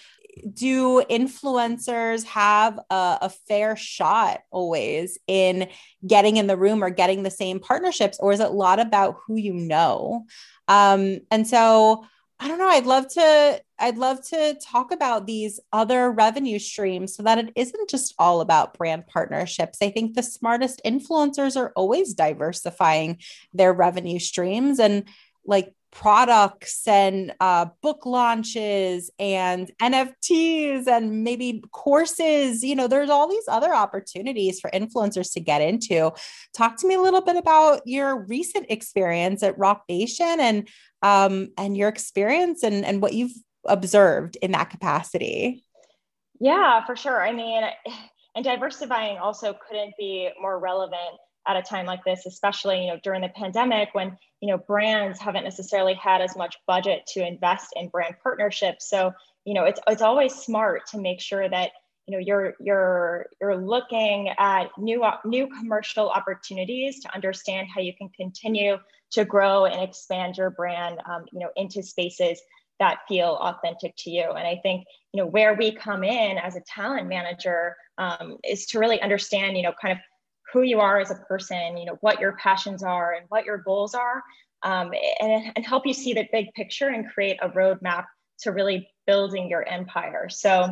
do 0.53 1.03
influencers 1.09 2.23
have 2.25 2.79
a, 2.89 3.17
a, 3.21 3.29
fair 3.47 3.75
shot 3.75 4.39
always 4.49 5.19
in 5.27 5.69
getting 6.07 6.37
in 6.37 6.47
the 6.47 6.57
room 6.57 6.83
or 6.83 6.89
getting 6.89 7.21
the 7.21 7.29
same 7.29 7.59
partnerships 7.59 8.17
or 8.19 8.31
is 8.31 8.39
it 8.39 8.47
a 8.47 8.49
lot 8.49 8.79
about 8.79 9.17
who 9.27 9.35
you 9.35 9.53
know 9.53 10.25
um, 10.67 11.19
and 11.29 11.47
so 11.47 12.03
i 12.43 12.47
don't 12.47 12.59
know 12.59 12.67
i'd 12.67 12.85
love 12.85 13.07
to 13.07 13.61
i'd 13.79 13.97
love 13.97 14.21
to 14.21 14.55
talk 14.61 14.91
about 14.91 15.25
these 15.25 15.61
other 15.71 16.11
revenue 16.11 16.59
streams 16.59 17.15
so 17.15 17.23
that 17.23 17.37
it 17.37 17.51
isn't 17.55 17.89
just 17.89 18.13
all 18.19 18.41
about 18.41 18.77
brand 18.77 19.07
partnerships 19.07 19.77
i 19.81 19.89
think 19.89 20.13
the 20.13 20.21
smartest 20.21 20.81
influencers 20.85 21.55
are 21.55 21.71
always 21.75 22.13
diversifying 22.13 23.17
their 23.53 23.71
revenue 23.71 24.19
streams 24.19 24.77
and 24.77 25.05
like 25.45 25.73
products 25.93 26.87
and 26.87 27.33
uh, 27.39 27.67
book 27.83 28.05
launches 28.05 29.11
and 29.19 29.71
NFTs 29.79 30.87
and 30.87 31.23
maybe 31.23 31.63
courses. 31.71 32.63
You 32.63 32.75
know, 32.75 32.87
there's 32.87 33.11
all 33.11 33.29
these 33.29 33.47
other 33.47 33.73
opportunities 33.73 34.59
for 34.59 34.71
influencers 34.71 35.31
to 35.33 35.39
get 35.39 35.61
into. 35.61 36.11
Talk 36.55 36.77
to 36.77 36.87
me 36.87 36.95
a 36.95 37.01
little 37.01 37.21
bit 37.21 37.35
about 37.35 37.81
your 37.85 38.25
recent 38.25 38.65
experience 38.69 39.43
at 39.43 39.57
Roc 39.57 39.83
Nation 39.87 40.39
and 40.39 40.67
um, 41.03 41.49
and 41.57 41.77
your 41.77 41.89
experience 41.89 42.63
and 42.63 42.83
and 42.83 43.01
what 43.01 43.13
you've 43.13 43.35
observed 43.65 44.37
in 44.41 44.51
that 44.53 44.71
capacity. 44.71 45.63
Yeah, 46.39 46.83
for 46.85 46.95
sure. 46.95 47.21
I 47.21 47.31
mean, 47.31 47.63
and 48.35 48.43
diversifying 48.43 49.17
also 49.19 49.55
couldn't 49.67 49.93
be 49.99 50.29
more 50.41 50.57
relevant 50.57 51.19
at 51.47 51.57
a 51.57 51.61
time 51.61 51.85
like 51.85 52.03
this, 52.05 52.25
especially 52.25 52.85
you 52.85 52.93
know 52.93 52.99
during 53.03 53.21
the 53.21 53.29
pandemic 53.29 53.89
when 53.91 54.17
you 54.41 54.49
know 54.49 54.57
brands 54.57 55.19
haven't 55.19 55.43
necessarily 55.43 55.93
had 55.93 56.21
as 56.21 56.35
much 56.35 56.57
budget 56.65 57.05
to 57.07 57.25
invest 57.25 57.67
in 57.75 57.89
brand 57.89 58.15
partnerships. 58.23 58.89
So 58.89 59.11
you 59.45 59.53
know 59.53 59.65
it's 59.65 59.79
it's 59.87 60.01
always 60.01 60.33
smart 60.33 60.87
to 60.87 60.97
make 60.97 61.21
sure 61.21 61.47
that 61.49 61.71
you 62.07 62.13
know 62.13 62.19
you're 62.19 62.53
you're 62.59 63.27
you're 63.39 63.57
looking 63.57 64.29
at 64.37 64.69
new 64.77 65.03
new 65.25 65.47
commercial 65.47 66.09
opportunities 66.09 66.99
to 67.01 67.13
understand 67.13 67.67
how 67.73 67.81
you 67.81 67.93
can 67.95 68.09
continue 68.09 68.77
to 69.11 69.25
grow 69.25 69.65
and 69.65 69.81
expand 69.81 70.37
your 70.37 70.49
brand 70.49 70.99
um, 71.09 71.25
you 71.31 71.39
know 71.39 71.49
into 71.55 71.81
spaces 71.81 72.41
that 72.79 72.99
feel 73.07 73.37
authentic 73.41 73.93
to 73.97 74.09
you 74.09 74.29
and 74.31 74.47
i 74.47 74.59
think 74.63 74.85
you 75.13 75.21
know 75.21 75.27
where 75.27 75.53
we 75.53 75.71
come 75.71 76.03
in 76.03 76.37
as 76.37 76.55
a 76.55 76.61
talent 76.61 77.07
manager 77.07 77.75
um, 77.97 78.37
is 78.43 78.65
to 78.65 78.79
really 78.79 79.01
understand 79.01 79.55
you 79.55 79.63
know 79.63 79.73
kind 79.81 79.91
of 79.91 79.99
who 80.53 80.61
you 80.61 80.79
are 80.79 80.99
as 80.99 81.09
a 81.09 81.15
person, 81.15 81.77
you 81.77 81.85
know, 81.85 81.97
what 82.01 82.19
your 82.19 82.33
passions 82.33 82.83
are 82.83 83.13
and 83.13 83.25
what 83.29 83.43
your 83.43 83.57
goals 83.57 83.95
are, 83.95 84.23
um, 84.61 84.91
and, 85.19 85.51
and 85.55 85.65
help 85.65 85.85
you 85.85 85.93
see 85.93 86.13
the 86.13 86.27
big 86.31 86.53
picture 86.53 86.89
and 86.89 87.09
create 87.09 87.37
a 87.41 87.49
roadmap 87.49 88.05
to 88.39 88.51
really 88.51 88.87
building 89.07 89.49
your 89.49 89.67
empire. 89.67 90.29
So, 90.29 90.71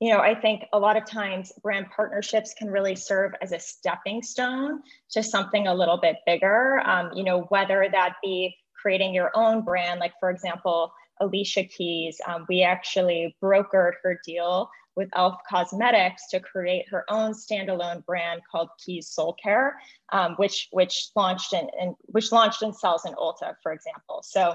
you 0.00 0.10
know, 0.10 0.20
I 0.20 0.34
think 0.34 0.64
a 0.72 0.78
lot 0.78 0.96
of 0.96 1.04
times 1.04 1.52
brand 1.62 1.86
partnerships 1.94 2.54
can 2.54 2.70
really 2.70 2.96
serve 2.96 3.32
as 3.42 3.52
a 3.52 3.60
stepping 3.60 4.22
stone 4.22 4.80
to 5.10 5.22
something 5.22 5.66
a 5.66 5.74
little 5.74 5.98
bit 5.98 6.16
bigger. 6.24 6.80
Um, 6.86 7.10
you 7.14 7.22
know, 7.22 7.42
whether 7.50 7.86
that 7.92 8.14
be 8.22 8.56
creating 8.80 9.14
your 9.14 9.30
own 9.34 9.62
brand, 9.62 10.00
like 10.00 10.14
for 10.18 10.30
example, 10.30 10.92
Alicia 11.20 11.64
Keys, 11.64 12.18
um, 12.26 12.46
we 12.48 12.62
actually 12.62 13.36
brokered 13.42 13.92
her 14.02 14.18
deal 14.24 14.70
with 14.96 15.10
Elf 15.14 15.36
Cosmetics 15.48 16.28
to 16.30 16.40
create 16.40 16.88
her 16.88 17.04
own 17.10 17.32
standalone 17.32 18.04
brand 18.06 18.40
called 18.50 18.70
Keys 18.84 19.08
Soul 19.08 19.34
Care, 19.34 19.78
um, 20.12 20.34
which 20.36 20.68
which 20.72 21.10
launched 21.14 21.52
and 21.52 21.94
which 22.06 22.32
launched 22.32 22.62
and 22.62 22.74
sells 22.74 23.04
in 23.04 23.12
Ulta, 23.14 23.54
for 23.62 23.72
example. 23.72 24.22
So, 24.22 24.54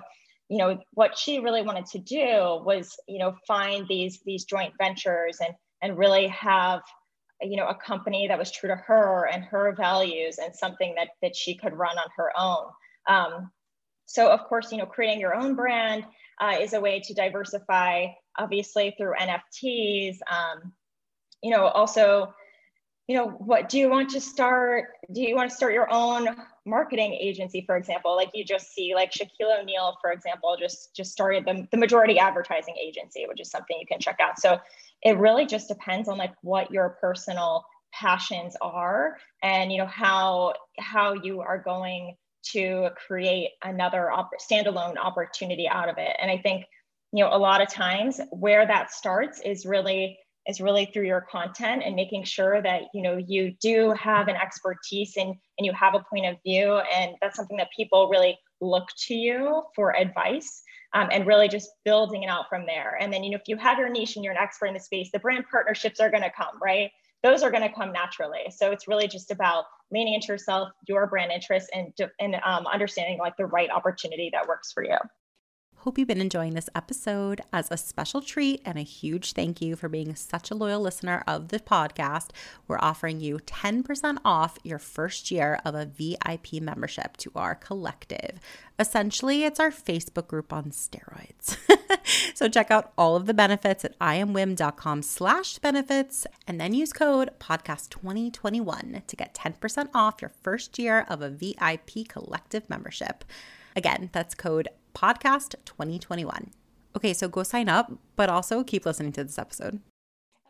you 0.50 0.58
know, 0.58 0.80
what 0.92 1.18
she 1.18 1.40
really 1.40 1.64
wanted 1.64 1.88
to 1.88 2.00
do 2.00 2.62
was, 2.64 2.96
you 3.08 3.20
know, 3.20 3.36
find 3.48 3.88
these 3.88 4.20
these 4.26 4.46
joint 4.46 4.74
ventures 4.78 5.38
and 5.40 5.54
and 5.82 5.98
really 5.98 6.28
have 6.28 6.82
you 7.42 7.58
know 7.58 7.68
a 7.68 7.76
company 7.76 8.28
that 8.28 8.40
was 8.40 8.50
true 8.50 8.70
to 8.70 8.76
her 8.76 9.28
and 9.28 9.44
her 9.44 9.76
values 9.76 10.38
and 10.38 10.56
something 10.56 10.96
that 10.96 11.10
that 11.22 11.36
she 11.36 11.54
could 11.54 11.74
run 11.74 11.98
on 11.98 12.08
her 12.16 12.32
own 12.40 12.68
um, 13.10 13.52
so 14.06 14.32
of 14.32 14.40
course 14.46 14.72
you 14.72 14.78
know 14.78 14.86
creating 14.86 15.20
your 15.20 15.36
own 15.36 15.54
brand 15.54 16.06
uh, 16.40 16.56
is 16.60 16.72
a 16.72 16.80
way 16.80 17.02
to 17.02 17.14
diversify 17.14 18.06
obviously 18.38 18.94
through 18.98 19.14
NFTs. 19.20 20.18
Um, 20.30 20.74
you 21.42 21.52
know, 21.52 21.66
also, 21.66 22.34
you 23.08 23.16
know, 23.16 23.28
what 23.28 23.70
do 23.70 23.78
you 23.78 23.90
want 23.90 24.10
to 24.12 24.22
start? 24.22 24.90
Do 25.12 25.22
you 25.22 25.36
want 25.36 25.50
to 25.50 25.56
start 25.56 25.74
your 25.74 25.92
own 25.92 26.28
marketing 26.66 27.14
agency, 27.14 27.64
for 27.66 27.78
example? 27.78 28.16
Like 28.16 28.32
you 28.34 28.44
just 28.44 28.74
see, 28.74 28.94
like 28.96 29.12
Shaquille 29.12 29.62
O'Neal, 29.62 29.98
for 30.02 30.12
example, 30.12 30.56
just 30.60 30.96
just 30.96 31.12
started 31.12 31.46
the, 31.46 31.68
the 31.72 31.78
majority 31.78 32.18
advertising 32.20 32.76
agency, 32.82 33.26
which 33.28 33.40
is 33.40 33.50
something 33.50 33.78
you 33.80 33.88
can 33.88 34.00
check 34.00 34.18
out. 34.20 34.40
So 34.40 34.60
it 35.04 35.18
really 35.18 35.46
just 35.46 35.68
depends 35.68 36.10
on 36.10 36.18
like 36.18 36.34
what 36.42 36.72
your 36.72 36.98
personal 37.02 37.66
passions 37.94 38.58
are 38.62 39.16
and 39.42 39.72
you 39.72 39.78
know 39.78 39.86
how 39.86 40.54
how 40.80 41.14
you 41.14 41.40
are 41.40 41.58
going 41.58 42.16
to 42.44 42.90
create 43.08 43.52
another 43.64 44.12
op- 44.12 44.32
standalone 44.40 44.98
opportunity 44.98 45.68
out 45.68 45.88
of 45.88 45.98
it 45.98 46.14
and 46.22 46.30
i 46.30 46.38
think 46.38 46.66
you 47.14 47.24
know 47.24 47.34
a 47.34 47.38
lot 47.38 47.62
of 47.62 47.70
times 47.70 48.20
where 48.32 48.68
that 48.68 48.92
starts 48.92 49.40
is 49.40 49.66
really 49.66 50.18
is 50.48 50.62
really 50.62 50.86
through 50.86 51.06
your 51.06 51.22
content 51.22 51.84
and 51.86 51.96
making 51.96 52.24
sure 52.24 52.62
that 52.62 52.84
you 52.94 53.02
know 53.02 53.18
you 53.18 53.56
do 53.62 53.92
have 53.92 54.28
an 54.28 54.36
expertise 54.36 55.16
and 55.18 55.36
and 55.58 55.66
you 55.66 55.74
have 55.74 55.96
a 55.96 56.04
point 56.10 56.26
of 56.26 56.36
view 56.44 56.80
and 56.94 57.16
that's 57.22 57.36
something 57.36 57.58
that 57.58 57.70
people 57.76 58.10
really 58.10 58.38
look 58.62 58.88
to 58.98 59.14
you 59.14 59.64
for 59.76 59.96
advice 59.96 60.64
um, 60.94 61.10
and 61.12 61.28
really 61.28 61.48
just 61.48 61.70
building 61.84 62.24
it 62.24 62.28
out 62.28 62.46
from 62.50 62.66
there. 62.66 62.98
And 63.00 63.12
then 63.12 63.24
you 63.24 63.32
know 63.32 63.38
if 63.38 63.48
you 63.48 63.58
have 63.58 63.78
your 63.78 63.90
niche 63.90 64.16
and 64.16 64.24
you're 64.24 64.34
an 64.34 64.40
expert 64.40 64.68
in 64.68 64.74
the 64.74 64.80
space 64.80 65.10
the 65.12 65.20
brand 65.20 65.46
partnerships 65.50 66.00
are 66.00 66.10
going 66.10 66.24
to 66.24 66.32
come 66.36 66.58
right? 66.62 66.92
Those 67.24 67.42
are 67.42 67.50
going 67.50 67.68
to 67.68 67.74
come 67.74 67.92
naturally. 67.92 68.52
So 68.56 68.72
it's 68.72 68.88
really 68.88 69.08
just 69.08 69.32
about 69.32 69.66
leaning 69.92 70.14
into 70.14 70.28
yourself 70.28 70.70
your 70.88 71.08
brand 71.08 71.32
interests 71.32 71.70
and 71.74 71.94
and 72.20 72.36
um, 72.46 72.68
understanding 72.68 73.18
like 73.20 73.38
the 73.38 73.46
right 73.46 73.70
opportunity 73.70 74.30
that 74.34 74.48
works 74.48 74.72
for 74.72 74.84
you 74.84 74.98
Hope 75.86 76.00
you've 76.00 76.08
been 76.08 76.20
enjoying 76.20 76.56
this 76.56 76.68
episode. 76.74 77.42
As 77.54 77.70
a 77.70 77.78
special 77.78 78.20
treat 78.20 78.60
and 78.66 78.76
a 78.80 78.82
huge 78.82 79.34
thank 79.34 79.62
you 79.62 79.76
for 79.76 79.88
being 79.88 80.16
such 80.16 80.50
a 80.50 80.56
loyal 80.56 80.82
listener 80.82 81.24
of 81.28 81.50
the 81.50 81.60
podcast, 81.60 82.30
we're 82.68 82.80
offering 82.80 83.20
you 83.20 83.38
10% 83.38 84.18
off 84.26 84.58
your 84.64 84.80
first 84.80 85.30
year 85.30 85.60
of 85.64 85.76
a 85.76 85.86
VIP 85.86 86.54
membership 86.54 87.18
to 87.18 87.32
our 87.36 87.54
collective. 87.54 88.40
Essentially, 88.80 89.44
it's 89.44 89.60
our 89.60 89.70
Facebook 89.70 90.26
group 90.26 90.52
on 90.52 90.72
steroids. 90.72 91.56
so 92.34 92.50
check 92.50 92.72
out 92.72 92.92
all 92.98 93.16
of 93.16 93.28
the 93.28 93.34
benefits 93.36 93.86
at 93.86 93.98
iamwiim.com 94.00 95.04
slash 95.04 95.60
benefits 95.60 96.26
and 96.48 96.60
then 96.60 96.74
use 96.74 96.94
code 96.94 97.30
podcast2021 97.40 99.06
to 99.06 99.16
get 99.16 99.36
10% 99.36 99.90
off 99.94 100.20
your 100.20 100.32
first 100.42 100.80
year 100.80 101.06
of 101.08 101.22
a 101.22 101.30
VIP 101.30 102.08
collective 102.08 102.68
membership. 102.72 103.24
Again, 103.76 104.10
that's 104.14 104.34
code 104.34 104.70
podcast 104.96 105.56
2021. 105.66 106.52
Okay, 106.96 107.14
so 107.14 107.28
go 107.28 107.44
sign 107.44 107.68
up, 107.70 107.92
but 108.16 108.30
also 108.30 108.64
keep 108.64 108.86
listening 108.86 109.12
to 109.14 109.24
this 109.24 109.38
episode. 109.38 109.82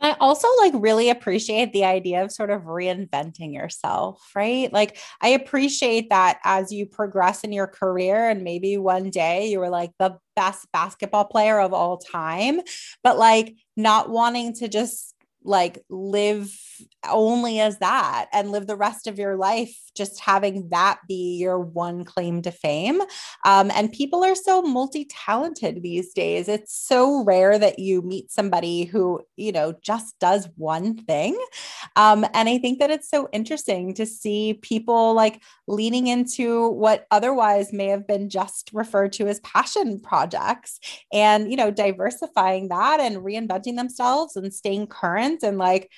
I 0.02 0.16
also 0.20 0.48
like 0.60 0.74
really 0.76 1.10
appreciate 1.10 1.72
the 1.74 1.86
idea 1.86 2.24
of 2.24 2.32
sort 2.32 2.50
of 2.50 2.64
reinventing 2.64 3.54
yourself, 3.54 4.22
right? 4.36 4.72
Like 4.72 5.00
I 5.22 5.30
appreciate 5.30 6.10
that 6.10 6.40
as 6.44 6.72
you 6.72 6.86
progress 6.86 7.44
in 7.44 7.54
your 7.54 7.68
career 7.68 8.30
and 8.30 8.44
maybe 8.44 8.78
one 8.78 9.10
day 9.10 9.50
you 9.50 9.60
were 9.60 9.70
like 9.70 9.92
the 9.98 10.18
best 10.36 10.68
basketball 10.74 11.26
player 11.26 11.60
of 11.60 11.74
all 11.74 11.98
time, 11.98 12.60
but 13.04 13.18
like 13.18 13.56
not 13.78 14.10
wanting 14.10 14.54
to 14.56 14.68
just 14.68 15.15
like 15.46 15.84
live 15.90 16.52
only 17.10 17.60
as 17.60 17.78
that 17.80 18.28
and 18.34 18.52
live 18.52 18.68
the 18.68 18.76
rest 18.76 19.08
of 19.08 19.20
your 19.20 19.36
life 19.36 19.78
just 19.96 20.20
having 20.20 20.68
that 20.70 21.00
be 21.08 21.38
your 21.38 21.60
one 21.60 22.04
claim 22.04 22.42
to 22.42 22.52
fame. 22.52 23.02
Um, 23.46 23.72
and 23.74 23.92
people 23.92 24.24
are 24.24 24.36
so 24.36 24.62
multi 24.62 25.06
talented 25.06 25.82
these 25.82 26.14
days. 26.14 26.50
It's 26.50 26.76
so 26.76 27.24
rare 27.24 27.58
that 27.58 27.80
you 27.80 28.02
meet 28.02 28.32
somebody 28.32 28.84
who, 28.84 29.22
you 29.38 29.52
know, 29.52 29.74
just 29.82 30.20
does 30.20 30.50
one 30.58 30.98
thing. 30.98 31.38
Um, 31.96 32.26
and 32.34 32.50
I 32.50 32.58
think 32.58 32.80
that 32.80 32.92
it's 32.92 33.10
so 33.10 33.30
interesting 33.32 33.94
to 33.96 34.06
see 34.06 34.56
people 34.62 35.14
like 35.14 35.42
leaning 35.68 36.08
into 36.08 36.70
what 36.70 37.08
otherwise 37.12 37.72
may 37.72 37.88
have 37.88 38.06
been 38.06 38.30
just 38.30 38.70
referred 38.74 39.14
to 39.14 39.28
as 39.28 39.40
passion 39.42 40.00
projects 40.00 40.80
and, 41.14 41.50
you 41.50 41.56
know, 41.56 41.72
diversifying 41.72 42.68
that 42.70 43.00
and 43.00 43.18
reinventing 43.18 43.78
themselves 43.78 44.36
and 44.36 44.54
staying 44.54 44.88
current 44.88 45.35
and 45.44 45.58
like, 45.58 45.90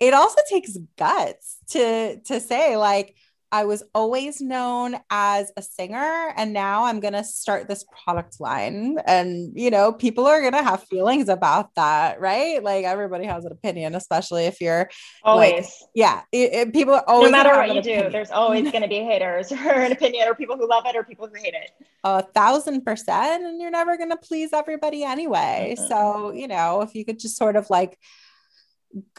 it 0.00 0.14
also 0.14 0.40
takes 0.50 0.76
guts 0.96 1.58
to 1.70 2.20
to 2.20 2.40
say 2.40 2.76
like 2.76 3.14
I 3.52 3.64
was 3.64 3.84
always 3.94 4.40
known 4.40 4.96
as 5.08 5.52
a 5.56 5.62
singer, 5.62 6.34
and 6.36 6.52
now 6.52 6.84
I'm 6.84 6.98
going 6.98 7.14
to 7.14 7.22
start 7.22 7.68
this 7.68 7.84
product 8.04 8.40
line. 8.40 8.98
And, 9.06 9.52
you 9.54 9.70
know, 9.70 9.92
people 9.92 10.26
are 10.26 10.40
going 10.40 10.52
to 10.52 10.64
have 10.64 10.82
feelings 10.84 11.28
about 11.28 11.74
that, 11.76 12.20
right? 12.20 12.62
Like 12.62 12.84
everybody 12.84 13.24
has 13.24 13.44
an 13.44 13.52
opinion, 13.52 13.94
especially 13.94 14.46
if 14.46 14.60
you're 14.60 14.90
always, 15.22 15.52
like, 15.52 15.64
yeah, 15.94 16.22
it, 16.32 16.52
it, 16.52 16.72
people 16.72 16.94
are 16.94 17.04
always, 17.06 17.30
no 17.30 17.38
matter 17.38 17.56
what 17.56 17.72
you 17.72 17.80
opinion. 17.80 18.04
do, 18.04 18.10
there's 18.10 18.32
always 18.32 18.70
going 18.70 18.82
to 18.82 18.88
be 18.88 18.98
haters 18.98 19.52
or 19.52 19.70
an 19.70 19.92
opinion 19.92 20.28
or 20.28 20.34
people 20.34 20.56
who 20.56 20.68
love 20.68 20.84
it 20.86 20.96
or 20.96 21.04
people 21.04 21.28
who 21.28 21.40
hate 21.40 21.54
it. 21.54 21.70
A 22.02 22.22
thousand 22.22 22.84
percent. 22.84 23.44
And 23.44 23.60
you're 23.60 23.70
never 23.70 23.96
going 23.96 24.10
to 24.10 24.16
please 24.16 24.52
everybody 24.52 25.04
anyway. 25.04 25.76
Mm-hmm. 25.78 25.86
So, 25.86 26.32
you 26.32 26.48
know, 26.48 26.82
if 26.82 26.96
you 26.96 27.04
could 27.04 27.20
just 27.20 27.36
sort 27.36 27.54
of 27.54 27.70
like, 27.70 27.96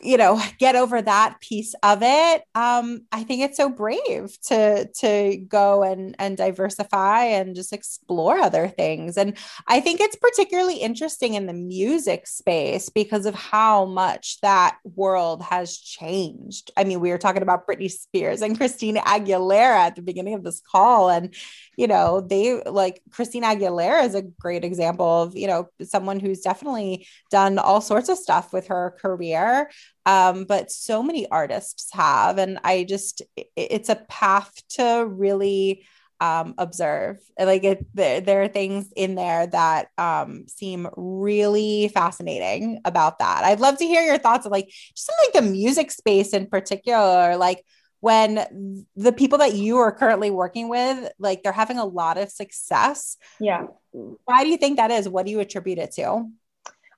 you 0.01 0.17
know 0.17 0.41
get 0.59 0.75
over 0.75 1.01
that 1.01 1.39
piece 1.39 1.75
of 1.83 1.99
it 2.01 2.43
um 2.55 3.01
i 3.11 3.23
think 3.23 3.41
it's 3.41 3.57
so 3.57 3.69
brave 3.69 4.37
to 4.41 4.87
to 4.97 5.37
go 5.47 5.83
and 5.83 6.15
and 6.19 6.37
diversify 6.37 7.23
and 7.25 7.55
just 7.55 7.73
explore 7.73 8.37
other 8.37 8.67
things 8.67 9.17
and 9.17 9.37
i 9.67 9.79
think 9.79 9.99
it's 9.99 10.15
particularly 10.15 10.77
interesting 10.77 11.33
in 11.35 11.45
the 11.45 11.53
music 11.53 12.25
space 12.27 12.89
because 12.89 13.25
of 13.25 13.35
how 13.35 13.85
much 13.85 14.39
that 14.41 14.77
world 14.95 15.41
has 15.41 15.77
changed 15.77 16.71
i 16.77 16.83
mean 16.83 16.99
we 16.99 17.09
were 17.09 17.17
talking 17.17 17.43
about 17.43 17.67
britney 17.67 17.91
spears 17.91 18.41
and 18.41 18.57
christina 18.57 18.99
aguilera 19.01 19.77
at 19.77 19.95
the 19.95 20.01
beginning 20.01 20.33
of 20.33 20.43
this 20.43 20.61
call 20.61 21.09
and 21.09 21.35
you 21.77 21.85
know, 21.85 22.21
they 22.21 22.61
like 22.63 23.01
Christina 23.11 23.47
Aguilera 23.47 24.03
is 24.03 24.15
a 24.15 24.23
great 24.23 24.65
example 24.65 25.23
of, 25.23 25.37
you 25.37 25.45
know, 25.45 25.69
someone 25.83 26.19
who's 26.19 26.41
definitely 26.41 27.07
done 27.29 27.59
all 27.59 27.81
sorts 27.81 28.09
of 28.09 28.17
stuff 28.17 28.51
with 28.51 28.67
her 28.67 28.97
career. 28.99 29.66
Um, 30.05 30.45
but 30.45 30.71
so 30.71 31.03
many 31.03 31.27
artists 31.29 31.89
have. 31.93 32.37
And 32.37 32.59
I 32.63 32.83
just, 32.83 33.21
it's 33.55 33.89
a 33.89 33.95
path 33.95 34.53
to 34.69 35.05
really 35.07 35.85
um, 36.19 36.55
observe. 36.57 37.17
Like 37.39 37.63
it, 37.63 37.85
there, 37.93 38.21
there 38.21 38.41
are 38.41 38.47
things 38.47 38.91
in 38.95 39.15
there 39.15 39.47
that 39.47 39.89
um, 39.97 40.45
seem 40.47 40.87
really 40.95 41.89
fascinating 41.89 42.79
about 42.85 43.19
that. 43.19 43.43
I'd 43.43 43.59
love 43.59 43.77
to 43.77 43.85
hear 43.85 44.01
your 44.01 44.17
thoughts 44.17 44.45
of 44.45 44.51
like 44.51 44.67
just 44.95 45.11
like 45.25 45.33
the 45.33 45.49
music 45.49 45.91
space 45.91 46.33
in 46.33 46.47
particular. 46.47 47.37
Like, 47.37 47.63
when 47.99 48.85
the 48.95 49.11
people 49.11 49.39
that 49.39 49.55
you 49.55 49.77
are 49.77 49.91
currently 49.91 50.29
working 50.29 50.69
with 50.69 51.11
like 51.19 51.41
they're 51.41 51.51
having 51.51 51.79
a 51.79 51.85
lot 51.85 52.17
of 52.17 52.29
success 52.29 53.17
yeah 53.39 53.65
why 53.91 54.43
do 54.43 54.49
you 54.49 54.57
think 54.57 54.77
that 54.77 54.91
is 54.91 55.09
what 55.09 55.25
do 55.25 55.31
you 55.31 55.39
attribute 55.39 55.79
it 55.79 55.91
to 55.91 56.29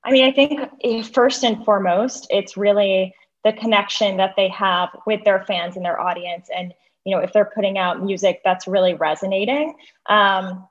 i 0.03 0.11
mean 0.11 0.25
i 0.25 0.31
think 0.31 0.59
first 1.13 1.43
and 1.43 1.63
foremost 1.65 2.27
it's 2.29 2.57
really 2.57 3.13
the 3.43 3.53
connection 3.53 4.17
that 4.17 4.33
they 4.35 4.49
have 4.49 4.89
with 5.05 5.23
their 5.23 5.43
fans 5.45 5.75
and 5.75 5.85
their 5.85 5.99
audience. 5.99 6.49
And 6.55 6.73
you 7.05 7.15
know 7.15 7.21
if 7.21 7.31
they're 7.33 7.51
putting 7.55 7.77
out 7.77 8.03
music 8.03 8.41
that's 8.43 8.67
really 8.67 8.93
resonating 8.93 9.75
um, 10.07 10.67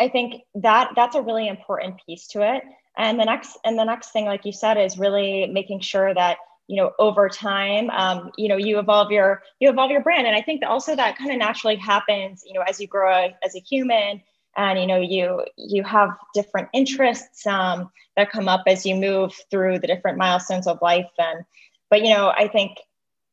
i 0.00 0.08
think 0.08 0.42
that 0.54 0.92
that's 0.94 1.16
a 1.16 1.22
really 1.22 1.48
important 1.48 2.00
piece 2.06 2.28
to 2.28 2.42
it. 2.42 2.62
And 2.96 3.20
the 3.20 3.24
next 3.24 3.58
and 3.64 3.78
the 3.78 3.84
next 3.84 4.10
thing 4.12 4.24
like 4.24 4.44
you 4.44 4.52
said 4.52 4.78
is 4.78 4.98
really 4.98 5.46
making 5.46 5.80
sure 5.80 6.14
that 6.14 6.38
you 6.68 6.76
know 6.76 6.92
over 6.98 7.28
time 7.28 7.90
um, 7.90 8.30
you 8.38 8.48
know 8.48 8.56
you 8.56 8.78
evolve 8.78 9.10
your 9.10 9.42
you 9.60 9.68
evolve 9.68 9.90
your 9.90 10.02
brand. 10.02 10.26
And 10.26 10.36
i 10.36 10.40
think 10.40 10.60
that 10.60 10.70
also 10.70 10.94
that 10.94 11.18
kind 11.18 11.30
of 11.30 11.38
naturally 11.38 11.76
happens 11.76 12.44
you 12.46 12.54
know 12.54 12.62
as 12.62 12.80
you 12.80 12.86
grow 12.86 13.28
as 13.44 13.54
a 13.54 13.60
human 13.60 14.22
and 14.56 14.78
you 14.78 14.86
know 14.86 15.00
you 15.00 15.44
you 15.56 15.82
have 15.84 16.10
different 16.34 16.68
interests 16.72 17.46
um, 17.46 17.90
that 18.16 18.30
come 18.30 18.48
up 18.48 18.62
as 18.66 18.86
you 18.86 18.94
move 18.94 19.32
through 19.50 19.78
the 19.78 19.86
different 19.86 20.18
milestones 20.18 20.66
of 20.66 20.78
life. 20.82 21.10
And 21.18 21.44
but 21.90 22.02
you 22.02 22.10
know 22.14 22.32
i 22.36 22.48
think 22.48 22.78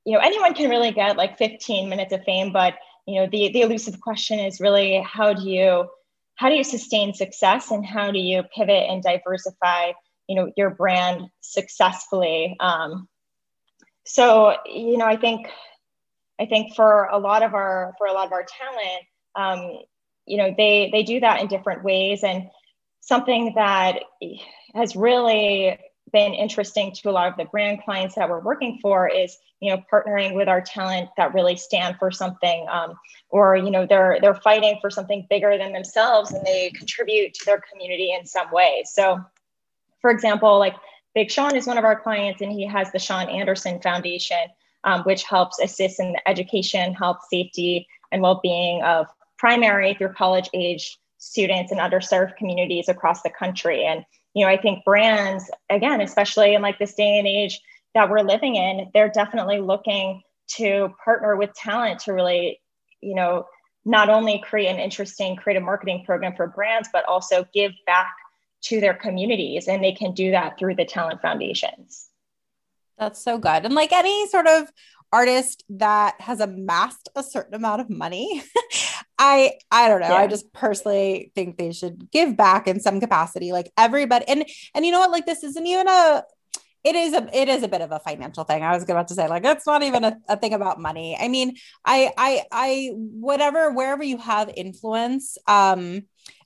you 0.06 0.14
know 0.14 0.20
anyone 0.20 0.54
can 0.54 0.70
really 0.70 0.92
get 0.92 1.18
like 1.18 1.38
15 1.38 1.90
minutes 1.90 2.14
of 2.14 2.24
fame 2.24 2.52
but 2.52 2.76
you 3.08 3.20
know 3.20 3.28
the 3.28 3.52
the 3.52 3.62
elusive 3.62 4.00
question 4.00 4.40
is 4.40 4.60
really 4.60 5.02
how 5.02 5.34
do 5.34 5.50
you 5.50 5.90
how 6.36 6.50
do 6.50 6.56
you 6.56 6.64
sustain 6.64 7.14
success 7.14 7.72
and 7.72 7.86
how 7.86 8.12
do 8.12 8.20
you 8.20 8.44
pivot 8.56 8.90
and 8.90 9.04
diversify 9.04 9.92
you 10.28 10.36
know 10.36 10.52
your 10.56 10.70
brand 10.70 11.30
successfully? 11.42 12.56
Um, 12.60 13.08
so 14.06 14.56
you 14.66 14.98
know 14.98 15.06
i 15.06 15.16
think 15.16 15.48
i 16.40 16.46
think 16.46 16.76
for 16.76 17.06
a 17.06 17.18
lot 17.18 17.42
of 17.42 17.54
our 17.54 17.94
for 17.98 18.08
a 18.08 18.12
lot 18.12 18.26
of 18.26 18.34
our 18.34 18.46
talent 18.46 19.04
um, 19.36 19.80
you 20.26 20.38
know 20.38 20.54
they 20.56 20.90
they 20.92 21.04
do 21.04 21.20
that 21.20 21.42
in 21.42 21.48
different 21.48 21.84
ways. 21.84 22.24
And 22.24 22.50
something 23.02 23.54
that 23.56 24.00
has 24.76 24.96
really 24.96 25.78
been 26.12 26.34
interesting 26.34 26.92
to 26.94 27.10
a 27.10 27.12
lot 27.12 27.28
of 27.28 27.38
the 27.38 27.46
brand 27.46 27.82
clients 27.84 28.16
that 28.16 28.30
we're 28.30 28.40
working 28.40 28.78
for 28.82 29.08
is 29.08 29.38
you 29.60 29.74
know 29.74 29.82
partnering 29.92 30.36
with 30.36 30.48
our 30.48 30.62
talent 30.62 31.10
that 31.18 31.34
really 31.34 31.56
stand 31.56 31.96
for 31.98 32.12
something 32.12 32.68
um, 32.72 32.94
or 33.30 33.56
you 33.56 33.72
know 33.72 33.86
they're 33.86 34.20
they're 34.22 34.36
fighting 34.36 34.78
for 34.82 34.90
something 34.90 35.26
bigger 35.30 35.58
than 35.58 35.74
themselves 35.74 36.32
and 36.32 36.46
they 36.46 36.70
contribute 36.72 37.34
to 37.34 37.46
their 37.46 37.62
community 37.72 38.14
in 38.18 38.26
some 38.26 38.52
way. 38.52 38.84
So 38.86 39.20
for 40.02 40.12
example 40.12 40.60
like 40.60 40.76
Big 41.16 41.30
Sean 41.30 41.56
is 41.56 41.68
one 41.68 41.78
of 41.78 41.86
our 41.86 42.00
clients, 42.00 42.42
and 42.42 42.52
he 42.52 42.66
has 42.66 42.92
the 42.92 43.00
Sean 43.00 43.30
Anderson 43.30 43.80
Foundation, 43.82 44.38
um, 44.84 45.04
which 45.04 45.24
helps 45.24 45.60
assist 45.60 46.00
in 46.00 46.14
the 46.14 46.30
education, 46.30 46.94
health, 46.94 47.20
safety, 47.30 47.88
and 48.12 48.22
well 48.22 48.40
being 48.42 48.82
of 48.82 49.08
primary 49.44 49.94
through 49.94 50.14
college 50.14 50.50
age 50.54 50.98
students 51.18 51.70
in 51.70 51.78
underserved 51.78 52.38
communities 52.38 52.88
across 52.88 53.24
the 53.24 53.30
country. 53.30 53.84
And, 53.84 54.06
you 54.34 54.46
know, 54.46 54.50
I 54.50 54.56
think 54.56 54.86
brands, 54.86 55.52
again, 55.70 56.00
especially 56.00 56.54
in 56.56 56.62
like 56.62 56.80
this 56.80 56.94
day 56.94 57.18
and 57.18 57.28
age 57.28 57.60
that 57.94 58.10
we're 58.10 58.22
living 58.22 58.56
in, 58.56 58.89
they're 58.94 59.10
definitely 59.10 59.60
looking 59.60 60.22
to 60.56 60.96
partner 61.04 61.36
with 61.36 61.54
talent 61.56 62.00
to 62.00 62.14
really, 62.14 62.62
you 63.02 63.16
know, 63.16 63.46
not 63.84 64.10
only 64.10 64.41
create 64.48 64.70
an 64.70 64.80
interesting 64.80 65.36
creative 65.36 65.64
marketing 65.64 66.06
program 66.06 66.34
for 66.38 66.48
brands, 66.48 66.88
but 66.94 67.04
also 67.04 67.46
give 67.54 67.74
back 67.86 68.14
to 68.62 68.80
their 68.80 68.94
communities. 68.94 69.68
And 69.68 69.84
they 69.84 69.91
can 69.91 70.14
do 70.14 70.32
that 70.32 70.58
through 70.58 70.76
the 70.76 70.86
talent 70.86 71.22
foundations. 71.22 72.08
That's 72.98 73.22
so 73.22 73.39
good. 73.39 73.66
And 73.66 73.74
like 73.74 73.91
any 73.91 74.26
sort 74.30 74.48
of 74.48 74.72
artist 75.12 75.66
that 75.70 76.20
has 76.22 76.39
amassed 76.39 77.10
a 77.14 77.24
certain 77.24 77.56
amount 77.56 77.82
of 77.82 77.89
money 77.89 78.41
i 79.24 79.54
i 79.72 79.88
don't 79.88 80.02
know 80.02 80.10
yeah. 80.10 80.16
i 80.16 80.28
just 80.28 80.52
personally 80.54 81.32
think 81.36 81.58
they 81.58 81.72
should 81.72 82.12
give 82.12 82.36
back 82.36 82.68
in 82.68 82.80
some 82.80 83.00
capacity 83.00 83.52
like 83.52 83.72
everybody 83.78 84.26
and 84.28 84.46
and 84.76 84.86
you 84.86 84.92
know 84.92 85.00
what 85.00 85.12
like 85.12 85.26
this 85.26 85.44
isn't 85.44 85.66
even 85.66 85.88
a 85.88 86.24
it 86.84 86.96
is 86.96 87.14
a 87.14 87.30
it 87.34 87.48
is 87.48 87.64
a 87.64 87.68
bit 87.70 87.80
of 87.80 87.92
a 87.94 88.00
financial 88.00 88.44
thing. 88.44 88.62
I 88.62 88.74
was 88.74 88.84
about 88.84 89.08
to 89.08 89.16
say 89.16 89.28
like 89.30 89.46
it's 89.46 89.66
not 89.66 89.84
even 89.84 90.04
a, 90.04 90.18
a 90.28 90.36
thing 90.36 90.54
about 90.54 90.82
money. 90.82 91.18
I 91.18 91.30
mean, 91.30 91.56
I 91.86 92.12
I 92.18 92.44
I 92.52 92.92
whatever 92.94 93.72
wherever 93.72 94.04
you 94.04 94.18
have 94.18 94.52
influence, 94.56 95.38
um, 95.48 96.02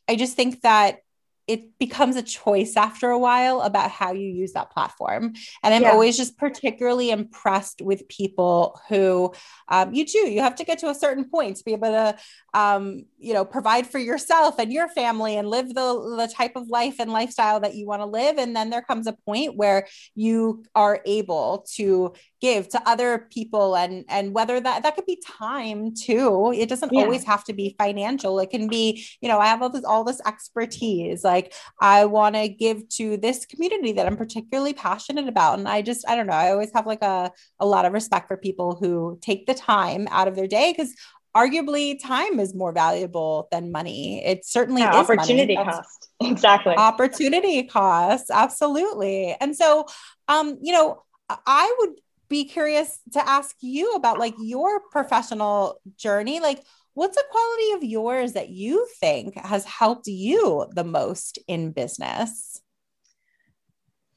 I 0.08 0.16
just 0.16 0.36
think 0.36 0.62
that 0.62 1.00
it 1.48 1.80
becomes 1.80 2.18
a 2.18 2.22
choice 2.22 2.76
after 2.76 3.10
a 3.10 3.18
while 3.18 3.62
about 3.62 3.90
how 3.90 4.12
you 4.12 4.30
use 4.30 4.52
that 4.52 4.70
platform. 4.70 5.34
And 5.64 5.74
I'm 5.74 5.84
yeah. 5.84 5.92
always 5.92 6.18
just 6.18 6.38
particularly 6.38 7.10
impressed 7.10 7.82
with 7.82 8.08
people 8.10 8.80
who 8.90 9.34
um, 9.70 9.94
you 9.94 10.06
do. 10.06 10.20
You 10.20 10.42
have 10.42 10.56
to 10.56 10.66
get 10.66 10.80
to 10.80 10.90
a 10.90 10.96
certain 10.96 11.30
point 11.30 11.56
to 11.58 11.64
be 11.64 11.72
able 11.72 11.88
to, 11.88 12.18
um, 12.54 13.06
you 13.18 13.34
know, 13.34 13.46
provide 13.46 13.88
for 13.88 13.98
yourself 13.98 14.60
and 14.60 14.74
your 14.74 14.90
family 14.90 15.38
and 15.38 15.50
live 15.50 15.70
the, 15.70 16.16
the 16.18 16.32
type 16.36 16.58
of 16.58 16.68
life 16.68 16.96
and 17.00 17.14
lifestyle 17.14 17.62
that 17.62 17.76
you 17.76 17.88
want 17.88 18.02
to 18.02 18.06
live. 18.06 18.38
And 18.38 18.54
then 18.54 18.70
there 18.70 18.82
comes 18.82 19.08
a 19.08 19.14
point 19.14 19.56
where 19.56 19.88
you 20.16 20.66
are 20.76 21.00
able 21.06 21.66
to 21.76 22.14
give 22.42 22.70
to 22.70 22.82
other 22.88 23.28
people 23.32 23.76
and 23.76 24.06
and 24.10 24.34
whether 24.34 24.60
that 24.60 24.84
that 24.84 24.96
could 24.96 25.06
be 25.06 25.22
time 25.26 25.94
too 25.96 26.54
it 26.56 26.70
doesn't 26.70 26.94
yeah. 26.94 27.02
always 27.02 27.24
have 27.24 27.44
to 27.44 27.54
be 27.54 27.76
financial 27.80 28.40
it 28.40 28.50
can 28.52 28.68
be 28.68 29.04
you 29.22 29.28
know 29.28 29.40
i 29.40 29.48
have 29.48 29.62
all 29.62 29.70
this 29.70 29.84
all 29.84 30.04
this 30.04 30.22
expertise 30.26 31.24
like 31.24 31.37
i 31.82 32.06
want 32.06 32.36
to 32.36 32.48
give 32.48 32.88
to 32.90 33.18
this 33.18 33.46
community 33.46 33.92
that 33.92 34.06
i'm 34.06 34.18
particularly 34.18 34.74
passionate 34.74 35.28
about 35.28 35.58
and 35.58 35.68
i 35.68 35.82
just 35.82 36.08
i 36.08 36.16
don't 36.16 36.28
know 36.28 36.34
i 36.34 36.52
always 36.52 36.72
have 36.74 36.86
like 36.86 37.02
a, 37.02 37.32
a 37.60 37.66
lot 37.66 37.86
of 37.86 37.94
respect 37.94 38.28
for 38.28 38.38
people 38.38 38.76
who 38.76 39.18
take 39.22 39.46
the 39.46 39.54
time 39.54 40.08
out 40.12 40.28
of 40.28 40.36
their 40.36 40.48
day 40.48 40.74
because 40.76 40.94
arguably 41.36 42.00
time 42.02 42.40
is 42.40 42.56
more 42.56 42.72
valuable 42.72 43.48
than 43.52 43.72
money. 43.72 44.26
It 44.26 44.44
certainly 44.44 44.82
yeah, 44.82 45.00
is 45.00 45.08
opportunity 45.08 45.56
cost 45.56 46.10
exactly. 46.20 46.74
Opportunity 46.76 47.64
cost 47.64 48.32
absolutely. 48.34 49.36
And 49.40 49.56
so 49.56 49.86
um 50.28 50.58
you 50.62 50.74
know 50.74 51.04
I 51.30 51.76
would 51.80 52.00
be 52.30 52.46
curious 52.46 53.00
to 53.14 53.28
ask 53.28 53.56
you 53.62 53.94
about 53.94 54.20
like 54.20 54.36
your 54.40 54.82
professional 54.92 55.80
journey. 55.98 56.40
Like, 56.40 56.64
what's 56.98 57.16
a 57.16 57.22
quality 57.30 57.72
of 57.74 57.84
yours 57.84 58.34
that 58.34 58.50
you 58.50 58.88
think 59.00 59.38
has 59.38 59.64
helped 59.66 60.08
you 60.08 60.66
the 60.72 60.84
most 60.84 61.38
in 61.48 61.72
business? 61.72 62.60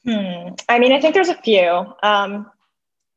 Hmm. 0.03 0.55
I 0.67 0.79
mean, 0.79 0.93
I 0.93 0.99
think 0.99 1.13
there's 1.13 1.29
a 1.29 1.35
few. 1.35 1.85
Um, 2.03 2.51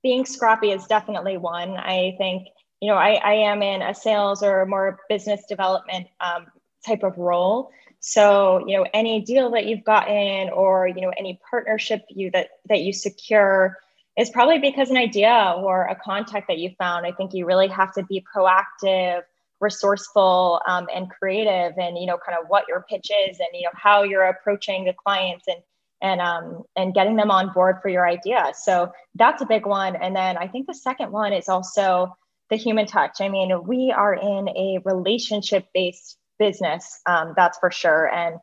being 0.03 0.26
scrappy 0.26 0.72
is 0.72 0.86
definitely 0.86 1.38
one. 1.38 1.78
I 1.78 2.14
think, 2.18 2.49
you 2.82 2.89
know, 2.89 2.97
I, 2.97 3.14
I 3.14 3.34
am 3.36 3.61
in 3.61 3.82
a 3.82 3.95
sales 3.95 4.43
or 4.43 4.66
more 4.66 4.99
business 5.07 5.45
development 5.47 6.07
um, 6.20 6.47
type 6.86 7.03
of 7.03 7.18
role. 7.18 7.72
So, 8.01 8.68
you 8.68 8.76
know, 8.76 8.86
any 8.93 9.22
deal 9.22 9.49
that 9.51 9.66
you've 9.66 9.86
gotten 9.86 10.49
or, 10.49 10.89
you 10.89 10.99
know, 10.99 11.14
any 11.18 11.39
partnership 11.49 12.03
you 12.09 12.32
that 12.32 12.49
that 12.68 12.82
you 12.82 12.91
secure, 12.91 13.78
is 14.18 14.30
probably 14.30 14.59
because 14.59 14.89
an 14.89 14.97
idea 14.97 15.55
or 15.55 15.86
a 15.86 15.95
contact 15.95 16.49
that 16.49 16.59
you 16.59 16.72
found. 16.78 17.05
I 17.05 17.14
think 17.14 17.34
you 17.34 17.45
really 17.45 17.70
have 17.70 17.93
to 17.93 18.03
be 18.03 18.26
proactive, 18.36 19.22
resourceful, 19.64 20.61
um, 20.68 20.88
and 20.93 21.09
creative, 21.09 21.74
and 21.78 21.97
you 21.97 22.05
know, 22.05 22.18
kind 22.24 22.38
of 22.39 22.47
what 22.49 22.66
your 22.68 22.86
pitch 22.89 23.09
is, 23.28 23.39
and 23.39 23.49
you 23.53 23.64
know 23.64 23.72
how 23.74 24.03
you're 24.03 24.24
approaching 24.24 24.86
the 24.86 24.93
clients, 24.93 25.45
and 25.47 25.57
and 26.01 26.22
um, 26.22 26.64
and 26.76 26.93
getting 26.93 27.16
them 27.16 27.32
on 27.32 27.51
board 27.53 27.78
for 27.82 27.89
your 27.89 28.07
idea. 28.07 28.51
So 28.55 28.91
that's 29.16 29.41
a 29.41 29.45
big 29.45 29.66
one. 29.66 29.95
And 29.95 30.16
then 30.16 30.38
I 30.38 30.47
think 30.47 30.68
the 30.68 30.76
second 30.76 31.11
one 31.11 31.34
is 31.34 31.49
also 31.49 32.16
the 32.49 32.57
human 32.57 32.86
touch. 32.86 33.22
I 33.22 33.30
mean, 33.30 33.66
we 33.66 33.91
are 33.95 34.14
in 34.14 34.49
a 34.49 34.80
relationship 34.86 35.66
based 35.74 36.18
business, 36.38 36.99
um, 37.05 37.34
that's 37.36 37.57
for 37.57 37.72
sure. 37.72 38.09
And 38.09 38.36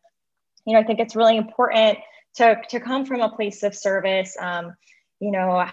you 0.65 0.75
know, 0.75 0.81
I 0.81 0.85
think 0.85 1.01
it's 1.01 1.17
really 1.17 1.37
important 1.37 1.99
to 2.37 2.57
to 2.71 2.81
come 2.81 3.05
from 3.05 3.21
a 3.21 3.31
place 3.31 3.63
of 3.63 3.75
service. 3.75 4.37
Um, 4.41 4.75
you 5.21 5.31
know, 5.31 5.67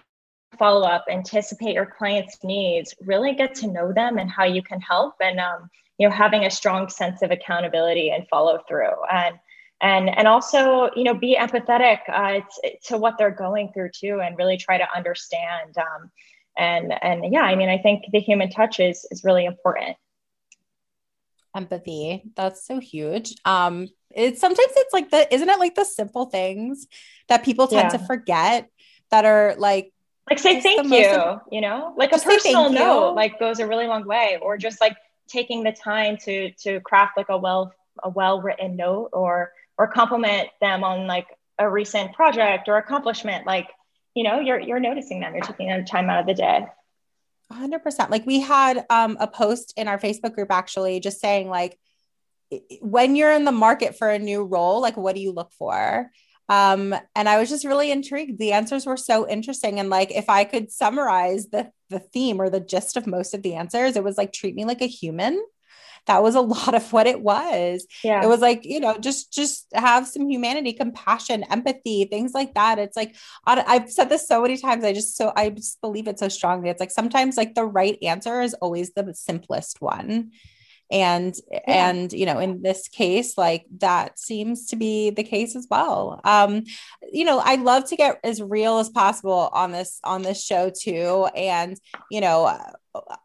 follow 0.57 0.85
up, 0.87 1.05
anticipate 1.09 1.73
your 1.73 1.85
client's 1.85 2.43
needs, 2.43 2.93
really 3.01 3.33
get 3.33 3.55
to 3.55 3.67
know 3.67 3.91
them 3.91 4.17
and 4.17 4.29
how 4.29 4.43
you 4.43 4.61
can 4.61 4.79
help, 4.81 5.15
and 5.21 5.39
um, 5.39 5.69
you 5.97 6.07
know, 6.07 6.13
having 6.13 6.45
a 6.45 6.51
strong 6.51 6.89
sense 6.89 7.21
of 7.21 7.31
accountability 7.31 8.09
and 8.09 8.27
follow 8.29 8.59
through, 8.67 9.03
and 9.11 9.35
and 9.81 10.09
and 10.09 10.27
also 10.27 10.89
you 10.95 11.03
know 11.03 11.13
be 11.13 11.37
empathetic 11.39 11.99
uh, 12.07 12.39
to, 12.39 12.77
to 12.85 12.97
what 12.97 13.17
they're 13.17 13.31
going 13.31 13.71
through 13.73 13.89
too, 13.93 14.19
and 14.21 14.37
really 14.37 14.57
try 14.57 14.77
to 14.77 14.87
understand. 14.95 15.77
Um, 15.77 16.11
and 16.57 16.93
and 17.01 17.31
yeah, 17.31 17.43
I 17.43 17.55
mean, 17.55 17.69
I 17.69 17.77
think 17.77 18.05
the 18.11 18.19
human 18.19 18.49
touch 18.49 18.79
is 18.79 19.05
is 19.11 19.23
really 19.23 19.45
important 19.45 19.97
empathy 21.55 22.23
that's 22.35 22.67
so 22.67 22.79
huge 22.79 23.33
um 23.43 23.87
it's 24.11 24.39
sometimes 24.39 24.69
it's 24.75 24.93
like 24.93 25.09
the 25.09 25.33
isn't 25.33 25.49
it 25.49 25.57
like 25.57 25.73
the 25.73 25.85
simple 25.85 26.25
things 26.25 26.85
that 27.29 27.43
people 27.43 27.67
tend 27.67 27.91
yeah. 27.91 27.97
to 27.97 28.05
forget 28.05 28.69
that 29.09 29.25
are 29.25 29.55
like 29.57 29.91
like 30.29 30.39
say 30.39 30.61
thank 30.61 30.91
you 30.91 31.39
you 31.51 31.61
know? 31.61 31.93
Like 31.95 32.11
a 32.11 32.19
personal 32.19 32.69
note 32.71 33.13
like 33.13 33.39
goes 33.39 33.59
a 33.59 33.67
really 33.67 33.87
long 33.87 34.05
way 34.05 34.37
or 34.41 34.57
just 34.57 34.81
like 34.81 34.97
taking 35.27 35.63
the 35.63 35.71
time 35.71 36.17
to 36.17 36.51
to 36.51 36.79
craft 36.81 37.17
like 37.17 37.29
a 37.29 37.37
well 37.37 37.73
a 38.03 38.09
well 38.09 38.41
written 38.41 38.75
note 38.75 39.09
or 39.13 39.51
or 39.77 39.87
compliment 39.87 40.49
them 40.61 40.83
on 40.83 41.07
like 41.07 41.27
a 41.59 41.69
recent 41.69 42.13
project 42.13 42.67
or 42.67 42.77
accomplishment. 42.77 43.45
Like 43.45 43.69
you 44.13 44.23
know 44.23 44.39
you're 44.39 44.59
you're 44.59 44.79
noticing 44.79 45.19
them. 45.19 45.33
You're 45.33 45.43
taking 45.43 45.69
the 45.69 45.83
time 45.83 46.09
out 46.09 46.19
of 46.19 46.25
the 46.25 46.33
day. 46.33 46.65
100% 47.51 48.09
like 48.09 48.25
we 48.25 48.41
had 48.41 48.85
um, 48.89 49.15
a 49.21 49.27
post 49.27 49.73
in 49.77 49.87
our 49.87 49.97
facebook 49.97 50.35
group 50.35 50.51
actually 50.51 50.99
just 50.99 51.21
saying 51.21 51.47
like 51.47 51.79
when 52.81 53.15
you're 53.15 53.31
in 53.31 53.45
the 53.45 53.53
market 53.53 53.97
for 53.97 54.09
a 54.09 54.19
new 54.19 54.43
role 54.43 54.81
like 54.81 54.97
what 54.97 55.15
do 55.15 55.21
you 55.21 55.31
look 55.31 55.53
for 55.53 56.11
um, 56.49 56.95
and 57.15 57.27
I 57.27 57.39
was 57.39 57.49
just 57.49 57.65
really 57.65 57.91
intrigued. 57.91 58.39
The 58.39 58.53
answers 58.53 58.85
were 58.85 58.97
so 58.97 59.27
interesting. 59.27 59.79
And 59.79 59.89
like, 59.89 60.11
if 60.11 60.29
I 60.29 60.43
could 60.45 60.71
summarize 60.71 61.47
the, 61.47 61.71
the 61.89 61.99
theme 61.99 62.41
or 62.41 62.49
the 62.49 62.59
gist 62.59 62.95
of 62.95 63.07
most 63.07 63.33
of 63.33 63.41
the 63.41 63.55
answers, 63.55 63.95
it 63.95 64.03
was 64.03 64.17
like, 64.17 64.31
treat 64.31 64.55
me 64.55 64.63
like 64.63 64.81
a 64.81 64.87
human. 64.87 65.43
That 66.05 66.23
was 66.23 66.35
a 66.35 66.41
lot 66.55 66.73
of 66.73 66.93
what 66.93 67.05
it 67.05 67.21
was. 67.21 67.85
Yeah. 68.01 68.23
It 68.23 68.27
was 68.27 68.39
like, 68.39 68.63
you 68.63 68.79
know, 68.79 68.97
just, 68.97 69.33
just 69.33 69.67
have 69.73 70.07
some 70.07 70.29
humanity, 70.29 70.71
compassion, 70.71 71.43
empathy, 71.43 72.05
things 72.05 72.33
like 72.33 72.53
that. 72.53 72.79
It's 72.79 72.95
like, 72.95 73.15
I've 73.45 73.91
said 73.91 74.07
this 74.07 74.25
so 74.25 74.41
many 74.41 74.57
times. 74.57 74.85
I 74.85 74.93
just, 74.93 75.17
so 75.17 75.33
I 75.35 75.49
just 75.49 75.81
believe 75.81 76.07
it 76.07 76.17
so 76.17 76.29
strongly. 76.29 76.69
It's 76.69 76.79
like, 76.79 76.91
sometimes 76.91 77.35
like 77.35 77.55
the 77.55 77.65
right 77.65 77.97
answer 78.01 78.41
is 78.41 78.53
always 78.55 78.93
the 78.93 79.13
simplest 79.13 79.81
one 79.81 80.31
and 80.89 81.35
yeah. 81.51 81.59
and 81.67 82.13
you 82.13 82.25
know 82.25 82.39
in 82.39 82.61
this 82.61 82.87
case 82.87 83.37
like 83.37 83.65
that 83.79 84.17
seems 84.17 84.67
to 84.67 84.75
be 84.75 85.09
the 85.09 85.23
case 85.23 85.55
as 85.55 85.67
well 85.69 86.21
um 86.23 86.63
you 87.11 87.25
know 87.25 87.39
i 87.43 87.55
love 87.55 87.85
to 87.85 87.95
get 87.95 88.19
as 88.23 88.41
real 88.41 88.77
as 88.77 88.89
possible 88.89 89.49
on 89.53 89.71
this 89.71 89.99
on 90.03 90.21
this 90.21 90.43
show 90.43 90.69
too 90.69 91.27
and 91.35 91.79
you 92.09 92.21
know 92.21 92.45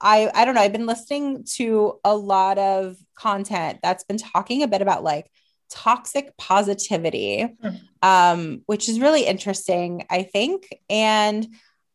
i 0.00 0.30
i 0.34 0.44
don't 0.44 0.54
know 0.54 0.60
i've 0.60 0.72
been 0.72 0.86
listening 0.86 1.44
to 1.44 1.98
a 2.04 2.16
lot 2.16 2.58
of 2.58 2.96
content 3.14 3.78
that's 3.82 4.04
been 4.04 4.18
talking 4.18 4.62
a 4.62 4.68
bit 4.68 4.82
about 4.82 5.04
like 5.04 5.30
toxic 5.70 6.36
positivity 6.36 7.46
mm. 7.62 7.80
um 8.02 8.62
which 8.66 8.88
is 8.88 9.00
really 9.00 9.24
interesting 9.24 10.04
i 10.10 10.22
think 10.22 10.68
and 10.90 11.46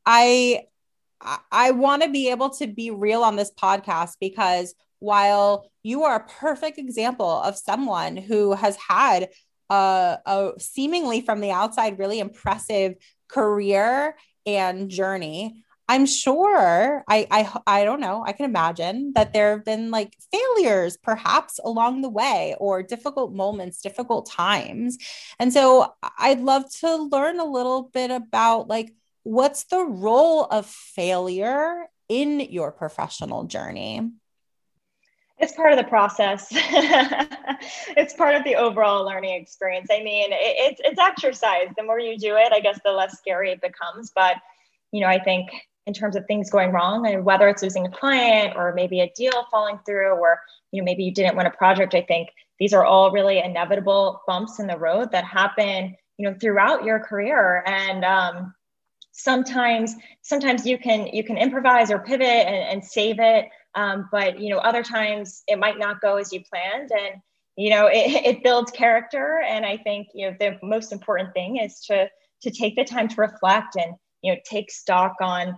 i 0.05 0.61
I 1.51 1.71
want 1.71 2.03
to 2.03 2.09
be 2.09 2.29
able 2.29 2.51
to 2.51 2.67
be 2.67 2.91
real 2.91 3.23
on 3.23 3.35
this 3.35 3.51
podcast 3.51 4.17
because 4.19 4.75
while 4.99 5.69
you 5.83 6.03
are 6.03 6.15
a 6.15 6.27
perfect 6.27 6.77
example 6.77 7.29
of 7.41 7.57
someone 7.57 8.17
who 8.17 8.53
has 8.53 8.75
had 8.75 9.29
a, 9.69 10.17
a 10.25 10.51
seemingly 10.59 11.21
from 11.21 11.39
the 11.39 11.51
outside 11.51 11.99
really 11.99 12.19
impressive 12.19 12.95
career 13.27 14.15
and 14.45 14.89
journey. 14.89 15.63
I'm 15.89 16.05
sure 16.05 17.03
I, 17.07 17.27
I 17.31 17.59
i 17.65 17.85
don't 17.85 18.01
know 18.01 18.21
i 18.25 18.33
can 18.33 18.43
imagine 18.43 19.13
that 19.15 19.31
there 19.31 19.51
have 19.51 19.63
been 19.63 19.89
like 19.89 20.17
failures 20.33 20.97
perhaps 21.01 21.61
along 21.63 22.01
the 22.01 22.09
way 22.09 22.57
or 22.59 22.83
difficult 22.83 23.33
moments 23.33 23.81
difficult 23.81 24.29
times. 24.29 24.97
And 25.39 25.53
so 25.53 25.93
i'd 26.19 26.41
love 26.41 26.69
to 26.81 26.95
learn 26.95 27.39
a 27.39 27.45
little 27.45 27.83
bit 27.83 28.11
about 28.11 28.67
like 28.67 28.93
what's 29.23 29.65
the 29.65 29.83
role 29.83 30.43
of 30.45 30.65
failure 30.65 31.87
in 32.09 32.39
your 32.39 32.71
professional 32.71 33.45
journey 33.45 34.11
it's 35.39 35.53
part 35.53 35.71
of 35.71 35.77
the 35.77 35.83
process. 35.83 36.47
it's 36.51 38.13
part 38.13 38.35
of 38.35 38.43
the 38.43 38.55
overall 38.55 39.05
learning 39.05 39.39
experience. 39.39 39.87
I 39.91 40.01
mean, 40.01 40.31
it, 40.31 40.37
it's 40.71 40.81
it's 40.83 40.99
exercise. 40.99 41.67
The 41.77 41.83
more 41.83 41.99
you 41.99 42.17
do 42.17 42.35
it, 42.35 42.51
I 42.51 42.59
guess 42.59 42.79
the 42.83 42.91
less 42.91 43.17
scary 43.17 43.51
it 43.51 43.61
becomes. 43.61 44.11
But 44.13 44.37
you 44.91 45.01
know, 45.01 45.07
I 45.07 45.23
think 45.23 45.49
in 45.85 45.93
terms 45.93 46.15
of 46.15 46.25
things 46.25 46.49
going 46.49 46.71
wrong, 46.71 47.05
and 47.05 47.23
whether 47.23 47.47
it's 47.47 47.61
losing 47.61 47.85
a 47.85 47.91
client 47.91 48.53
or 48.55 48.73
maybe 48.73 49.01
a 49.01 49.11
deal 49.15 49.45
falling 49.51 49.79
through, 49.85 50.15
or 50.15 50.41
you 50.71 50.81
know, 50.81 50.85
maybe 50.85 51.03
you 51.03 51.13
didn't 51.13 51.37
win 51.37 51.45
a 51.45 51.51
project, 51.51 51.93
I 51.93 52.01
think 52.01 52.29
these 52.59 52.73
are 52.73 52.83
all 52.83 53.11
really 53.11 53.39
inevitable 53.39 54.21
bumps 54.25 54.59
in 54.59 54.65
the 54.65 54.77
road 54.77 55.11
that 55.11 55.23
happen, 55.23 55.95
you 56.17 56.27
know, 56.27 56.35
throughout 56.39 56.83
your 56.83 56.99
career. 56.99 57.63
And 57.67 58.03
um, 58.03 58.55
sometimes, 59.11 59.93
sometimes 60.23 60.65
you 60.65 60.79
can 60.79 61.05
you 61.07 61.23
can 61.23 61.37
improvise 61.37 61.91
or 61.91 61.99
pivot 61.99 62.25
and, 62.25 62.55
and 62.55 62.83
save 62.83 63.19
it 63.19 63.49
um, 63.77 64.09
but 64.11 64.39
you 64.39 64.49
know, 64.49 64.57
other 64.57 64.83
times 64.83 65.43
it 65.47 65.59
might 65.59 65.77
not 65.77 66.01
go 66.01 66.17
as 66.17 66.33
you 66.33 66.43
planned, 66.43 66.91
and 66.91 67.21
you 67.55 67.69
know, 67.69 67.87
it, 67.87 68.25
it 68.25 68.43
builds 68.43 68.71
character. 68.71 69.41
And 69.47 69.65
I 69.65 69.77
think 69.77 70.07
you 70.13 70.29
know 70.29 70.35
the 70.39 70.57
most 70.63 70.91
important 70.91 71.33
thing 71.33 71.57
is 71.57 71.79
to 71.85 72.09
to 72.41 72.51
take 72.51 72.75
the 72.75 72.83
time 72.83 73.07
to 73.07 73.21
reflect 73.21 73.75
and 73.75 73.95
you 74.23 74.33
know 74.33 74.39
take 74.49 74.71
stock 74.71 75.13
on 75.21 75.55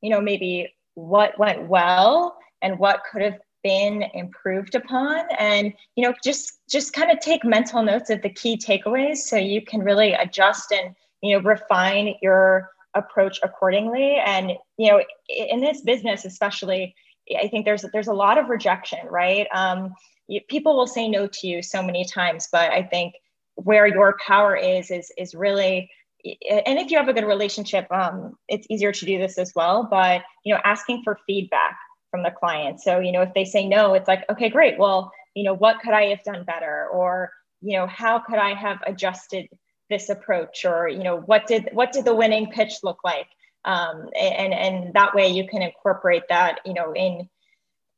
you 0.00 0.10
know 0.10 0.20
maybe 0.20 0.74
what 0.94 1.38
went 1.38 1.68
well 1.68 2.36
and 2.60 2.78
what 2.78 3.02
could 3.10 3.22
have 3.22 3.38
been 3.62 4.04
improved 4.14 4.74
upon 4.74 5.24
and 5.38 5.72
you 5.96 6.04
know 6.04 6.14
just 6.22 6.60
just 6.70 6.92
kind 6.92 7.10
of 7.10 7.18
take 7.18 7.44
mental 7.44 7.82
notes 7.82 8.08
of 8.08 8.22
the 8.22 8.30
key 8.30 8.56
takeaways 8.56 9.18
so 9.18 9.36
you 9.36 9.60
can 9.60 9.80
really 9.80 10.12
adjust 10.12 10.72
and 10.72 10.94
you 11.22 11.36
know 11.36 11.42
refine 11.42 12.14
your 12.22 12.70
approach 12.94 13.40
accordingly 13.42 14.16
and 14.24 14.52
you 14.76 14.90
know 14.90 15.02
in 15.28 15.60
this 15.60 15.80
business 15.80 16.24
especially 16.24 16.94
I 17.36 17.48
think 17.48 17.64
there's 17.64 17.84
there's 17.92 18.08
a 18.08 18.12
lot 18.12 18.38
of 18.38 18.48
rejection, 18.48 19.06
right? 19.08 19.46
Um, 19.54 19.94
you, 20.26 20.40
people 20.48 20.76
will 20.76 20.86
say 20.86 21.08
no 21.08 21.26
to 21.26 21.46
you 21.46 21.62
so 21.62 21.82
many 21.82 22.04
times, 22.04 22.48
but 22.50 22.70
I 22.70 22.82
think 22.82 23.14
where 23.54 23.86
your 23.86 24.16
power 24.24 24.54
is 24.56 24.90
is 24.90 25.12
is 25.18 25.34
really 25.34 25.90
and 26.24 26.78
if 26.78 26.90
you 26.90 26.98
have 26.98 27.08
a 27.08 27.12
good 27.12 27.24
relationship 27.24 27.90
um, 27.92 28.36
it's 28.48 28.66
easier 28.70 28.92
to 28.92 29.04
do 29.04 29.18
this 29.18 29.38
as 29.38 29.52
well 29.54 29.86
but 29.90 30.22
you 30.44 30.54
know 30.54 30.60
asking 30.64 31.02
for 31.02 31.18
feedback 31.26 31.76
from 32.10 32.22
the 32.22 32.30
client. 32.30 32.80
So 32.80 33.00
you 33.00 33.12
know 33.12 33.22
if 33.22 33.34
they 33.34 33.44
say 33.44 33.66
no 33.66 33.94
it's 33.94 34.08
like 34.08 34.24
okay 34.30 34.48
great. 34.48 34.78
Well 34.78 35.12
you 35.34 35.44
know 35.44 35.54
what 35.54 35.80
could 35.80 35.92
i 35.92 36.04
have 36.06 36.22
done 36.24 36.44
better? 36.44 36.88
Or 36.92 37.32
you 37.60 37.76
know 37.76 37.86
how 37.86 38.18
could 38.18 38.38
i 38.38 38.54
have 38.54 38.78
adjusted 38.86 39.48
this 39.90 40.08
approach? 40.08 40.64
Or 40.64 40.88
you 40.88 41.02
know 41.02 41.18
what 41.20 41.46
did 41.46 41.68
what 41.72 41.92
did 41.92 42.04
the 42.04 42.14
winning 42.14 42.50
pitch 42.50 42.74
look 42.82 42.98
like 43.04 43.28
um, 43.64 44.08
and 44.18 44.54
and 44.54 44.94
that 44.94 45.14
way 45.14 45.28
you 45.28 45.46
can 45.46 45.62
incorporate 45.62 46.22
that 46.28 46.60
you 46.64 46.74
know 46.74 46.92
in 46.92 47.28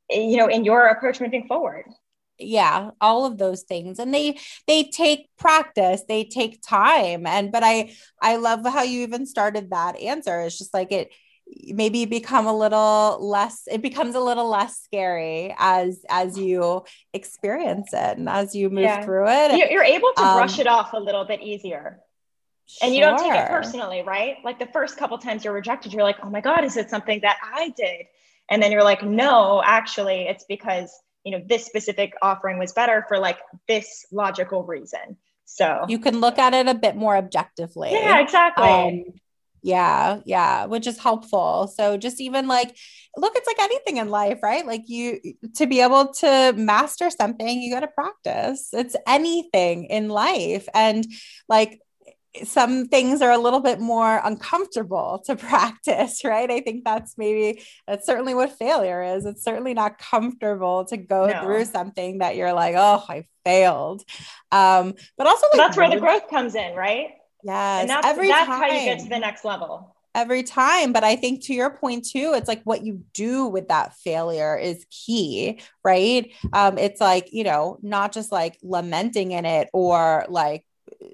you 0.09 0.37
know 0.37 0.47
in 0.47 0.65
your 0.65 0.87
approach 0.87 1.21
moving 1.21 1.47
forward. 1.47 1.85
Yeah 2.37 2.91
all 2.99 3.25
of 3.25 3.37
those 3.37 3.63
things. 3.63 3.99
And 3.99 4.13
they 4.13 4.39
they 4.67 4.83
take 4.83 5.29
practice 5.37 6.03
they 6.07 6.23
take 6.23 6.61
time. 6.61 7.25
And 7.25 7.51
but 7.51 7.63
i 7.63 7.93
i 8.21 8.37
love 8.37 8.65
how 8.65 8.83
you 8.83 9.01
even 9.01 9.25
started 9.25 9.69
that 9.69 9.99
answer. 9.99 10.41
It's 10.41 10.57
just 10.57 10.73
like 10.73 10.91
it 10.91 11.11
maybe 11.67 12.05
become 12.05 12.47
a 12.47 12.57
little 12.57 13.17
less 13.21 13.63
it 13.69 13.81
becomes 13.81 14.15
a 14.15 14.19
little 14.19 14.49
less 14.49 14.79
scary 14.79 15.53
as 15.57 16.03
as 16.09 16.37
you 16.37 16.83
experience 17.13 17.89
it 17.93 18.17
and 18.17 18.29
as 18.29 18.55
you 18.55 18.69
move 18.69 18.83
yeah. 18.83 19.03
through 19.03 19.27
it. 19.27 19.71
You're 19.71 19.83
able 19.83 20.11
to 20.15 20.23
um, 20.23 20.37
brush 20.37 20.59
it 20.59 20.67
off 20.67 20.93
a 20.93 20.99
little 20.99 21.25
bit 21.25 21.41
easier 21.41 21.99
and 22.81 22.93
you 22.93 23.01
don't 23.01 23.17
take 23.17 23.33
it 23.33 23.47
personally, 23.49 24.01
right? 24.01 24.37
Like 24.43 24.59
the 24.59 24.67
first 24.67 24.97
couple 24.97 25.17
times 25.17 25.43
you're 25.45 25.53
rejected, 25.53 25.93
you're 25.93 26.03
like, 26.03 26.17
oh 26.23 26.29
my 26.29 26.41
God, 26.41 26.63
is 26.63 26.77
it 26.77 26.89
something 26.89 27.19
that 27.21 27.37
I 27.43 27.69
did? 27.69 28.05
And 28.49 28.61
then 28.61 28.71
you're 28.71 28.83
like, 28.83 29.03
no, 29.03 29.61
actually, 29.63 30.27
it's 30.27 30.45
because, 30.45 30.91
you 31.23 31.31
know, 31.31 31.43
this 31.47 31.65
specific 31.65 32.13
offering 32.21 32.59
was 32.59 32.73
better 32.73 33.05
for 33.07 33.17
like 33.17 33.39
this 33.67 34.05
logical 34.11 34.63
reason. 34.63 35.17
So 35.45 35.85
you 35.87 35.99
can 35.99 36.19
look 36.21 36.37
at 36.37 36.53
it 36.53 36.67
a 36.67 36.73
bit 36.73 36.95
more 36.95 37.15
objectively. 37.15 37.89
Yeah, 37.91 38.19
exactly. 38.19 38.69
Um, 38.69 39.03
Yeah, 39.63 40.21
yeah, 40.25 40.65
which 40.65 40.87
is 40.87 40.97
helpful. 40.97 41.71
So 41.75 41.97
just 41.97 42.19
even 42.19 42.47
like 42.47 42.75
look, 43.15 43.33
it's 43.35 43.47
like 43.47 43.59
anything 43.59 43.97
in 43.97 44.09
life, 44.09 44.39
right? 44.41 44.65
Like 44.65 44.83
you 44.87 45.19
to 45.55 45.67
be 45.67 45.81
able 45.81 46.13
to 46.13 46.53
master 46.57 47.09
something, 47.09 47.61
you 47.61 47.71
got 47.71 47.81
to 47.81 47.87
practice. 47.87 48.69
It's 48.73 48.95
anything 49.07 49.85
in 49.85 50.09
life. 50.09 50.67
And 50.73 51.05
like 51.47 51.79
some 52.43 52.87
things 52.87 53.21
are 53.21 53.31
a 53.31 53.37
little 53.37 53.59
bit 53.59 53.79
more 53.79 54.21
uncomfortable 54.23 55.21
to 55.25 55.35
practice, 55.37 56.23
right? 56.23 56.49
I 56.49 56.61
think 56.61 56.83
that's 56.83 57.17
maybe 57.17 57.61
that's 57.87 58.05
certainly 58.05 58.33
what 58.33 58.57
failure 58.57 59.03
is. 59.03 59.25
It's 59.25 59.43
certainly 59.43 59.73
not 59.73 59.97
comfortable 59.97 60.85
to 60.85 60.97
go 60.97 61.27
no. 61.27 61.41
through 61.41 61.65
something 61.65 62.19
that 62.19 62.35
you're 62.35 62.53
like, 62.53 62.75
oh, 62.77 63.03
I 63.07 63.25
failed. 63.45 64.03
Um, 64.51 64.93
but 65.17 65.27
also 65.27 65.47
like, 65.53 65.57
that's 65.57 65.77
where 65.77 65.89
the 65.89 65.99
growth 65.99 66.29
comes 66.29 66.55
in, 66.55 66.75
right? 66.75 67.09
Yes. 67.43 67.81
And 67.81 67.89
that's, 67.89 68.07
every 68.07 68.27
that's 68.27 68.47
time, 68.47 68.61
how 68.61 68.67
you 68.67 68.85
get 68.85 68.99
to 68.99 69.09
the 69.09 69.19
next 69.19 69.43
level. 69.43 69.95
Every 70.13 70.43
time. 70.43 70.93
But 70.93 71.03
I 71.03 71.15
think 71.15 71.45
to 71.45 71.53
your 71.53 71.69
point 71.69 72.05
too, 72.05 72.33
it's 72.35 72.47
like 72.47 72.61
what 72.63 72.83
you 72.83 73.03
do 73.13 73.47
with 73.47 73.69
that 73.69 73.93
failure 73.95 74.57
is 74.57 74.85
key, 74.89 75.61
right? 75.83 76.31
Um, 76.53 76.77
it's 76.77 76.99
like, 76.99 77.29
you 77.31 77.43
know, 77.43 77.77
not 77.81 78.11
just 78.11 78.31
like 78.31 78.57
lamenting 78.61 79.31
in 79.31 79.45
it 79.45 79.69
or 79.73 80.25
like 80.29 80.65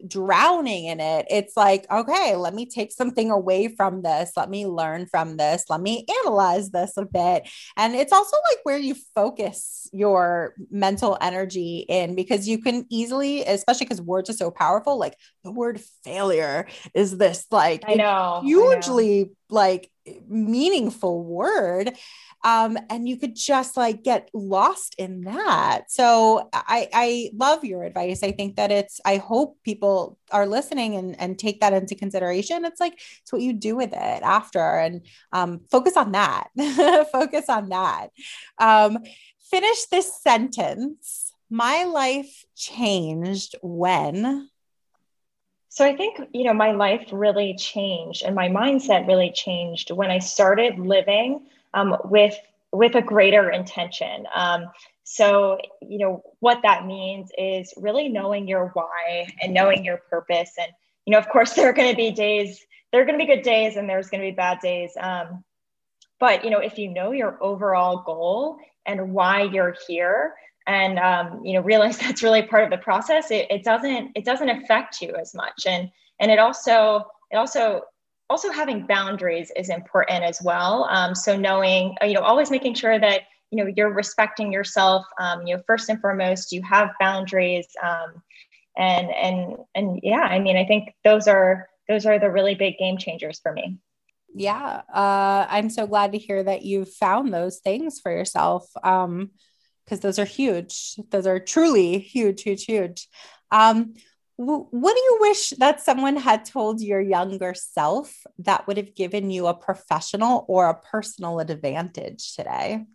drowning 0.07 0.85
in 0.85 0.99
it. 0.99 1.25
It's 1.29 1.55
like, 1.57 1.89
okay, 1.91 2.35
let 2.35 2.53
me 2.53 2.65
take 2.65 2.91
something 2.91 3.31
away 3.31 3.67
from 3.67 4.01
this. 4.01 4.31
Let 4.35 4.49
me 4.49 4.65
learn 4.67 5.05
from 5.07 5.37
this. 5.37 5.65
Let 5.69 5.81
me 5.81 6.05
analyze 6.23 6.69
this 6.71 6.97
a 6.97 7.05
bit. 7.05 7.49
And 7.75 7.95
it's 7.95 8.13
also 8.13 8.37
like 8.51 8.59
where 8.63 8.77
you 8.77 8.95
focus 9.15 9.89
your 9.93 10.53
mental 10.69 11.17
energy 11.21 11.85
in 11.87 12.15
because 12.15 12.47
you 12.47 12.59
can 12.59 12.85
easily, 12.89 13.43
especially 13.43 13.85
because 13.85 14.01
words 14.01 14.29
are 14.29 14.33
so 14.33 14.51
powerful, 14.51 14.97
like 14.97 15.17
the 15.43 15.51
word 15.51 15.81
failure 16.03 16.67
is 16.93 17.17
this 17.17 17.45
like 17.51 17.83
I 17.87 17.95
know 17.95 18.41
hugely 18.43 19.19
I 19.19 19.23
know. 19.23 19.29
like 19.49 19.91
meaningful 20.27 21.23
word 21.23 21.97
um, 22.43 22.77
and 22.89 23.09
you 23.09 23.17
could 23.17 23.35
just 23.35 23.77
like 23.77 24.03
get 24.03 24.29
lost 24.33 24.95
in 24.97 25.21
that. 25.21 25.91
So 25.91 26.49
I, 26.53 26.87
I 26.93 27.31
love 27.35 27.65
your 27.65 27.83
advice. 27.83 28.23
I 28.23 28.31
think 28.31 28.55
that 28.55 28.71
it's, 28.71 29.01
I 29.05 29.17
hope 29.17 29.57
people 29.63 30.17
are 30.31 30.45
listening 30.45 30.95
and, 30.95 31.19
and 31.19 31.37
take 31.37 31.61
that 31.61 31.73
into 31.73 31.95
consideration. 31.95 32.63
It's 32.65 32.79
like, 32.79 32.93
it's 33.21 33.33
what 33.33 33.41
you 33.41 33.53
do 33.53 33.75
with 33.75 33.91
it 33.91 34.23
after 34.23 34.59
and 34.59 35.05
um, 35.31 35.61
focus 35.71 35.97
on 35.97 36.11
that. 36.11 36.49
focus 37.11 37.45
on 37.49 37.69
that. 37.69 38.09
Um, 38.59 38.99
finish 39.49 39.85
this 39.85 40.21
sentence. 40.21 41.33
My 41.49 41.85
life 41.85 42.45
changed 42.55 43.55
when. 43.61 44.49
So 45.77 45.85
I 45.85 45.95
think, 45.95 46.19
you 46.33 46.43
know, 46.43 46.55
my 46.55 46.71
life 46.71 47.07
really 47.11 47.53
changed 47.53 48.23
and 48.23 48.33
my 48.33 48.49
mindset 48.49 49.05
really 49.05 49.31
changed 49.31 49.91
when 49.91 50.09
I 50.09 50.17
started 50.17 50.79
living 50.79 51.45
um, 51.75 51.95
with 52.05 52.35
with 52.71 52.95
a 52.95 53.01
greater 53.03 53.51
intention. 53.51 54.25
Um, 54.33 54.71
so, 55.03 55.59
you 55.83 55.99
know, 55.99 56.23
what 56.39 56.63
that 56.63 56.87
means 56.87 57.29
is 57.37 57.75
really 57.77 58.09
knowing 58.09 58.47
your 58.47 58.71
why 58.73 59.27
and 59.39 59.53
knowing 59.53 59.85
your 59.85 59.97
purpose. 59.97 60.49
And, 60.57 60.71
you 61.05 61.11
know, 61.11 61.19
of 61.19 61.29
course, 61.29 61.53
there 61.53 61.69
are 61.69 61.73
going 61.73 61.91
to 61.91 61.95
be 61.95 62.09
days, 62.09 62.65
there 62.91 63.03
are 63.03 63.05
going 63.05 63.19
to 63.19 63.23
be 63.23 63.31
good 63.31 63.43
days 63.43 63.75
and 63.75 63.87
there's 63.87 64.09
going 64.09 64.21
to 64.21 64.31
be 64.31 64.35
bad 64.35 64.57
days. 64.59 64.93
Um, 64.99 65.43
but, 66.19 66.43
you 66.43 66.49
know, 66.49 66.57
if 66.59 66.79
you 66.79 66.89
know 66.89 67.11
your 67.11 67.37
overall 67.39 68.01
goal 68.03 68.57
and 68.87 69.13
why 69.13 69.43
you're 69.43 69.75
here, 69.87 70.33
and 70.67 70.99
um, 70.99 71.41
you 71.43 71.53
know 71.53 71.61
realize 71.61 71.97
that's 71.99 72.23
really 72.23 72.41
part 72.41 72.63
of 72.63 72.69
the 72.69 72.77
process 72.77 73.31
it, 73.31 73.47
it 73.49 73.63
doesn't 73.63 74.11
it 74.15 74.25
doesn't 74.25 74.49
affect 74.49 75.01
you 75.01 75.15
as 75.15 75.33
much 75.33 75.65
and 75.65 75.89
and 76.19 76.31
it 76.31 76.39
also 76.39 77.05
it 77.31 77.37
also 77.37 77.81
also 78.29 78.51
having 78.51 78.85
boundaries 78.85 79.51
is 79.55 79.69
important 79.69 80.23
as 80.23 80.41
well. 80.41 80.87
Um, 80.89 81.15
so 81.15 81.37
knowing, 81.37 81.95
uh, 82.01 82.05
you 82.05 82.13
know, 82.13 82.21
always 82.21 82.51
making 82.51 82.73
sure 82.73 82.99
that 82.99 83.21
you 83.51 83.63
know 83.63 83.71
you're 83.75 83.93
respecting 83.93 84.51
yourself. 84.51 85.05
Um, 85.19 85.47
you 85.47 85.55
know, 85.55 85.63
first 85.65 85.89
and 85.89 85.99
foremost, 86.01 86.51
you 86.51 86.61
have 86.63 86.89
boundaries. 86.99 87.67
Um, 87.81 88.21
and 88.77 89.09
and 89.11 89.57
and 89.75 89.99
yeah, 90.03 90.21
I 90.21 90.39
mean, 90.39 90.57
I 90.57 90.65
think 90.65 90.93
those 91.03 91.27
are 91.27 91.67
those 91.87 92.05
are 92.05 92.19
the 92.19 92.29
really 92.29 92.55
big 92.55 92.77
game 92.77 92.97
changers 92.97 93.39
for 93.39 93.51
me. 93.53 93.77
Yeah, 94.35 94.81
uh, 94.93 95.47
I'm 95.49 95.69
so 95.69 95.87
glad 95.87 96.11
to 96.11 96.17
hear 96.17 96.43
that 96.43 96.63
you've 96.63 96.91
found 96.93 97.33
those 97.33 97.59
things 97.59 97.99
for 97.99 98.11
yourself. 98.11 98.69
Um, 98.83 99.31
because 99.87 100.01
those 100.01 100.19
are 100.19 100.25
huge. 100.25 100.95
Those 101.11 101.25
are 101.25 101.39
truly 101.39 101.99
huge, 101.99 102.43
huge, 102.43 102.65
huge. 102.65 103.07
Um, 103.51 103.93
what 104.35 104.95
do 104.95 105.01
you 105.01 105.17
wish 105.21 105.51
that 105.51 105.81
someone 105.81 106.17
had 106.17 106.45
told 106.45 106.81
your 106.81 107.01
younger 107.01 107.55
self 107.55 108.23
that 108.39 108.67
would 108.67 108.77
have 108.77 108.93
given 108.93 109.31
you 109.31 109.47
a 109.47 109.53
professional 109.53 110.45
or 110.47 110.69
a 110.69 110.79
personal 110.79 111.39
advantage 111.39 112.35
today? 112.35 112.85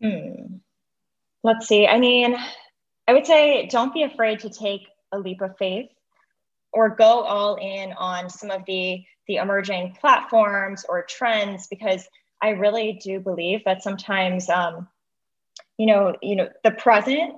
Hmm. 0.00 0.58
Let's 1.42 1.66
see. 1.66 1.86
I 1.86 1.98
mean, 1.98 2.36
I 3.08 3.14
would 3.14 3.26
say 3.26 3.66
don't 3.66 3.94
be 3.94 4.02
afraid 4.02 4.40
to 4.40 4.50
take 4.50 4.82
a 5.12 5.18
leap 5.18 5.40
of 5.40 5.56
faith 5.58 5.88
or 6.72 6.90
go 6.90 7.22
all 7.22 7.56
in 7.56 7.92
on 7.94 8.28
some 8.28 8.50
of 8.50 8.64
the 8.66 9.02
the 9.26 9.36
emerging 9.36 9.96
platforms 10.00 10.84
or 10.88 11.04
trends 11.04 11.66
because 11.66 12.06
I 12.40 12.50
really 12.50 13.00
do 13.02 13.20
believe 13.20 13.64
that 13.64 13.82
sometimes 13.82 14.48
um, 14.48 14.88
you 15.78 15.86
know, 15.86 16.14
you 16.22 16.36
know, 16.36 16.48
the 16.64 16.72
present 16.72 17.34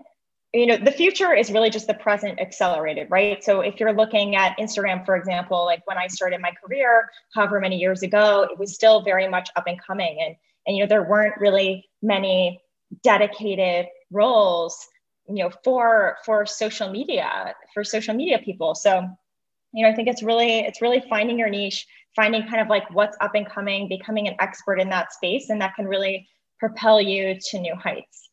you 0.52 0.66
know 0.66 0.76
the 0.76 0.90
future 0.90 1.32
is 1.32 1.52
really 1.52 1.70
just 1.70 1.86
the 1.86 1.94
present 1.94 2.40
accelerated 2.40 3.06
right? 3.08 3.42
So 3.44 3.60
if 3.60 3.78
you're 3.78 3.92
looking 3.92 4.34
at 4.34 4.58
instagram 4.58 5.06
for 5.06 5.14
example 5.14 5.64
like 5.64 5.86
when 5.86 5.96
i 5.96 6.08
started 6.08 6.40
my 6.40 6.50
career 6.50 7.08
however 7.34 7.60
many 7.60 7.76
years 7.78 8.02
ago 8.02 8.48
it 8.50 8.58
was 8.58 8.74
still 8.74 9.02
very 9.02 9.28
much 9.28 9.48
up 9.56 9.64
and 9.66 9.80
coming. 9.80 10.18
And 10.20 10.34
and 10.66 10.76
you 10.76 10.82
know 10.82 10.88
there 10.88 11.04
weren't 11.04 11.40
really 11.40 11.88
many 12.02 12.60
dedicated 13.02 13.86
roles 14.10 14.88
you 15.28 15.36
know 15.36 15.50
for 15.62 16.16
for 16.24 16.44
social 16.46 16.90
media 16.90 17.54
for 17.72 17.84
social 17.84 18.14
media 18.14 18.38
people. 18.38 18.74
So 18.74 19.08
you 19.72 19.84
know 19.84 19.90
i 19.90 19.94
think 19.94 20.08
it's 20.08 20.22
really 20.22 20.60
it's 20.60 20.82
really 20.82 21.02
finding 21.08 21.38
your 21.38 21.48
niche 21.48 21.86
finding 22.16 22.46
kind 22.48 22.60
of 22.60 22.68
like 22.68 22.90
what's 22.90 23.16
up 23.20 23.34
and 23.34 23.48
coming 23.48 23.88
becoming 23.88 24.26
an 24.26 24.34
expert 24.40 24.80
in 24.80 24.88
that 24.88 25.12
space 25.12 25.48
and 25.50 25.60
that 25.60 25.74
can 25.76 25.86
really 25.86 26.28
propel 26.58 27.00
you 27.00 27.38
to 27.40 27.60
new 27.60 27.74
heights 27.76 28.29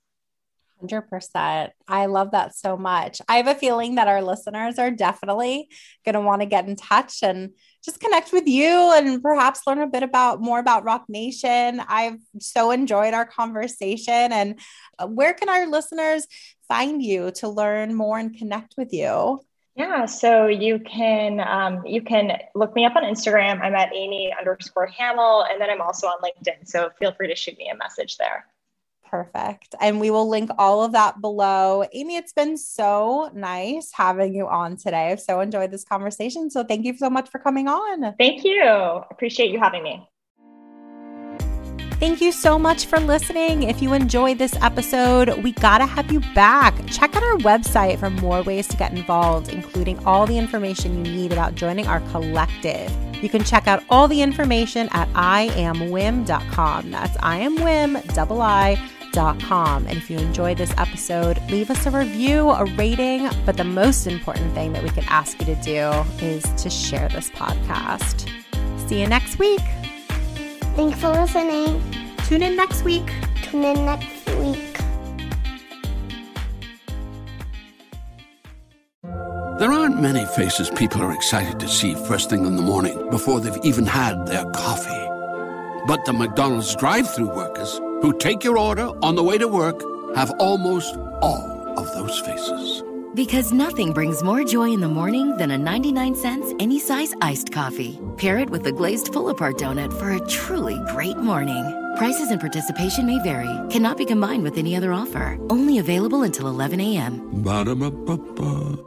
100%. 0.83 1.69
I 1.87 2.05
love 2.05 2.31
that 2.31 2.55
so 2.55 2.77
much. 2.77 3.21
I 3.27 3.37
have 3.37 3.47
a 3.47 3.55
feeling 3.55 3.95
that 3.95 4.07
our 4.07 4.21
listeners 4.21 4.77
are 4.77 4.91
definitely 4.91 5.69
going 6.05 6.13
to 6.13 6.21
want 6.21 6.41
to 6.41 6.45
get 6.45 6.67
in 6.67 6.75
touch 6.75 7.23
and 7.23 7.51
just 7.83 7.99
connect 7.99 8.33
with 8.33 8.47
you 8.47 8.93
and 8.95 9.21
perhaps 9.21 9.61
learn 9.65 9.79
a 9.79 9.87
bit 9.87 10.03
about 10.03 10.41
more 10.41 10.59
about 10.59 10.83
Roc 10.83 11.05
Nation. 11.07 11.81
I've 11.87 12.19
so 12.39 12.71
enjoyed 12.71 13.13
our 13.13 13.25
conversation. 13.25 14.13
And 14.31 14.59
uh, 14.99 15.07
where 15.07 15.33
can 15.33 15.49
our 15.49 15.67
listeners 15.67 16.27
find 16.67 17.01
you 17.01 17.31
to 17.35 17.47
learn 17.47 17.95
more 17.95 18.19
and 18.19 18.37
connect 18.37 18.75
with 18.77 18.93
you? 18.93 19.41
Yeah, 19.75 20.07
so 20.07 20.47
you 20.47 20.79
can 20.79 21.39
um, 21.39 21.85
you 21.85 22.01
can 22.01 22.31
look 22.55 22.73
me 22.73 22.85
up 22.85 22.95
on 22.95 23.03
Instagram. 23.03 23.61
I'm 23.61 23.75
at 23.75 23.95
Amy 23.95 24.33
underscore 24.37 24.87
Hamil, 24.87 25.45
and 25.51 25.61
then 25.61 25.69
I'm 25.69 25.81
also 25.81 26.07
on 26.07 26.17
LinkedIn. 26.19 26.67
So 26.67 26.89
feel 26.97 27.11
free 27.11 27.27
to 27.27 27.35
shoot 27.35 27.55
me 27.59 27.69
a 27.71 27.77
message 27.77 28.17
there. 28.17 28.47
Perfect. 29.09 29.75
And 29.79 29.99
we 29.99 30.11
will 30.11 30.27
link 30.27 30.49
all 30.57 30.83
of 30.83 30.91
that 30.91 31.21
below. 31.21 31.85
Amy, 31.93 32.17
it's 32.17 32.33
been 32.33 32.57
so 32.57 33.31
nice 33.33 33.91
having 33.93 34.35
you 34.35 34.47
on 34.47 34.75
today. 34.75 35.11
I've 35.11 35.21
so 35.21 35.39
enjoyed 35.39 35.71
this 35.71 35.83
conversation. 35.83 36.49
So 36.49 36.63
thank 36.63 36.85
you 36.85 36.97
so 36.97 37.09
much 37.09 37.29
for 37.29 37.39
coming 37.39 37.67
on. 37.67 38.15
Thank 38.17 38.43
you. 38.43 38.63
Appreciate 38.63 39.51
you 39.51 39.59
having 39.59 39.83
me. 39.83 40.07
Thank 41.99 42.21
you 42.21 42.31
so 42.31 42.59
much 42.59 42.85
for 42.85 42.99
listening. 42.99 43.63
If 43.63 43.81
you 43.81 43.93
enjoyed 43.93 44.37
this 44.37 44.53
episode, 44.61 45.41
we 45.41 45.51
got 45.53 45.79
to 45.79 45.87
have 45.87 46.11
you 46.11 46.19
back. 46.35 46.75
Check 46.85 47.15
out 47.15 47.23
our 47.23 47.37
website 47.37 47.97
for 47.97 48.11
more 48.11 48.43
ways 48.43 48.67
to 48.67 48.77
get 48.77 48.91
involved, 48.91 49.49
including 49.49 49.97
all 50.05 50.27
the 50.27 50.37
information 50.37 51.03
you 51.03 51.11
need 51.11 51.33
about 51.33 51.55
joining 51.55 51.87
our 51.87 52.01
collective. 52.11 52.95
You 53.23 53.29
can 53.29 53.43
check 53.43 53.67
out 53.67 53.83
all 53.89 54.07
the 54.07 54.21
information 54.21 54.89
at 54.91 55.11
iamwiim.com. 55.13 56.91
That's 56.91 57.17
I 57.19 57.37
am 57.37 57.57
Wim, 57.57 58.13
double 58.13 58.43
I 58.43 58.77
and 59.17 59.97
if 59.97 60.09
you 60.09 60.17
enjoyed 60.17 60.57
this 60.57 60.71
episode, 60.77 61.41
leave 61.49 61.71
us 61.71 61.85
a 61.85 61.91
review, 61.91 62.49
a 62.49 62.65
rating. 62.75 63.29
But 63.45 63.57
the 63.57 63.63
most 63.63 64.05
important 64.05 64.53
thing 64.53 64.73
that 64.73 64.83
we 64.83 64.89
could 64.89 65.05
ask 65.07 65.39
you 65.39 65.45
to 65.47 65.55
do 65.55 65.89
is 66.23 66.43
to 66.61 66.69
share 66.69 67.09
this 67.09 67.29
podcast. 67.31 68.29
See 68.87 69.01
you 69.01 69.07
next 69.07 69.39
week. 69.39 69.61
Thanks 70.75 70.99
for 70.99 71.09
listening. 71.09 71.81
Tune 72.27 72.43
in 72.43 72.55
next 72.55 72.83
week. 72.83 73.11
Tune 73.41 73.63
in 73.63 73.85
next 73.85 74.29
week. 74.35 74.77
There 79.57 79.71
aren't 79.71 79.99
many 79.99 80.25
faces 80.25 80.69
people 80.69 81.01
are 81.01 81.11
excited 81.11 81.59
to 81.59 81.67
see 81.67 81.95
first 81.95 82.29
thing 82.29 82.45
in 82.45 82.55
the 82.55 82.61
morning 82.61 83.09
before 83.09 83.39
they've 83.39 83.65
even 83.65 83.87
had 83.87 84.27
their 84.27 84.45
coffee. 84.51 85.07
But 85.87 86.05
the 86.05 86.13
McDonald's 86.13 86.75
drive 86.75 87.11
through 87.15 87.35
workers 87.35 87.79
who 88.01 88.17
take 88.17 88.43
your 88.43 88.57
order 88.57 88.87
on 89.01 89.15
the 89.15 89.23
way 89.23 89.37
to 89.37 89.47
work 89.47 89.81
have 90.15 90.31
almost 90.39 90.95
all 91.21 91.73
of 91.77 91.85
those 91.93 92.19
faces. 92.19 92.83
Because 93.13 93.51
nothing 93.51 93.93
brings 93.93 94.21
more 94.21 94.43
joy 94.43 94.71
in 94.71 94.79
the 94.79 94.87
morning 94.87 95.35
than 95.37 95.51
a 95.51 95.57
99 95.57 96.15
cents 96.15 96.53
any 96.59 96.79
size 96.79 97.13
iced 97.21 97.51
coffee. 97.51 97.99
Pair 98.17 98.37
it 98.37 98.49
with 98.49 98.65
a 98.67 98.71
glazed 98.71 99.11
pull 99.11 99.29
apart 99.29 99.57
donut 99.57 99.91
for 99.99 100.11
a 100.11 100.19
truly 100.27 100.79
great 100.91 101.17
morning. 101.17 101.63
Prices 101.97 102.29
and 102.29 102.39
participation 102.39 103.07
may 103.07 103.17
vary, 103.23 103.49
cannot 103.71 103.97
be 103.97 104.05
combined 104.05 104.43
with 104.43 104.57
any 104.57 104.75
other 104.75 104.93
offer. 104.93 105.39
Only 105.49 105.79
available 105.79 106.21
until 106.21 106.47
11 106.47 106.79
a.m. 106.79 107.41
Ba-da-ba-ba-ba. 107.41 108.86